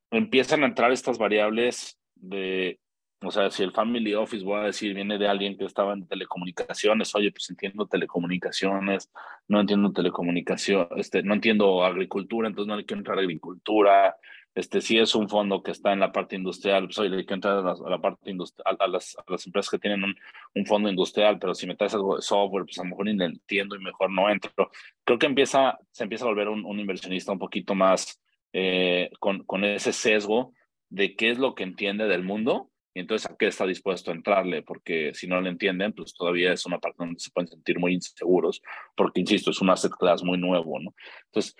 empiezan 0.09 0.63
a 0.63 0.67
entrar 0.67 0.91
estas 0.91 1.17
variables 1.17 1.99
de 2.15 2.79
o 3.23 3.29
sea, 3.29 3.51
si 3.51 3.61
el 3.61 3.71
family 3.71 4.15
office, 4.15 4.43
voy 4.43 4.61
a 4.61 4.63
decir, 4.63 4.95
viene 4.95 5.19
de 5.19 5.27
alguien 5.27 5.55
que 5.55 5.65
estaba 5.65 5.93
en 5.93 6.07
telecomunicaciones, 6.07 7.13
oye, 7.13 7.31
pues 7.31 7.51
entiendo 7.51 7.85
telecomunicaciones, 7.85 9.11
no 9.47 9.61
entiendo 9.61 9.91
telecomunicación, 9.91 10.87
este, 10.97 11.21
no 11.21 11.35
entiendo 11.35 11.85
agricultura, 11.85 12.47
entonces 12.47 12.67
no 12.67 12.77
le 12.77 12.85
quiero 12.85 13.01
entrar 13.01 13.19
a 13.19 13.21
agricultura. 13.21 14.15
Este, 14.53 14.81
si 14.81 14.97
es 14.97 15.15
un 15.15 15.29
fondo 15.29 15.63
que 15.63 15.71
está 15.71 15.93
en 15.93 15.99
la 15.99 16.11
parte 16.11 16.35
industrial, 16.35 16.85
pues 16.85 16.99
oye, 16.99 17.09
le 17.09 17.25
quiero 17.25 17.35
entrar 17.35 17.57
a 17.59 17.89
la, 17.89 18.01
parte 18.01 18.31
industrial, 18.31 18.75
a, 18.79 18.87
las, 18.87 19.15
a, 19.17 19.23
las, 19.31 19.45
empresas 19.45 19.69
que 19.69 19.79
tienen 19.79 20.03
un, 20.03 20.15
un, 20.55 20.65
fondo 20.65 20.89
industrial, 20.89 21.39
pero 21.39 21.53
si 21.53 21.67
me 21.67 21.75
traes 21.75 21.93
algo 21.93 22.17
de 22.17 22.21
software, 22.21 22.65
pues 22.65 22.77
a 22.79 22.83
lo 22.83 22.89
mejor 22.89 23.05
ni 23.05 23.13
le 23.15 23.25
entiendo 23.25 23.75
y 23.75 23.79
mejor 23.79 24.11
no 24.11 24.29
entro. 24.29 24.69
Creo 25.05 25.17
que 25.17 25.25
empieza, 25.25 25.77
se 25.91 26.03
empieza 26.03 26.25
a 26.25 26.27
volver 26.27 26.49
un, 26.49 26.65
un 26.65 26.79
inversionista 26.79 27.31
un 27.31 27.39
poquito 27.39 27.75
más 27.75 28.21
eh, 28.51 29.09
con, 29.19 29.43
con 29.45 29.63
ese 29.63 29.93
sesgo 29.93 30.53
de 30.89 31.15
qué 31.15 31.29
es 31.29 31.39
lo 31.39 31.55
que 31.55 31.63
entiende 31.63 32.07
del 32.07 32.23
mundo 32.23 32.71
y 32.93 32.99
entonces, 32.99 33.29
¿a 33.29 33.37
qué 33.37 33.47
está 33.47 33.65
dispuesto 33.65 34.11
a 34.11 34.13
entrarle? 34.13 34.63
Porque 34.63 35.13
si 35.13 35.27
no 35.27 35.39
lo 35.39 35.47
entienden, 35.47 35.93
pues 35.93 36.13
todavía 36.13 36.51
es 36.51 36.65
una 36.65 36.79
parte 36.79 36.97
donde 36.99 37.19
se 37.19 37.31
pueden 37.31 37.47
sentir 37.47 37.79
muy 37.79 37.93
inseguros, 37.93 38.61
porque, 38.95 39.21
insisto, 39.21 39.51
es 39.51 39.61
un 39.61 39.69
asset 39.69 39.93
class 39.93 40.23
muy 40.23 40.37
nuevo, 40.37 40.77
¿no? 40.79 40.93
Entonces, 41.25 41.55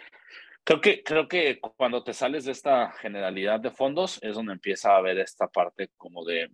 creo 0.64 0.82
que, 0.82 1.04
creo 1.04 1.28
que 1.28 1.60
cuando 1.78 2.04
te 2.04 2.14
sales 2.14 2.46
de 2.46 2.52
esta 2.52 2.92
generalidad 2.92 3.60
de 3.60 3.72
fondos 3.72 4.20
es 4.22 4.36
donde 4.36 4.54
empieza 4.54 4.94
a 4.94 4.98
haber 4.98 5.20
esta 5.20 5.48
parte 5.48 5.90
como 5.98 6.24
de, 6.26 6.50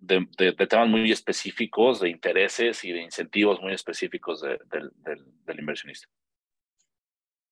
de, 0.00 0.66
temas 0.68 0.88
muy 0.88 1.10
específicos, 1.10 2.00
de 2.00 2.10
intereses 2.10 2.84
y 2.84 2.92
de 2.92 3.02
incentivos 3.02 3.60
muy 3.60 3.72
específicos 3.72 4.42
del, 4.42 5.58
inversionista. 5.58 6.08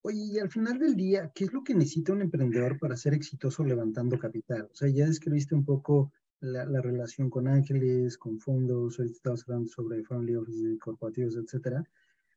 Oye, 0.03 0.21
y 0.35 0.39
al 0.39 0.51
final 0.51 0.79
del 0.79 0.95
día, 0.95 1.33
¿qué 1.35 1.45
es 1.45 1.53
lo 1.53 1.65
que 1.65 1.75
necesita 1.75 2.13
un 2.13 2.23
emprendedor 2.23 2.79
para 2.79 2.97
ser 2.97 3.13
exitoso 3.13 3.65
levantando 3.65 4.19
capital? 4.19 4.69
O 4.73 4.75
sea, 4.75 4.89
ya 4.89 5.07
describiste 5.07 5.55
un 5.55 5.65
poco 5.65 6.13
la, 6.41 6.81
relación 6.81 7.29
con 7.29 7.49
ángeles, 7.49 8.17
con 8.17 8.39
fondos, 8.39 8.99
ahorita 8.99 9.17
estamos 9.17 9.45
hablando 9.49 9.69
sobre 9.69 10.05
family 10.05 10.37
offices 10.37 10.79
corporativos, 10.79 11.37
etcétera. 11.37 11.83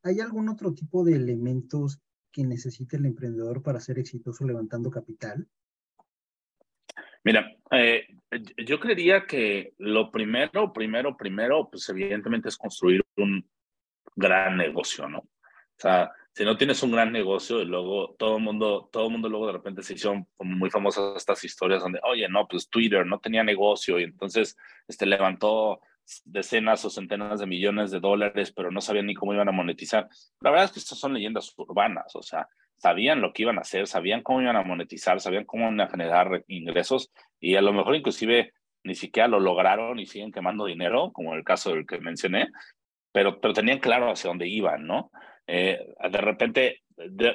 ¿Hay 0.02 0.20
algún 0.20 0.50
otro 0.50 0.74
tipo 0.74 1.04
de 1.04 1.16
elementos 1.16 2.00
que 2.32 2.44
necesite 2.44 2.98
el 2.98 3.06
emprendedor 3.06 3.62
para 3.62 3.80
ser 3.80 4.00
exitoso 4.00 4.46
levantando 4.46 4.90
capital? 4.90 5.48
Mira, 7.24 7.56
eh, 7.72 8.08
yo 8.66 8.80
creería 8.80 9.26
que 9.26 9.74
lo 9.78 10.10
primero, 10.10 10.72
primero, 10.72 11.18
primero, 11.18 11.70
pues 11.70 11.88
evidentemente 11.90 12.50
es 12.50 12.58
construir 12.58 13.04
un 13.18 13.48
gran 14.16 14.58
negocio, 14.58 15.08
¿no? 15.10 15.20
O 15.20 15.82
sea, 15.82 16.12
si 16.34 16.46
no 16.46 16.58
tienes 16.58 16.82
un 16.84 16.92
gran 16.92 17.12
negocio 17.12 17.62
y 17.62 17.66
luego 17.66 18.16
todo 18.18 18.38
el 18.38 18.44
mundo, 18.44 18.90
todo 18.92 19.08
el 19.08 19.12
mundo 19.12 19.30
luego 19.30 19.48
de 19.48 19.54
repente 19.54 19.84
se 19.84 19.94
hicieron 19.94 20.28
muy 20.40 20.70
famosas 20.70 21.16
estas 21.18 21.44
historias 21.44 21.82
donde, 21.82 22.00
oye, 22.04 22.28
no, 22.30 22.48
pues 22.48 22.70
Twitter 22.70 23.06
no 23.06 23.20
tenía 23.20 23.44
negocio 23.44 24.00
y 24.00 24.04
entonces 24.04 24.58
este, 24.88 25.06
levantó 25.06 25.82
decenas 26.26 26.84
o 26.86 26.90
centenas 26.90 27.40
de 27.40 27.48
millones 27.48 27.92
de 27.92 28.00
dólares, 28.00 28.52
pero 28.52 28.72
no 28.72 28.82
sabían 28.82 29.06
ni 29.06 29.14
cómo 29.14 29.34
iban 29.34 29.50
a 29.50 29.54
monetizar. 29.54 30.08
La 30.42 30.50
verdad 30.50 30.66
es 30.66 30.72
que 30.72 30.80
estas 30.80 31.00
son 31.00 31.14
leyendas 31.14 31.54
urbanas, 31.58 32.16
o 32.16 32.22
sea, 32.22 32.48
sabían 32.78 33.22
lo 33.22 33.34
que 33.34 33.44
iban 33.44 33.58
a 33.58 33.62
hacer, 33.62 33.88
sabían 33.88 34.24
cómo 34.24 34.42
iban 34.42 34.56
a 34.56 34.64
monetizar, 34.64 35.20
sabían 35.20 35.46
cómo 35.46 35.64
iban 35.64 35.82
a 35.82 35.90
generar 35.90 36.44
ingresos 36.48 37.12
y 37.40 37.56
a 37.56 37.62
lo 37.62 37.74
mejor 37.74 37.96
inclusive 37.96 38.54
ni 38.84 38.96
siquiera 38.96 39.28
lo 39.28 39.40
lograron 39.40 40.00
y 40.00 40.06
siguen 40.06 40.32
quemando 40.32 40.66
dinero, 40.66 41.12
como 41.12 41.36
el 41.36 41.44
caso 41.44 41.72
del 41.72 41.86
que 41.86 42.00
mencioné, 42.00 42.48
pero, 43.12 43.40
pero 43.42 43.54
tenían 43.54 43.80
claro 43.80 44.12
hacia 44.12 44.30
dónde 44.30 44.48
iban, 44.48 44.88
¿no? 44.88 45.12
Eh, 45.48 45.80
de 46.12 46.18
repente, 46.20 46.84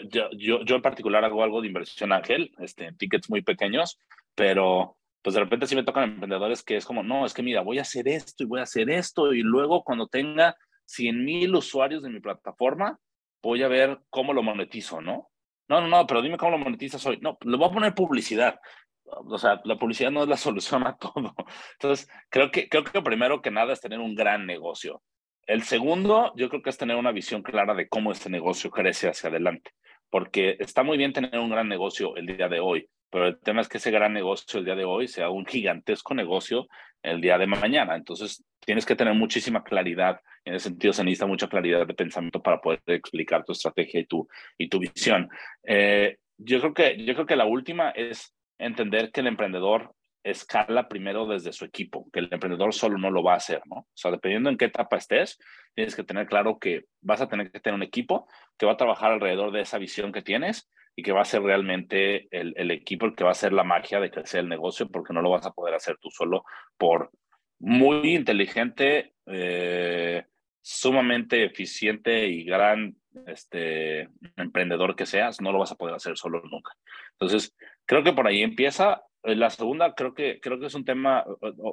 yo, 0.09 0.31
yo, 0.33 0.77
en 0.77 0.83
particular 0.83 1.25
hago 1.25 1.43
algo 1.43 1.61
de 1.61 1.69
inversión 1.69 2.13
ángel, 2.13 2.53
este, 2.59 2.87
en 2.87 2.97
tickets 2.97 3.29
muy 3.29 3.43
pequeños, 3.43 3.99
pero 4.35 4.97
pues 5.25 5.33
de 5.33 5.41
repente 5.41 5.67
sí 5.67 5.75
me 5.75 5.83
tocan 5.83 6.05
emprendedores 6.05 6.63
que 6.63 6.77
es 6.77 6.85
como, 6.85 7.03
no, 7.03 7.25
es 7.25 7.33
que 7.33 7.43
mira, 7.43 7.63
voy 7.63 7.79
a 7.79 7.83
hacer 7.83 8.07
esto 8.09 8.45
y 8.45 8.47
voy 8.47 8.61
a 8.61 8.65
hacer 8.65 8.91
esto 8.91 9.33
y 9.33 9.41
luego 9.41 9.83
cuando 9.83 10.07
tenga 10.07 10.55
100 10.85 11.25
mil 11.25 11.57
usuarios 11.57 12.03
de 12.03 12.11
mi 12.11 12.21
plataforma, 12.21 12.99
voy 13.43 13.63
a 13.63 13.69
ver 13.69 14.01
cómo 14.11 14.35
lo 14.35 14.43
monetizo, 14.43 15.01
¿no? 15.01 15.31
No, 15.67 15.81
no, 15.81 15.89
no, 15.89 16.07
pero 16.07 16.21
dime 16.21 16.37
cómo 16.37 16.53
lo 16.53 16.59
monetizas 16.59 17.07
hoy. 17.07 17.19
No, 17.23 17.39
le 17.41 17.57
voy 17.57 17.69
a 17.69 17.73
poner 17.73 17.95
publicidad. 17.95 18.61
O 19.07 19.39
sea, 19.39 19.63
la 19.65 19.79
publicidad 19.79 20.11
no 20.11 20.23
es 20.23 20.29
la 20.29 20.37
solución 20.37 20.87
a 20.87 20.99
todo. 20.99 21.35
Entonces, 21.73 22.07
creo 22.29 22.51
que, 22.51 22.69
creo 22.69 22.85
que 22.85 23.01
primero 23.01 23.41
que 23.41 23.51
nada 23.51 23.73
es 23.73 23.81
tener 23.81 24.01
un 24.01 24.15
gran 24.15 24.45
negocio. 24.45 25.03
El 25.47 25.63
segundo, 25.63 26.35
yo 26.37 26.51
creo 26.51 26.61
que 26.61 26.69
es 26.69 26.77
tener 26.77 26.97
una 26.97 27.13
visión 27.13 27.43
clara 27.43 27.75
de 27.75 27.89
cómo 27.89 28.13
este 28.13 28.29
negocio 28.29 28.71
crece 28.71 29.09
hacia 29.09 29.31
adelante, 29.31 29.71
porque 30.11 30.57
está 30.59 30.83
muy 30.83 30.99
bien 30.99 31.15
tener 31.15 31.39
un 31.39 31.51
gran 31.51 31.69
negocio 31.69 32.15
el 32.17 32.27
día 32.27 32.49
de 32.49 32.61
hoy, 32.61 32.89
pero 33.15 33.29
el 33.29 33.39
tema 33.39 33.61
es 33.61 33.69
que 33.69 33.79
ese 33.79 33.93
gran 33.93 34.13
negocio 34.13 34.59
el 34.59 34.65
día 34.65 34.75
de 34.75 34.85
hoy 34.85 35.07
sea 35.07 35.31
un 35.31 35.47
gigantesco 35.47 36.15
negocio 36.15 36.67
el 37.01 37.21
día 37.21 37.39
de 37.39 37.47
mañana. 37.47 37.95
Entonces, 37.95 38.45
tienes 38.59 38.85
que 38.85 38.97
tener 38.97 39.15
muchísima 39.15 39.63
claridad. 39.63 40.21
En 40.45 40.55
ese 40.55 40.71
sentido, 40.71 40.93
se 40.93 41.05
necesita 41.05 41.27
mucha 41.27 41.47
claridad 41.47 41.87
de 41.87 41.95
pensamiento 41.95 42.43
para 42.43 42.61
poder 42.61 42.83
explicar 42.87 43.45
tu 43.45 43.53
estrategia 43.53 44.01
y 44.01 44.07
tu, 44.07 44.27
y 44.59 44.69
tu 44.69 44.81
visión. 44.81 45.29
Eh, 45.63 46.17
yo, 46.39 46.59
creo 46.59 46.75
que, 46.75 47.05
yo 47.05 47.15
creo 47.15 47.25
que 47.25 47.37
la 47.37 47.45
última 47.45 47.91
es 47.91 48.35
entender 48.59 49.13
que 49.13 49.21
el 49.21 49.29
emprendedor 49.29 49.95
escala 50.25 50.89
primero 50.89 51.25
desde 51.25 51.53
su 51.53 51.65
equipo, 51.65 52.11
que 52.13 52.19
el 52.19 52.29
emprendedor 52.33 52.75
solo 52.75 52.99
no 52.99 53.13
lo 53.13 53.23
va 53.23 53.35
a 53.35 53.37
hacer, 53.37 53.63
¿no? 53.67 53.77
O 53.77 53.89
sea, 53.95 54.11
dependiendo 54.11 54.51
en 54.51 54.57
qué 54.57 54.65
etapa 54.65 54.97
estés, 54.97 55.39
tienes 55.73 55.95
que 55.95 56.03
tener 56.03 56.27
claro 56.27 56.59
que 56.59 56.87
vas 57.01 57.21
a 57.21 57.29
tener 57.29 57.53
que 57.53 57.61
tener 57.61 57.77
un 57.77 57.85
equipo 57.85 58.27
que 58.59 58.67
va 58.67 58.73
a 58.73 58.77
trabajar 58.77 59.13
alrededor 59.13 59.53
de 59.53 59.61
esa 59.61 59.79
visión 59.79 60.11
que 60.11 60.23
tienes 60.23 60.69
y 60.97 61.03
que 61.03 61.13
va 61.13 61.23
a 61.23 61.27
ser 61.27 61.43
realmente 61.43 62.29
el, 62.31 62.55
el 62.57 62.71
equipo 62.71 63.07
el 63.07 63.15
que 63.15 63.25
va 63.25 63.31
a 63.31 63.33
hacer 63.33 63.53
la 63.53 63.65
magia 63.65 64.01
de 64.01 64.11
crecer 64.11 64.41
el 64.41 64.49
negocio, 64.49 64.89
porque 64.89 65.13
no 65.13 65.23
lo 65.23 65.31
vas 65.31 65.47
a 65.47 65.53
poder 65.53 65.75
hacer 65.75 65.97
tú 66.01 66.11
solo 66.11 66.45
por 66.77 67.11
muy 67.59 68.15
inteligente, 68.15 69.15
eh, 69.27 70.25
sumamente 70.61 71.45
eficiente 71.45 72.27
y 72.29 72.45
gran 72.45 72.97
este, 73.27 74.09
emprendedor 74.37 74.97
que 74.97 75.07
seas, 75.07 75.41
no 75.41 75.53
lo 75.53 75.59
vas 75.59 75.73
a 75.73 75.77
poder 75.77 75.95
hacer 75.95 76.17
solo 76.17 76.43
nunca. 76.43 76.73
Entonces, 77.13 77.55
creo 77.87 78.03
que 78.03 78.13
por 78.13 78.27
ahí 78.27 78.43
empieza 78.43 79.03
eh, 79.25 79.35
la 79.35 79.49
segunda 79.49 79.95
creo 79.95 80.15
que, 80.15 80.39
creo 80.41 80.61
que 80.61 80.67
es 80.67 80.75
un 80.75 80.85
tema, 80.85 81.25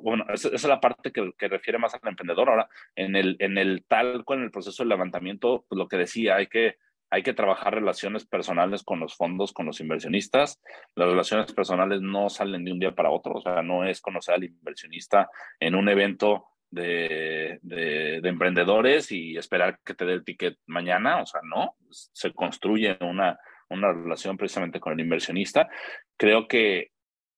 bueno, 0.02 0.26
esa, 0.34 0.50
es 0.50 0.64
la 0.64 0.80
parte 0.80 1.12
que, 1.12 1.32
que, 1.38 1.48
refiere 1.50 1.78
más 1.78 1.94
al 1.94 2.00
emprendedor. 2.04 2.50
Ahora, 2.50 2.70
en 2.96 3.16
el, 3.16 3.36
en 3.40 3.58
el 3.58 3.84
tal 3.88 4.24
en 4.28 4.44
el 4.44 4.52
proceso 4.52 4.84
de 4.84 4.90
levantamiento, 4.90 5.66
pues 5.68 5.78
lo 5.78 5.88
que 5.88 5.98
decía, 5.98 6.38
hay 6.38 6.48
que, 6.48 6.78
hay 7.12 7.24
que 7.24 7.34
trabajar 7.34 7.76
relaciones 7.76 8.26
personales 8.26 8.84
con 8.84 9.02
los 9.02 9.16
fondos, 9.16 9.52
con 9.52 9.66
los 9.66 9.82
inversionistas. 9.82 10.62
Las 10.96 11.10
relaciones 11.10 11.52
personales 11.52 12.02
no 12.02 12.30
salen 12.30 12.64
de 12.64 12.72
un 12.72 12.80
día 12.80 12.96
para 12.96 13.12
otro, 13.12 13.36
o 13.36 13.42
sea, 13.42 13.62
no 13.62 13.86
es 13.86 14.00
conocer 14.00 14.36
al 14.36 14.46
inversionista 14.46 15.30
en 15.60 15.76
un 15.76 15.90
evento 15.90 16.46
de, 16.70 17.60
de, 17.62 18.22
de, 18.22 18.30
emprendedores 18.30 19.12
y 19.12 19.36
esperar 19.36 19.80
que 19.84 19.94
te 19.94 20.06
dé 20.06 20.14
el 20.14 20.24
ticket 20.24 20.58
mañana, 20.68 21.22
o 21.22 21.26
sea, 21.26 21.42
no, 21.44 21.76
se 21.90 22.32
construye 22.32 22.98
una 23.02 23.38
relación 23.70 24.38
precisamente 24.38 24.80
con 24.80 24.94
el 24.94 25.02
inversionista. 25.02 25.68
Creo 26.16 26.48
que 26.48 26.92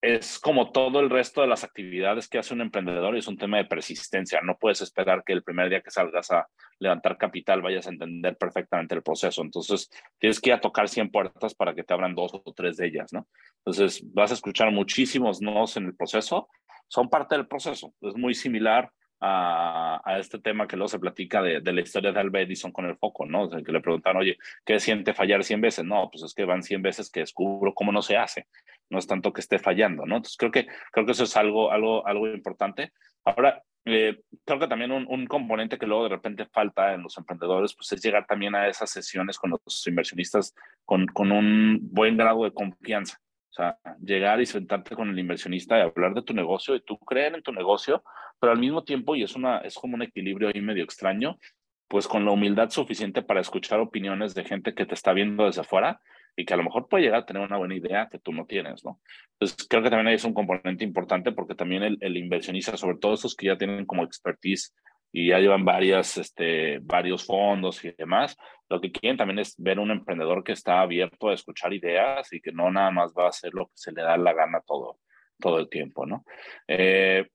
es 0.04 0.38
como 0.38 0.70
todo 0.70 1.00
el 1.00 1.08
resto 1.08 1.40
de 1.40 1.46
las 1.46 1.64
actividades 1.64 2.28
que 2.28 2.36
hace 2.36 2.52
un 2.52 2.60
emprendedor 2.60 3.16
y 3.16 3.20
es 3.20 3.26
un 3.26 3.38
tema 3.38 3.56
de 3.56 3.64
persistencia. 3.64 4.42
No 4.42 4.58
puedes 4.58 4.82
esperar 4.82 5.24
que 5.24 5.32
el 5.32 5.42
primer 5.42 5.70
día 5.70 5.80
que 5.80 5.90
salgas 5.90 6.30
a 6.30 6.46
levantar 6.78 7.16
capital 7.16 7.62
vayas 7.62 7.86
a 7.86 7.90
entender 7.90 8.36
perfectamente 8.36 8.94
el 8.94 9.02
proceso. 9.02 9.40
Entonces, 9.40 9.90
tienes 10.18 10.40
que 10.40 10.50
ir 10.50 10.54
a 10.54 10.60
tocar 10.60 10.90
100 10.90 11.10
puertas 11.10 11.54
para 11.54 11.74
que 11.74 11.84
te 11.84 11.94
abran 11.94 12.14
dos 12.14 12.32
o 12.34 12.52
tres 12.52 12.76
de 12.76 12.86
ellas, 12.86 13.14
¿no? 13.14 13.26
Entonces, 13.64 14.02
vas 14.12 14.30
a 14.30 14.34
escuchar 14.34 14.70
muchísimos 14.72 15.40
nos 15.40 15.78
en 15.78 15.86
el 15.86 15.96
proceso. 15.96 16.48
Son 16.88 17.08
parte 17.08 17.34
del 17.34 17.46
proceso. 17.46 17.94
Es 18.02 18.14
muy 18.14 18.34
similar 18.34 18.90
a, 19.26 20.18
este 20.18 20.38
tema 20.38 20.66
que 20.66 20.76
luego 20.76 20.88
se 20.88 20.98
platica 20.98 21.42
de, 21.42 21.60
la 21.60 21.80
historia 21.80 22.12
de 22.12 22.20
Alba 22.20 22.40
Edison 22.40 22.72
con 22.72 22.84
el 22.84 22.96
foco, 22.96 23.24
¿no? 23.24 23.44
O 23.44 23.50
que 23.50 23.72
le 23.72 23.80
preguntan, 23.80 24.16
oye, 24.16 24.36
¿qué 24.64 24.78
siente 24.78 25.14
fallar 25.14 25.42
100 25.42 25.60
veces? 25.60 25.84
No, 25.84 26.10
pues 26.10 26.24
es 26.24 26.34
que 26.34 26.44
van 26.44 26.62
100 26.62 26.82
veces 26.82 27.10
que 27.10 27.20
descubro 27.20 27.74
cómo 27.74 27.90
no 27.90 28.02
se 28.02 28.16
hace. 28.16 28.46
No 28.90 28.98
es 28.98 29.06
tanto 29.06 29.32
que 29.32 29.40
esté 29.40 29.58
fallando, 29.58 30.04
¿no? 30.04 30.16
Entonces 30.16 30.36
creo 30.36 30.50
que, 30.50 30.66
creo 30.92 31.06
que 31.06 31.12
eso 31.12 31.24
es 31.24 31.36
algo, 31.36 31.70
algo, 31.70 32.06
algo 32.06 32.28
importante. 32.28 32.92
Ahora, 33.24 33.62
eh, 33.86 34.20
creo 34.44 34.58
que 34.58 34.68
también 34.68 34.92
un, 34.92 35.06
un, 35.08 35.26
componente 35.26 35.78
que 35.78 35.86
luego 35.86 36.04
de 36.04 36.10
repente 36.10 36.46
falta 36.46 36.94
en 36.94 37.02
los 37.02 37.16
emprendedores, 37.18 37.74
pues 37.74 37.92
es 37.92 38.02
llegar 38.02 38.26
también 38.26 38.54
a 38.54 38.68
esas 38.68 38.90
sesiones 38.90 39.38
con 39.38 39.50
los 39.50 39.86
inversionistas 39.86 40.54
con, 40.84 41.06
con 41.06 41.32
un 41.32 41.78
buen 41.82 42.16
grado 42.16 42.44
de 42.44 42.52
confianza. 42.52 43.18
Sea, 43.54 43.78
llegar 44.00 44.40
y 44.40 44.46
sentarte 44.46 44.96
con 44.96 45.08
el 45.08 45.16
inversionista 45.16 45.78
y 45.78 45.82
hablar 45.82 46.12
de 46.12 46.22
tu 46.22 46.34
negocio 46.34 46.74
y 46.74 46.80
tú 46.80 46.98
creer 46.98 47.36
en 47.36 47.42
tu 47.42 47.52
negocio, 47.52 48.02
pero 48.40 48.52
al 48.52 48.58
mismo 48.58 48.82
tiempo, 48.82 49.14
y 49.14 49.22
es, 49.22 49.36
una, 49.36 49.58
es 49.58 49.74
como 49.76 49.94
un 49.94 50.02
equilibrio 50.02 50.48
ahí 50.48 50.60
medio 50.60 50.82
extraño, 50.82 51.38
pues 51.86 52.08
con 52.08 52.24
la 52.24 52.32
humildad 52.32 52.70
suficiente 52.70 53.22
para 53.22 53.40
escuchar 53.40 53.78
opiniones 53.78 54.34
de 54.34 54.42
gente 54.42 54.74
que 54.74 54.86
te 54.86 54.94
está 54.94 55.12
viendo 55.12 55.46
desde 55.46 55.60
afuera 55.60 56.00
y 56.34 56.44
que 56.44 56.52
a 56.52 56.56
lo 56.56 56.64
mejor 56.64 56.88
puede 56.88 57.04
llegar 57.04 57.20
a 57.20 57.26
tener 57.26 57.44
una 57.44 57.56
buena 57.56 57.76
idea 57.76 58.08
que 58.10 58.18
tú 58.18 58.32
no 58.32 58.44
tienes, 58.44 58.84
¿no? 58.84 59.00
Entonces, 59.34 59.68
creo 59.68 59.84
que 59.84 59.90
también 59.90 60.08
ahí 60.08 60.16
es 60.16 60.24
un 60.24 60.34
componente 60.34 60.82
importante 60.82 61.30
porque 61.30 61.54
también 61.54 61.84
el, 61.84 61.98
el 62.00 62.16
inversionista, 62.16 62.76
sobre 62.76 62.96
todo 62.96 63.14
esos 63.14 63.36
que 63.36 63.46
ya 63.46 63.56
tienen 63.56 63.86
como 63.86 64.02
expertise 64.02 64.74
y 65.16 65.28
ya 65.28 65.38
llevan 65.38 65.64
varias, 65.64 66.18
este, 66.18 66.80
varios 66.80 67.24
fondos 67.24 67.84
y 67.84 67.92
demás, 67.92 68.36
lo 68.68 68.80
que 68.80 68.90
quieren 68.90 69.16
también 69.16 69.38
es 69.38 69.54
ver 69.56 69.78
un 69.78 69.92
emprendedor 69.92 70.42
que 70.42 70.50
está 70.50 70.80
abierto 70.80 71.28
a 71.28 71.34
escuchar 71.34 71.72
ideas 71.72 72.32
y 72.32 72.40
que 72.40 72.50
no 72.50 72.68
nada 72.68 72.90
más 72.90 73.14
va 73.16 73.26
a 73.26 73.28
hacer 73.28 73.54
lo 73.54 73.66
que 73.66 73.76
se 73.76 73.92
le 73.92 74.02
da 74.02 74.16
la 74.16 74.32
gana 74.32 74.60
todo, 74.66 74.98
todo 75.38 75.60
el 75.60 75.68
tiempo, 75.68 76.04
¿no? 76.04 76.24
Eh, 76.66 77.28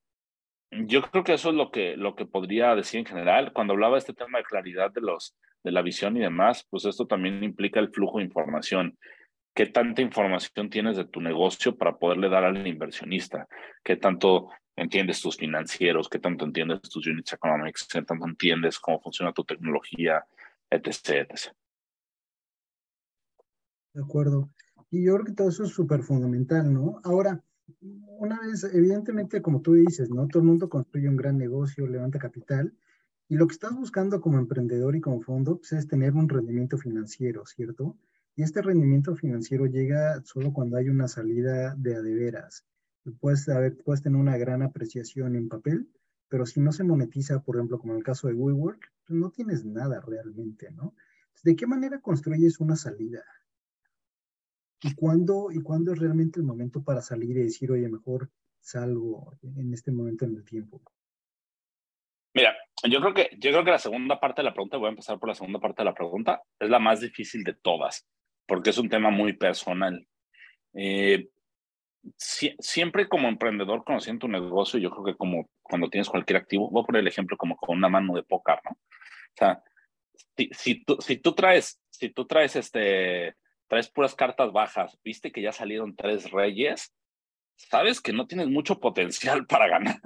yo 0.72 1.04
creo 1.04 1.24
que 1.24 1.34
eso 1.34 1.52
es 1.52 1.56
lo 1.56 1.72
que, 1.72 1.96
lo 1.96 2.16
que 2.16 2.26
podría 2.26 2.76
decir 2.76 3.00
en 3.00 3.06
general. 3.06 3.54
Cuando 3.54 3.72
hablaba 3.72 3.94
de 3.94 4.00
este 4.00 4.14
tema 4.14 4.40
de 4.40 4.44
claridad 4.44 4.92
de, 4.92 5.00
los, 5.00 5.38
de 5.64 5.72
la 5.72 5.82
visión 5.82 6.18
y 6.18 6.20
demás, 6.20 6.68
pues 6.70 6.84
esto 6.84 7.08
también 7.08 7.42
implica 7.46 7.80
el 7.80 7.94
flujo 7.94 8.18
de 8.18 8.26
información. 8.26 8.98
¿Qué 9.56 9.68
tanta 9.68 10.02
información 10.02 10.70
tienes 10.70 10.98
de 10.98 11.06
tu 11.06 11.22
negocio 11.22 11.78
para 11.78 11.98
poderle 11.98 12.28
dar 12.28 12.44
al 12.44 12.68
inversionista? 12.68 13.48
¿Qué 13.86 13.96
tanto 13.96 14.50
entiendes 14.82 15.22
tus 15.22 15.38
financieros, 15.38 16.10
qué 16.10 16.20
tanto 16.20 16.46
entiendes 16.46 16.82
tus 16.82 17.06
units 17.08 17.34
economics, 17.34 17.88
qué 17.92 18.02
tanto 18.02 18.26
entiendes 18.26 18.80
cómo 18.80 19.00
funciona 19.00 19.34
tu 19.34 19.44
tecnología, 19.44 20.26
etc. 20.70 21.28
De 23.94 24.02
acuerdo. 24.02 24.50
Y 24.92 25.06
yo 25.06 25.14
creo 25.16 25.26
que 25.26 25.34
todo 25.34 25.50
eso 25.50 25.64
es 25.64 25.72
súper 25.72 26.02
fundamental, 26.04 26.74
¿no? 26.74 27.00
Ahora, 27.04 27.44
una 27.82 28.40
vez, 28.42 28.64
evidentemente, 28.64 29.42
como 29.42 29.62
tú 29.62 29.74
dices, 29.74 30.10
¿no? 30.10 30.28
Todo 30.28 30.42
el 30.42 30.48
mundo 30.48 30.70
construye 30.70 31.08
un 31.08 31.16
gran 31.16 31.38
negocio, 31.38 31.88
levanta 31.88 32.20
capital, 32.20 32.74
y 33.28 33.36
lo 33.36 33.48
que 33.48 33.54
estás 33.54 33.76
buscando 33.76 34.20
como 34.20 34.40
emprendedor 34.40 34.96
y 34.96 35.02
como 35.02 35.22
fondo 35.22 35.58
pues, 35.58 35.74
es 35.74 35.88
tener 35.88 36.14
un 36.14 36.28
rendimiento 36.28 36.78
financiero, 36.78 37.46
¿cierto? 37.46 37.96
Y 38.36 38.42
este 38.42 38.62
rendimiento 38.62 39.16
financiero 39.16 39.68
llega 39.68 40.22
solo 40.24 40.52
cuando 40.52 40.78
hay 40.78 40.90
una 40.90 41.08
salida 41.08 41.76
de 41.76 41.96
a 41.96 42.02
puedes, 43.20 43.48
puedes 43.84 44.02
tener 44.02 44.20
una 44.20 44.38
gran 44.38 44.62
apreciación 44.62 45.36
en 45.36 45.50
papel, 45.50 45.90
pero 46.28 46.46
si 46.46 46.60
no 46.60 46.72
se 46.72 46.84
monetiza, 46.84 47.42
por 47.42 47.56
ejemplo, 47.56 47.80
como 47.80 47.94
en 47.94 48.00
el 48.00 48.04
caso 48.04 48.28
de 48.28 48.34
WeWork, 48.34 48.92
pues 49.06 49.20
no 49.20 49.32
tienes 49.32 49.66
nada 49.66 50.00
realmente, 50.02 50.72
¿no? 50.72 50.94
¿De 51.44 51.56
qué 51.56 51.66
manera 51.66 52.00
construyes 52.00 52.60
una 52.60 52.76
salida? 52.76 53.24
¿Y 54.82 54.94
cuándo, 54.96 55.50
¿Y 55.52 55.62
cuándo 55.62 55.94
es 55.94 56.00
realmente 56.00 56.40
el 56.40 56.46
momento 56.46 56.84
para 56.84 57.02
salir 57.02 57.38
y 57.38 57.44
decir, 57.44 57.72
oye, 57.72 57.90
mejor 57.90 58.30
salgo 58.60 59.38
en 59.42 59.74
este 59.74 59.92
momento 59.92 60.26
en 60.26 60.36
el 60.36 60.46
tiempo? 60.46 60.82
Mira, 62.34 62.56
yo 62.90 63.02
creo 63.02 63.14
que 63.14 63.30
yo 63.40 63.52
creo 63.52 63.66
que 63.66 63.72
la 63.72 63.80
segunda 63.80 64.20
parte 64.20 64.42
de 64.42 64.46
la 64.46 64.54
pregunta, 64.54 64.78
voy 64.78 64.88
a 64.88 64.92
empezar 64.92 65.20
por 65.20 65.30
la 65.30 65.36
segunda 65.36 65.60
parte 65.60 65.82
de 65.82 65.86
la 65.86 65.96
pregunta, 65.96 66.42
es 66.60 66.70
la 66.70 66.80
más 66.80 67.02
difícil 67.02 67.44
de 67.44 67.54
todas, 67.56 68.08
porque 68.46 68.70
es 68.70 68.78
un 68.78 68.90
tema 68.90 69.10
muy 69.10 69.34
personal. 69.34 70.08
Eh, 70.74 71.30
siempre 72.18 73.08
como 73.08 73.28
emprendedor 73.28 73.84
conociendo 73.84 74.22
tu 74.22 74.28
negocio, 74.28 74.80
yo 74.80 74.90
creo 74.92 75.04
que 75.04 75.16
como 75.16 75.50
cuando 75.62 75.90
tienes 75.90 76.10
cualquier 76.10 76.38
activo, 76.38 76.70
voy 76.70 76.84
a 76.84 76.86
poner 76.86 77.02
el 77.02 77.08
ejemplo 77.08 77.38
como 77.38 77.58
con 77.58 77.78
una 77.78 77.90
mano 77.90 78.14
de 78.14 78.24
póker, 78.24 78.60
¿no? 78.66 78.72
O 78.72 79.38
sea, 79.38 79.64
si, 80.36 80.50
si, 80.54 80.84
tú, 80.84 80.98
si 81.00 81.18
tú 81.18 81.34
traes, 81.34 81.82
si 81.90 82.10
tú 82.10 82.26
traes 82.26 82.56
este, 82.56 83.36
traes 83.68 83.90
puras 83.90 84.16
cartas 84.16 84.52
bajas, 84.52 84.98
viste 85.04 85.32
que 85.32 85.42
ya 85.42 85.52
salieron 85.52 85.96
tres 85.96 86.32
reyes, 86.32 86.94
sabes 87.56 88.02
que 88.02 88.14
no 88.14 88.28
tienes 88.28 88.48
mucho 88.48 88.80
potencial 88.80 89.46
para 89.46 89.68
ganar, 89.68 90.00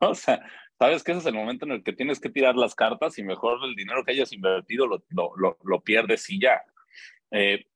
¿no? 0.00 0.10
O 0.10 0.14
sea, 0.14 0.40
sabes 0.78 1.02
que 1.02 1.12
ese 1.12 1.20
es 1.20 1.26
el 1.26 1.34
momento 1.34 1.66
en 1.66 1.72
el 1.72 1.82
que 1.82 1.92
tienes 1.92 2.20
que 2.20 2.30
tirar 2.30 2.56
las 2.56 2.74
cartas 2.74 3.18
y 3.18 3.22
mejor 3.22 3.58
el 3.64 3.74
dinero 3.74 4.04
que 4.04 4.12
hayas 4.12 4.32
invertido 4.32 4.86
lo, 4.86 5.04
lo, 5.08 5.32
lo, 5.36 5.58
lo 5.62 5.80
pierdes 5.80 6.28
y 6.30 6.40
ya. 6.40 6.62
Eh, 7.30 7.66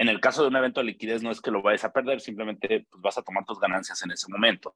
en 0.00 0.08
el 0.08 0.18
caso 0.18 0.40
de 0.40 0.48
un 0.48 0.56
evento 0.56 0.80
de 0.80 0.86
liquidez 0.86 1.22
no 1.22 1.30
es 1.30 1.42
que 1.42 1.50
lo 1.50 1.60
vayas 1.60 1.84
a 1.84 1.92
perder, 1.92 2.22
simplemente 2.22 2.86
pues, 2.90 3.02
vas 3.02 3.18
a 3.18 3.22
tomar 3.22 3.44
tus 3.44 3.60
ganancias 3.60 4.02
en 4.02 4.10
ese 4.10 4.32
momento. 4.32 4.74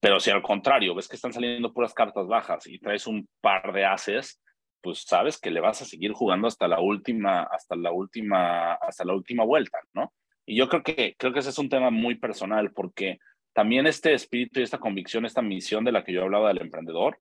Pero 0.00 0.18
si 0.18 0.30
al 0.30 0.42
contrario 0.42 0.92
ves 0.92 1.06
que 1.06 1.14
están 1.14 1.32
saliendo 1.32 1.72
puras 1.72 1.94
cartas 1.94 2.26
bajas 2.26 2.66
y 2.66 2.80
traes 2.80 3.06
un 3.06 3.28
par 3.40 3.72
de 3.72 3.84
haces, 3.84 4.42
pues 4.82 5.04
sabes 5.06 5.38
que 5.38 5.52
le 5.52 5.60
vas 5.60 5.82
a 5.82 5.84
seguir 5.84 6.10
jugando 6.12 6.48
hasta 6.48 6.66
la 6.66 6.80
última, 6.80 7.44
hasta 7.44 7.76
la 7.76 7.92
última, 7.92 8.72
hasta 8.74 9.04
la 9.04 9.14
última 9.14 9.44
vuelta, 9.44 9.78
¿no? 9.94 10.12
Y 10.44 10.56
yo 10.56 10.68
creo 10.68 10.82
que, 10.82 11.14
creo 11.16 11.32
que 11.32 11.38
ese 11.38 11.50
es 11.50 11.58
un 11.58 11.68
tema 11.68 11.90
muy 11.90 12.16
personal 12.16 12.72
porque 12.72 13.20
también 13.52 13.86
este 13.86 14.14
espíritu 14.14 14.58
y 14.58 14.64
esta 14.64 14.78
convicción, 14.78 15.24
esta 15.26 15.42
misión 15.42 15.84
de 15.84 15.92
la 15.92 16.02
que 16.02 16.12
yo 16.12 16.24
hablaba 16.24 16.48
del 16.48 16.62
emprendedor, 16.62 17.20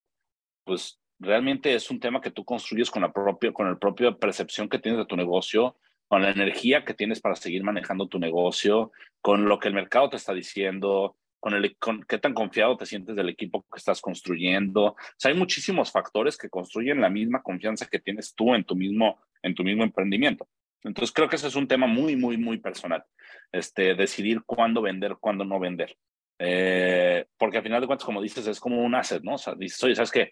pues 0.64 1.00
realmente 1.20 1.76
es 1.76 1.92
un 1.92 2.00
tema 2.00 2.22
que 2.22 2.32
tú 2.32 2.44
construyes 2.44 2.90
con 2.90 3.04
la 3.04 3.14
propia, 3.14 3.54
con 3.54 3.70
la 3.70 3.78
propia 3.78 4.14
percepción 4.14 4.68
que 4.68 4.80
tienes 4.80 4.98
de 4.98 5.06
tu 5.06 5.16
negocio, 5.16 5.78
con 6.16 6.22
la 6.22 6.32
energía 6.32 6.86
que 6.86 6.94
tienes 6.94 7.20
para 7.20 7.36
seguir 7.36 7.62
manejando 7.62 8.08
tu 8.08 8.20
negocio, 8.20 8.94
con 9.20 9.50
lo 9.50 9.60
que 9.60 9.68
el 9.68 9.74
mercado 9.74 10.10
te 10.10 10.16
está 10.16 10.34
diciendo, 10.34 11.18
con, 11.42 11.54
el, 11.54 11.76
con 11.76 12.06
qué 12.08 12.18
tan 12.20 12.34
confiado 12.34 12.78
te 12.78 12.86
sientes 12.86 13.18
del 13.18 13.28
equipo 13.28 13.66
que 13.70 13.80
estás 13.80 14.00
construyendo. 14.00 14.86
O 14.86 14.96
sea, 15.18 15.32
hay 15.34 15.38
muchísimos 15.38 15.92
factores 15.92 16.38
que 16.38 16.48
construyen 16.50 17.02
la 17.02 17.10
misma 17.10 17.44
confianza 17.44 17.88
que 17.88 18.00
tienes 18.00 18.34
tú 18.34 18.56
en 18.56 18.64
tu 18.64 18.78
mismo, 18.78 19.20
en 19.44 19.56
tu 19.56 19.66
mismo 19.66 19.84
emprendimiento. 19.84 20.48
Entonces, 20.84 21.14
creo 21.14 21.28
que 21.28 21.36
ese 21.36 21.50
es 21.50 21.56
un 21.58 21.68
tema 21.68 21.86
muy, 21.86 22.16
muy, 22.16 22.38
muy 22.38 22.60
personal. 22.60 23.04
Este, 23.52 23.94
decidir 23.94 24.42
cuándo 24.46 24.82
vender, 24.82 25.18
cuándo 25.20 25.44
no 25.44 25.60
vender. 25.60 25.98
Eh, 26.40 27.26
porque 27.38 27.58
al 27.58 27.64
final 27.64 27.82
de 27.82 27.88
cuentas, 27.88 28.06
como 28.06 28.22
dices, 28.22 28.48
es 28.48 28.62
como 28.62 28.82
un 28.82 28.96
asset, 28.96 29.22
¿no? 29.22 29.34
O 29.34 29.38
sea, 29.38 29.54
dices, 29.54 29.84
oye, 29.84 29.96
¿sabes 29.96 30.12
qué? 30.12 30.32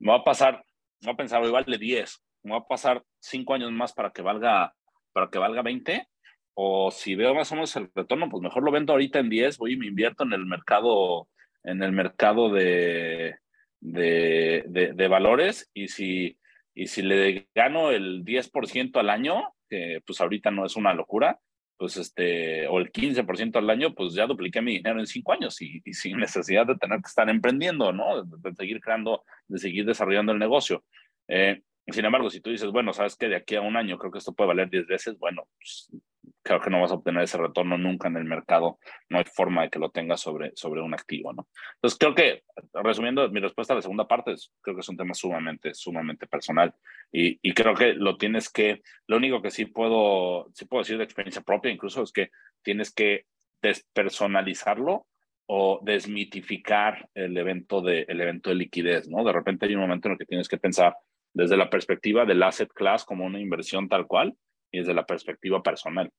Me 0.00 0.10
va 0.12 0.18
a 0.18 0.24
pasar, 0.24 0.62
me 1.00 1.06
va 1.06 1.12
a 1.14 1.16
pensar, 1.16 1.42
igual 1.42 1.64
de 1.64 1.78
10, 1.78 2.22
me 2.42 2.50
va 2.50 2.58
a 2.58 2.66
pasar 2.66 3.02
5 3.20 3.54
años 3.54 3.72
más 3.72 3.94
para 3.94 4.10
que 4.10 4.20
valga 4.20 4.74
para 5.14 5.30
que 5.30 5.38
valga 5.38 5.62
20, 5.62 6.06
o 6.54 6.90
si 6.90 7.14
veo 7.14 7.34
más 7.34 7.50
o 7.52 7.54
menos 7.54 7.74
el 7.76 7.90
retorno, 7.94 8.28
pues 8.28 8.42
mejor 8.42 8.62
lo 8.62 8.70
vendo 8.70 8.92
ahorita 8.92 9.20
en 9.20 9.30
10, 9.30 9.56
voy 9.58 9.72
y 9.72 9.76
me 9.76 9.86
invierto 9.86 10.24
en 10.24 10.34
el 10.34 10.44
mercado, 10.44 11.28
en 11.62 11.82
el 11.82 11.92
mercado 11.92 12.50
de, 12.50 13.36
de, 13.80 14.92
de, 14.94 15.08
valores, 15.08 15.70
y 15.72 15.88
si, 15.88 16.38
y 16.74 16.88
si 16.88 17.02
le 17.02 17.48
gano 17.54 17.90
el 17.90 18.24
10% 18.24 18.96
al 18.98 19.08
año, 19.08 19.54
que 19.68 20.02
pues 20.06 20.20
ahorita 20.20 20.50
no 20.50 20.66
es 20.66 20.76
una 20.76 20.92
locura, 20.92 21.38
pues 21.76 21.96
este, 21.96 22.66
o 22.68 22.78
el 22.78 22.92
15% 22.92 23.56
al 23.56 23.70
año, 23.70 23.94
pues 23.94 24.14
ya 24.14 24.26
dupliqué 24.26 24.62
mi 24.62 24.76
dinero 24.76 25.00
en 25.00 25.06
cinco 25.06 25.32
años 25.32 25.60
y, 25.60 25.80
sin 25.92 26.18
necesidad 26.18 26.66
de 26.66 26.76
tener 26.76 26.98
que 27.00 27.08
estar 27.08 27.28
emprendiendo, 27.28 27.92
¿no? 27.92 28.22
De, 28.24 28.54
seguir 28.54 28.80
creando, 28.80 29.24
de 29.48 29.58
seguir 29.58 29.84
desarrollando 29.84 30.32
el 30.32 30.38
negocio. 30.38 30.84
Eh, 31.28 31.62
sin 31.92 32.04
embargo, 32.04 32.30
si 32.30 32.40
tú 32.40 32.50
dices, 32.50 32.70
bueno, 32.70 32.92
sabes 32.92 33.16
que 33.16 33.28
de 33.28 33.36
aquí 33.36 33.56
a 33.56 33.60
un 33.60 33.76
año 33.76 33.98
creo 33.98 34.10
que 34.10 34.18
esto 34.18 34.32
puede 34.32 34.48
valer 34.48 34.70
10 34.70 34.86
veces, 34.86 35.18
bueno, 35.18 35.46
pues, 35.58 35.90
creo 36.42 36.60
que 36.60 36.70
no 36.70 36.80
vas 36.80 36.90
a 36.90 36.94
obtener 36.94 37.22
ese 37.22 37.38
retorno 37.38 37.76
nunca 37.76 38.08
en 38.08 38.16
el 38.16 38.24
mercado. 38.24 38.78
No 39.08 39.18
hay 39.18 39.24
forma 39.24 39.62
de 39.62 39.70
que 39.70 39.78
lo 39.78 39.90
tengas 39.90 40.20
sobre, 40.20 40.52
sobre 40.54 40.82
un 40.82 40.94
activo, 40.94 41.32
¿no? 41.32 41.48
Entonces, 41.76 41.98
creo 41.98 42.14
que, 42.14 42.42
resumiendo 42.72 43.28
mi 43.30 43.40
respuesta 43.40 43.72
a 43.72 43.76
la 43.76 43.82
segunda 43.82 44.06
parte, 44.06 44.32
es, 44.32 44.52
creo 44.60 44.76
que 44.76 44.80
es 44.80 44.88
un 44.88 44.96
tema 44.96 45.14
sumamente, 45.14 45.74
sumamente 45.74 46.26
personal. 46.26 46.74
Y, 47.12 47.38
y, 47.42 47.54
creo 47.54 47.74
que 47.74 47.94
lo 47.94 48.16
tienes 48.16 48.50
que, 48.50 48.82
lo 49.06 49.16
único 49.16 49.42
que 49.42 49.50
sí 49.50 49.66
puedo, 49.66 50.50
sí 50.54 50.66
puedo 50.66 50.82
decir 50.82 50.98
de 50.98 51.04
experiencia 51.04 51.42
propia 51.42 51.70
incluso 51.70 52.02
es 52.02 52.12
que 52.12 52.30
tienes 52.62 52.92
que 52.92 53.26
despersonalizarlo 53.62 55.06
o 55.46 55.80
desmitificar 55.82 57.08
el 57.14 57.36
evento 57.36 57.82
de, 57.82 58.04
el 58.08 58.20
evento 58.20 58.50
de 58.50 58.56
liquidez, 58.56 59.08
¿no? 59.08 59.24
De 59.24 59.32
repente 59.32 59.66
hay 59.66 59.74
un 59.74 59.82
momento 59.82 60.08
en 60.08 60.12
el 60.12 60.18
que 60.18 60.26
tienes 60.26 60.48
que 60.48 60.58
pensar, 60.58 60.96
desde 61.34 61.56
la 61.56 61.68
perspectiva 61.68 62.24
del 62.24 62.42
asset 62.42 62.72
class 62.72 63.04
como 63.04 63.26
una 63.26 63.40
inversión 63.40 63.88
tal 63.88 64.06
cual 64.06 64.34
y 64.72 64.78
desde 64.78 64.94
la 64.94 65.06
perspectiva 65.06 65.62
personal. 65.62 66.10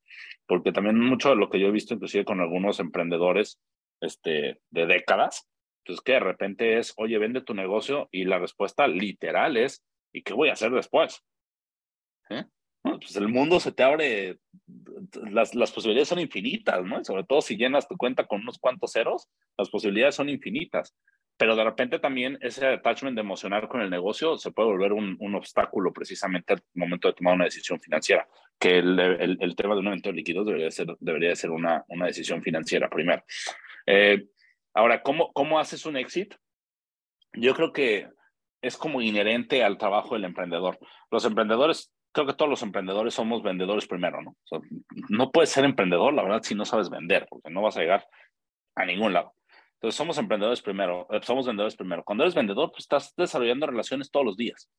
Porque 0.45 0.71
también 0.71 0.99
mucho 0.99 1.29
de 1.29 1.35
lo 1.35 1.49
que 1.49 1.59
yo 1.59 1.67
he 1.67 1.71
visto 1.71 1.93
inclusive 1.93 2.25
con 2.25 2.41
algunos 2.41 2.79
emprendedores 2.79 3.59
este, 4.01 4.59
de 4.69 4.85
décadas, 4.85 5.49
pues 5.85 6.01
que 6.01 6.13
de 6.13 6.19
repente 6.19 6.77
es, 6.77 6.93
oye, 6.97 7.17
vende 7.17 7.41
tu 7.41 7.53
negocio 7.53 8.09
y 8.11 8.25
la 8.25 8.39
respuesta 8.39 8.87
literal 8.87 9.57
es, 9.57 9.83
¿y 10.13 10.21
qué 10.23 10.33
voy 10.33 10.49
a 10.49 10.53
hacer 10.53 10.71
después? 10.71 11.23
¿Eh? 12.29 12.43
pues 12.81 13.15
el 13.15 13.27
mundo 13.27 13.59
se 13.59 13.71
te 13.71 13.83
abre, 13.83 14.37
las, 15.31 15.55
las 15.55 15.71
posibilidades 15.71 16.07
son 16.07 16.19
infinitas, 16.19 16.83
¿no? 16.83 17.03
sobre 17.03 17.23
todo 17.23 17.41
si 17.41 17.57
llenas 17.57 17.87
tu 17.87 17.97
cuenta 17.97 18.25
con 18.27 18.41
unos 18.41 18.59
cuantos 18.59 18.91
ceros, 18.91 19.27
las 19.57 19.69
posibilidades 19.69 20.15
son 20.15 20.29
infinitas. 20.29 20.95
Pero 21.37 21.55
de 21.55 21.63
repente 21.63 21.99
también 21.99 22.37
ese 22.41 22.65
attachment 22.65 23.17
emocional 23.17 23.67
con 23.67 23.81
el 23.81 23.89
negocio 23.89 24.37
se 24.37 24.51
puede 24.51 24.69
volver 24.69 24.93
un, 24.93 25.17
un 25.19 25.35
obstáculo 25.35 25.91
precisamente 25.91 26.53
al 26.53 26.63
momento 26.73 27.07
de 27.07 27.13
tomar 27.13 27.35
una 27.35 27.45
decisión 27.45 27.79
financiera, 27.79 28.27
que 28.57 28.77
el, 28.77 28.99
el, 28.99 29.55
tema 29.55 29.73
de 29.73 29.81
un 29.81 29.87
evento 29.87 30.09
de 30.09 30.15
líquidos 30.15 30.45
debería 30.45 30.71
ser, 30.71 30.87
debería 30.99 31.35
ser 31.35 31.51
una, 31.51 31.83
una 31.89 32.05
decisión 32.05 32.41
financiera 32.41 32.89
primero. 32.89 33.23
Eh, 33.85 34.27
ahora, 34.73 35.01
¿cómo, 35.01 35.33
¿cómo 35.33 35.59
haces 35.59 35.85
un 35.85 35.97
exit? 35.97 36.35
Yo 37.33 37.53
creo 37.53 37.73
que 37.73 38.07
es 38.61 38.77
como 38.77 39.01
inherente 39.01 39.63
al 39.63 39.77
trabajo 39.77 40.15
del 40.15 40.23
emprendedor. 40.23 40.79
Los 41.11 41.25
emprendedores, 41.25 41.93
creo 42.13 42.25
que 42.25 42.33
todos 42.33 42.49
los 42.49 42.63
emprendedores 42.63 43.13
somos 43.13 43.43
vendedores 43.43 43.87
primero, 43.87 44.21
¿no? 44.21 44.35
no 45.09 45.31
puedes 45.31 45.49
ser 45.49 45.65
emprendedor, 45.65 46.13
la 46.13 46.23
verdad, 46.23 46.41
si 46.43 46.55
no 46.55 46.63
sabes 46.63 46.89
vender, 46.89 47.27
porque 47.29 47.49
no 47.49 47.61
vas 47.61 47.75
a 47.75 47.81
llegar 47.81 48.07
a 48.75 48.85
ningún 48.85 49.11
lado. 49.11 49.33
Entonces, 49.75 49.97
somos 49.97 50.17
emprendedores 50.17 50.61
primero, 50.61 51.07
eh, 51.11 51.19
somos 51.23 51.45
vendedores 51.45 51.75
primero. 51.75 52.03
Cuando 52.03 52.23
eres 52.23 52.35
vendedor, 52.35 52.71
pues 52.71 52.83
estás 52.83 53.13
desarrollando 53.15 53.67
relaciones 53.67 54.09
todos 54.09 54.25
los 54.25 54.37
días, 54.37 54.69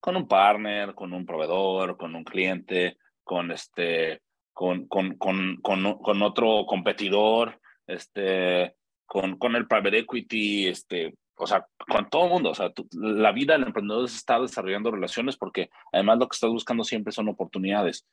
con 0.00 0.16
un 0.16 0.26
partner, 0.26 0.94
con 0.94 1.12
un 1.12 1.24
proveedor, 1.24 1.96
con 1.96 2.14
un 2.14 2.24
cliente, 2.24 2.96
con 3.22 3.50
este, 3.50 4.22
con, 4.52 4.86
con, 4.86 5.16
con, 5.16 5.58
con, 5.60 6.22
otro 6.22 6.64
competidor, 6.66 7.60
este, 7.86 8.74
con, 9.04 9.36
con 9.36 9.54
el 9.54 9.66
private 9.66 9.98
equity, 9.98 10.68
este, 10.68 11.14
o 11.36 11.46
sea, 11.46 11.66
con 11.76 12.08
todo 12.08 12.24
el 12.24 12.30
mundo, 12.30 12.50
o 12.50 12.54
sea, 12.54 12.72
la 12.92 13.32
vida 13.32 13.52
del 13.52 13.64
emprendedor 13.64 14.06
es 14.06 14.16
estar 14.16 14.40
desarrollando 14.40 14.90
relaciones 14.90 15.36
porque 15.36 15.68
además 15.92 16.18
lo 16.18 16.28
que 16.28 16.34
estás 16.34 16.50
buscando 16.50 16.84
siempre 16.84 17.12
son 17.12 17.28
oportunidades. 17.28 18.06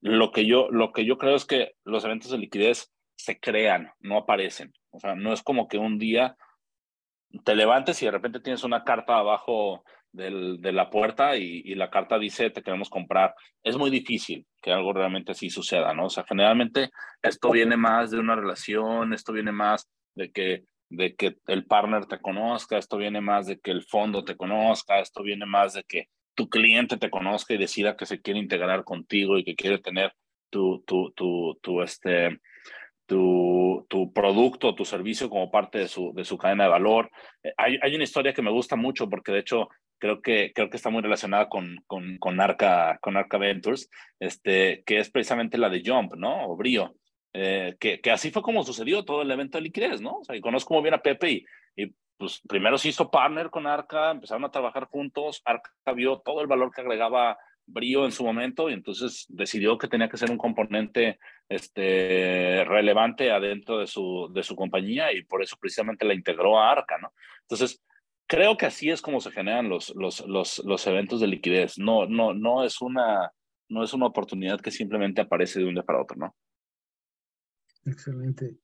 Lo 0.00 0.30
que 0.30 0.46
yo, 0.46 0.68
lo 0.70 0.92
que 0.92 1.04
yo 1.04 1.18
creo 1.18 1.34
es 1.34 1.44
que 1.44 1.74
los 1.84 2.04
eventos 2.04 2.30
de 2.30 2.38
liquidez 2.38 2.92
se 3.16 3.40
crean, 3.40 3.90
no 3.98 4.18
aparecen. 4.18 4.72
O 4.90 5.00
sea, 5.00 5.14
no 5.14 5.32
es 5.32 5.42
como 5.42 5.68
que 5.68 5.78
un 5.78 5.98
día 5.98 6.36
te 7.44 7.54
levantes 7.54 8.02
y 8.02 8.06
de 8.06 8.12
repente 8.12 8.40
tienes 8.40 8.64
una 8.64 8.84
carta 8.84 9.18
abajo 9.18 9.84
del, 10.12 10.60
de 10.60 10.72
la 10.72 10.88
puerta 10.88 11.36
y, 11.36 11.62
y, 11.64 11.74
la 11.74 11.90
carta 11.90 12.18
dice 12.18 12.50
te 12.50 12.62
queremos 12.62 12.88
comprar. 12.88 13.34
Es 13.62 13.76
muy 13.76 13.90
difícil 13.90 14.46
que 14.62 14.72
algo 14.72 14.92
realmente 14.92 15.32
así 15.32 15.50
suceda, 15.50 15.92
¿no? 15.92 16.06
O 16.06 16.10
sea, 16.10 16.24
generalmente 16.26 16.90
esto 17.22 17.50
viene 17.50 17.76
más 17.76 18.10
de 18.10 18.18
una 18.18 18.34
relación, 18.34 19.12
esto 19.12 19.32
viene 19.32 19.52
más 19.52 19.88
de 20.14 20.30
que 20.32 20.64
de 20.90 21.14
que 21.14 21.36
el 21.46 21.66
partner 21.66 22.06
te 22.06 22.18
conozca, 22.18 22.78
esto 22.78 22.96
viene 22.96 23.20
más 23.20 23.46
de 23.46 23.58
que 23.58 23.70
el 23.70 23.82
fondo 23.82 24.24
te 24.24 24.36
conozca, 24.36 25.00
esto 25.00 25.22
viene 25.22 25.46
más 25.46 25.74
de 25.74 25.84
que 25.84 26.08
tu 26.34 26.48
cliente 26.48 26.96
te 26.96 27.10
conozca 27.10 27.54
y 27.54 27.58
decida 27.58 27.96
que 27.96 28.06
se 28.06 28.20
quiere 28.20 28.40
integrar 28.40 28.84
contigo 28.84 29.38
y 29.38 29.44
que 29.44 29.56
quiere 29.56 29.78
tener 29.78 30.14
tu, 30.50 30.82
tu, 30.86 31.12
tu, 31.60 31.82
este, 31.82 32.40
tu, 33.08 33.86
tu 33.88 34.12
producto, 34.12 34.74
tu 34.74 34.84
servicio 34.84 35.30
como 35.30 35.50
parte 35.50 35.78
de 35.78 35.88
su, 35.88 36.12
de 36.14 36.26
su 36.26 36.36
cadena 36.36 36.64
de 36.64 36.70
valor. 36.70 37.10
Eh, 37.42 37.52
hay, 37.56 37.78
hay 37.80 37.94
una 37.94 38.04
historia 38.04 38.34
que 38.34 38.42
me 38.42 38.50
gusta 38.50 38.76
mucho 38.76 39.08
porque 39.08 39.32
de 39.32 39.38
hecho 39.38 39.68
creo 39.98 40.20
que, 40.20 40.52
creo 40.54 40.68
que 40.68 40.76
está 40.76 40.90
muy 40.90 41.00
relacionada 41.00 41.48
con, 41.48 41.82
con, 41.86 42.18
con, 42.18 42.38
Arca, 42.38 42.98
con 43.00 43.16
Arca 43.16 43.38
Ventures, 43.38 43.88
este, 44.20 44.82
que 44.84 44.98
es 44.98 45.10
precisamente 45.10 45.56
la 45.56 45.70
de 45.70 45.82
Jump, 45.84 46.14
¿no? 46.16 46.48
O 46.48 46.56
Brío. 46.56 46.94
Eh, 47.32 47.76
que, 47.80 48.00
que, 48.00 48.10
así 48.10 48.30
fue 48.30 48.42
como 48.42 48.62
sucedió 48.62 49.04
todo 49.04 49.22
el 49.22 49.30
evento 49.30 49.56
de 49.56 49.62
liquidez, 49.62 50.02
¿no? 50.02 50.18
O 50.18 50.24
sea, 50.24 50.36
y 50.36 50.42
conozco 50.42 50.74
muy 50.74 50.82
bien 50.82 50.94
a 50.94 51.02
Pepe 51.02 51.30
y, 51.30 51.44
y, 51.76 51.94
pues 52.18 52.42
primero 52.46 52.76
se 52.76 52.88
hizo 52.88 53.10
partner 53.10 53.48
con 53.48 53.66
Arca, 53.66 54.10
empezaron 54.10 54.44
a 54.44 54.50
trabajar 54.50 54.84
juntos, 54.84 55.40
Arca 55.46 55.70
vio 55.94 56.18
todo 56.18 56.42
el 56.42 56.46
valor 56.46 56.72
que 56.74 56.82
agregaba 56.82 57.38
Brío 57.70 58.04
en 58.04 58.12
su 58.12 58.24
momento 58.24 58.70
y 58.70 58.72
entonces 58.72 59.26
decidió 59.28 59.76
que 59.76 59.88
tenía 59.88 60.08
que 60.08 60.16
ser 60.16 60.30
un 60.30 60.38
componente 60.38 61.18
este, 61.48 62.64
relevante 62.64 63.30
adentro 63.30 63.78
de 63.78 63.86
su, 63.86 64.30
de 64.32 64.42
su 64.42 64.56
compañía 64.56 65.12
y 65.12 65.22
por 65.24 65.42
eso 65.42 65.56
precisamente 65.60 66.06
la 66.06 66.14
integró 66.14 66.58
a 66.58 66.72
Arca, 66.72 66.96
¿no? 66.98 67.12
Entonces, 67.42 67.82
creo 68.26 68.56
que 68.56 68.66
así 68.66 68.90
es 68.90 69.02
como 69.02 69.20
se 69.20 69.30
generan 69.30 69.68
los, 69.68 69.94
los, 69.94 70.26
los, 70.26 70.62
los 70.64 70.86
eventos 70.86 71.20
de 71.20 71.26
liquidez. 71.26 71.78
No, 71.78 72.06
no, 72.06 72.32
no, 72.32 72.64
es 72.64 72.80
una, 72.80 73.32
no 73.68 73.84
es 73.84 73.92
una 73.92 74.06
oportunidad 74.06 74.60
que 74.60 74.70
simplemente 74.70 75.20
aparece 75.20 75.58
de 75.58 75.66
un 75.66 75.74
día 75.74 75.82
para 75.82 76.02
otro, 76.02 76.16
¿no? 76.16 76.34
Excelente. 77.84 78.56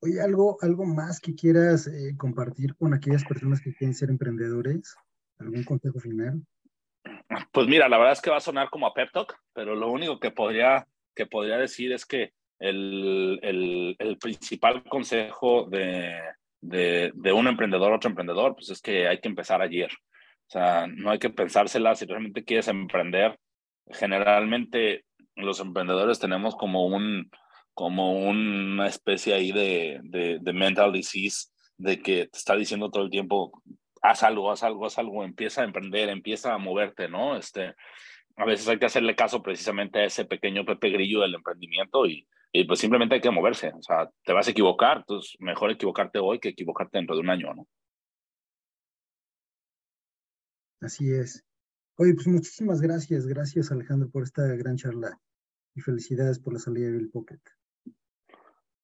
Oye, 0.00 0.20
¿algo, 0.20 0.56
algo 0.62 0.86
más 0.86 1.20
que 1.20 1.34
quieras 1.34 1.86
eh, 1.86 2.16
compartir 2.16 2.74
con 2.76 2.94
aquellas 2.94 3.24
personas 3.24 3.60
que 3.60 3.74
quieren 3.74 3.94
ser 3.94 4.10
emprendedores? 4.10 4.94
¿Algún 5.38 5.64
consejo 5.64 5.98
final? 6.00 6.42
Pues 7.52 7.68
mira, 7.68 7.88
la 7.88 7.98
verdad 7.98 8.14
es 8.14 8.20
que 8.20 8.30
va 8.30 8.38
a 8.38 8.40
sonar 8.40 8.70
como 8.70 8.86
a 8.86 8.94
pep 8.94 9.10
talk, 9.12 9.36
pero 9.52 9.74
lo 9.74 9.90
único 9.90 10.18
que 10.18 10.30
podría, 10.30 10.86
que 11.14 11.26
podría 11.26 11.58
decir 11.58 11.92
es 11.92 12.04
que 12.04 12.32
el, 12.58 13.38
el, 13.98 14.18
principal 14.18 14.82
consejo 14.84 15.66
de, 15.70 16.18
de, 16.60 17.12
de, 17.14 17.32
un 17.32 17.46
emprendedor 17.46 17.92
a 17.92 17.96
otro 17.96 18.10
emprendedor, 18.10 18.54
pues 18.54 18.70
es 18.70 18.82
que 18.82 19.08
hay 19.08 19.20
que 19.20 19.28
empezar 19.28 19.62
ayer. 19.62 19.90
O 19.92 20.50
sea, 20.50 20.86
no 20.88 21.10
hay 21.10 21.18
que 21.18 21.30
pensársela 21.30 21.94
si 21.94 22.04
realmente 22.04 22.44
quieres 22.44 22.68
emprender. 22.68 23.38
Generalmente 23.88 25.04
los 25.36 25.60
emprendedores 25.60 26.18
tenemos 26.18 26.56
como 26.56 26.86
un, 26.86 27.30
como 27.72 28.12
una 28.12 28.88
especie 28.88 29.34
ahí 29.34 29.52
de, 29.52 30.00
de, 30.02 30.38
de, 30.40 30.52
mental 30.52 30.92
disease, 30.92 31.48
de 31.78 32.00
que 32.00 32.26
te 32.26 32.38
está 32.38 32.56
diciendo 32.56 32.90
todo 32.90 33.04
el 33.04 33.10
tiempo, 33.10 33.62
haz 34.02 34.22
algo, 34.22 34.50
haz 34.50 34.62
algo, 34.62 34.86
haz 34.86 34.98
algo, 34.98 35.24
empieza 35.24 35.62
a 35.62 35.64
emprender, 35.64 36.08
empieza 36.08 36.54
a 36.54 36.58
moverte, 36.58 37.08
¿no? 37.08 37.36
Este, 37.36 37.74
a 38.36 38.44
veces 38.44 38.68
hay 38.68 38.78
que 38.78 38.86
hacerle 38.86 39.14
caso 39.14 39.42
precisamente 39.42 40.00
a 40.00 40.04
ese 40.04 40.24
pequeño 40.24 40.64
Pepe 40.64 40.90
Grillo 40.90 41.20
del 41.20 41.34
emprendimiento 41.34 42.06
y, 42.06 42.26
y 42.52 42.64
pues 42.64 42.80
simplemente 42.80 43.16
hay 43.16 43.20
que 43.20 43.30
moverse, 43.30 43.72
o 43.74 43.82
sea, 43.82 44.10
te 44.24 44.32
vas 44.32 44.48
a 44.48 44.50
equivocar, 44.50 44.98
entonces 44.98 45.36
mejor 45.40 45.70
equivocarte 45.70 46.18
hoy 46.18 46.40
que 46.40 46.50
equivocarte 46.50 46.98
dentro 46.98 47.14
de 47.14 47.20
un 47.22 47.30
año, 47.30 47.54
¿no? 47.54 47.66
Así 50.80 51.12
es. 51.12 51.44
Oye, 51.96 52.14
pues 52.14 52.26
muchísimas 52.26 52.80
gracias, 52.80 53.26
gracias 53.26 53.70
Alejandro 53.70 54.08
por 54.08 54.22
esta 54.22 54.46
gran 54.54 54.76
charla 54.76 55.20
y 55.74 55.82
felicidades 55.82 56.38
por 56.38 56.54
la 56.54 56.58
salida 56.58 56.86
de 56.86 56.92
Bill 56.92 57.10
Pocket. 57.10 57.40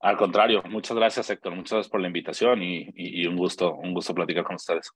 Al 0.00 0.16
contrario, 0.16 0.62
muchas 0.68 0.96
gracias 0.96 1.30
Héctor, 1.30 1.54
muchas 1.54 1.72
gracias 1.72 1.90
por 1.90 2.00
la 2.00 2.06
invitación 2.06 2.62
y, 2.62 3.26
un 3.26 3.36
gusto, 3.36 3.74
un 3.74 3.94
gusto 3.94 4.14
platicar 4.14 4.44
con 4.44 4.56
ustedes. 4.56 4.90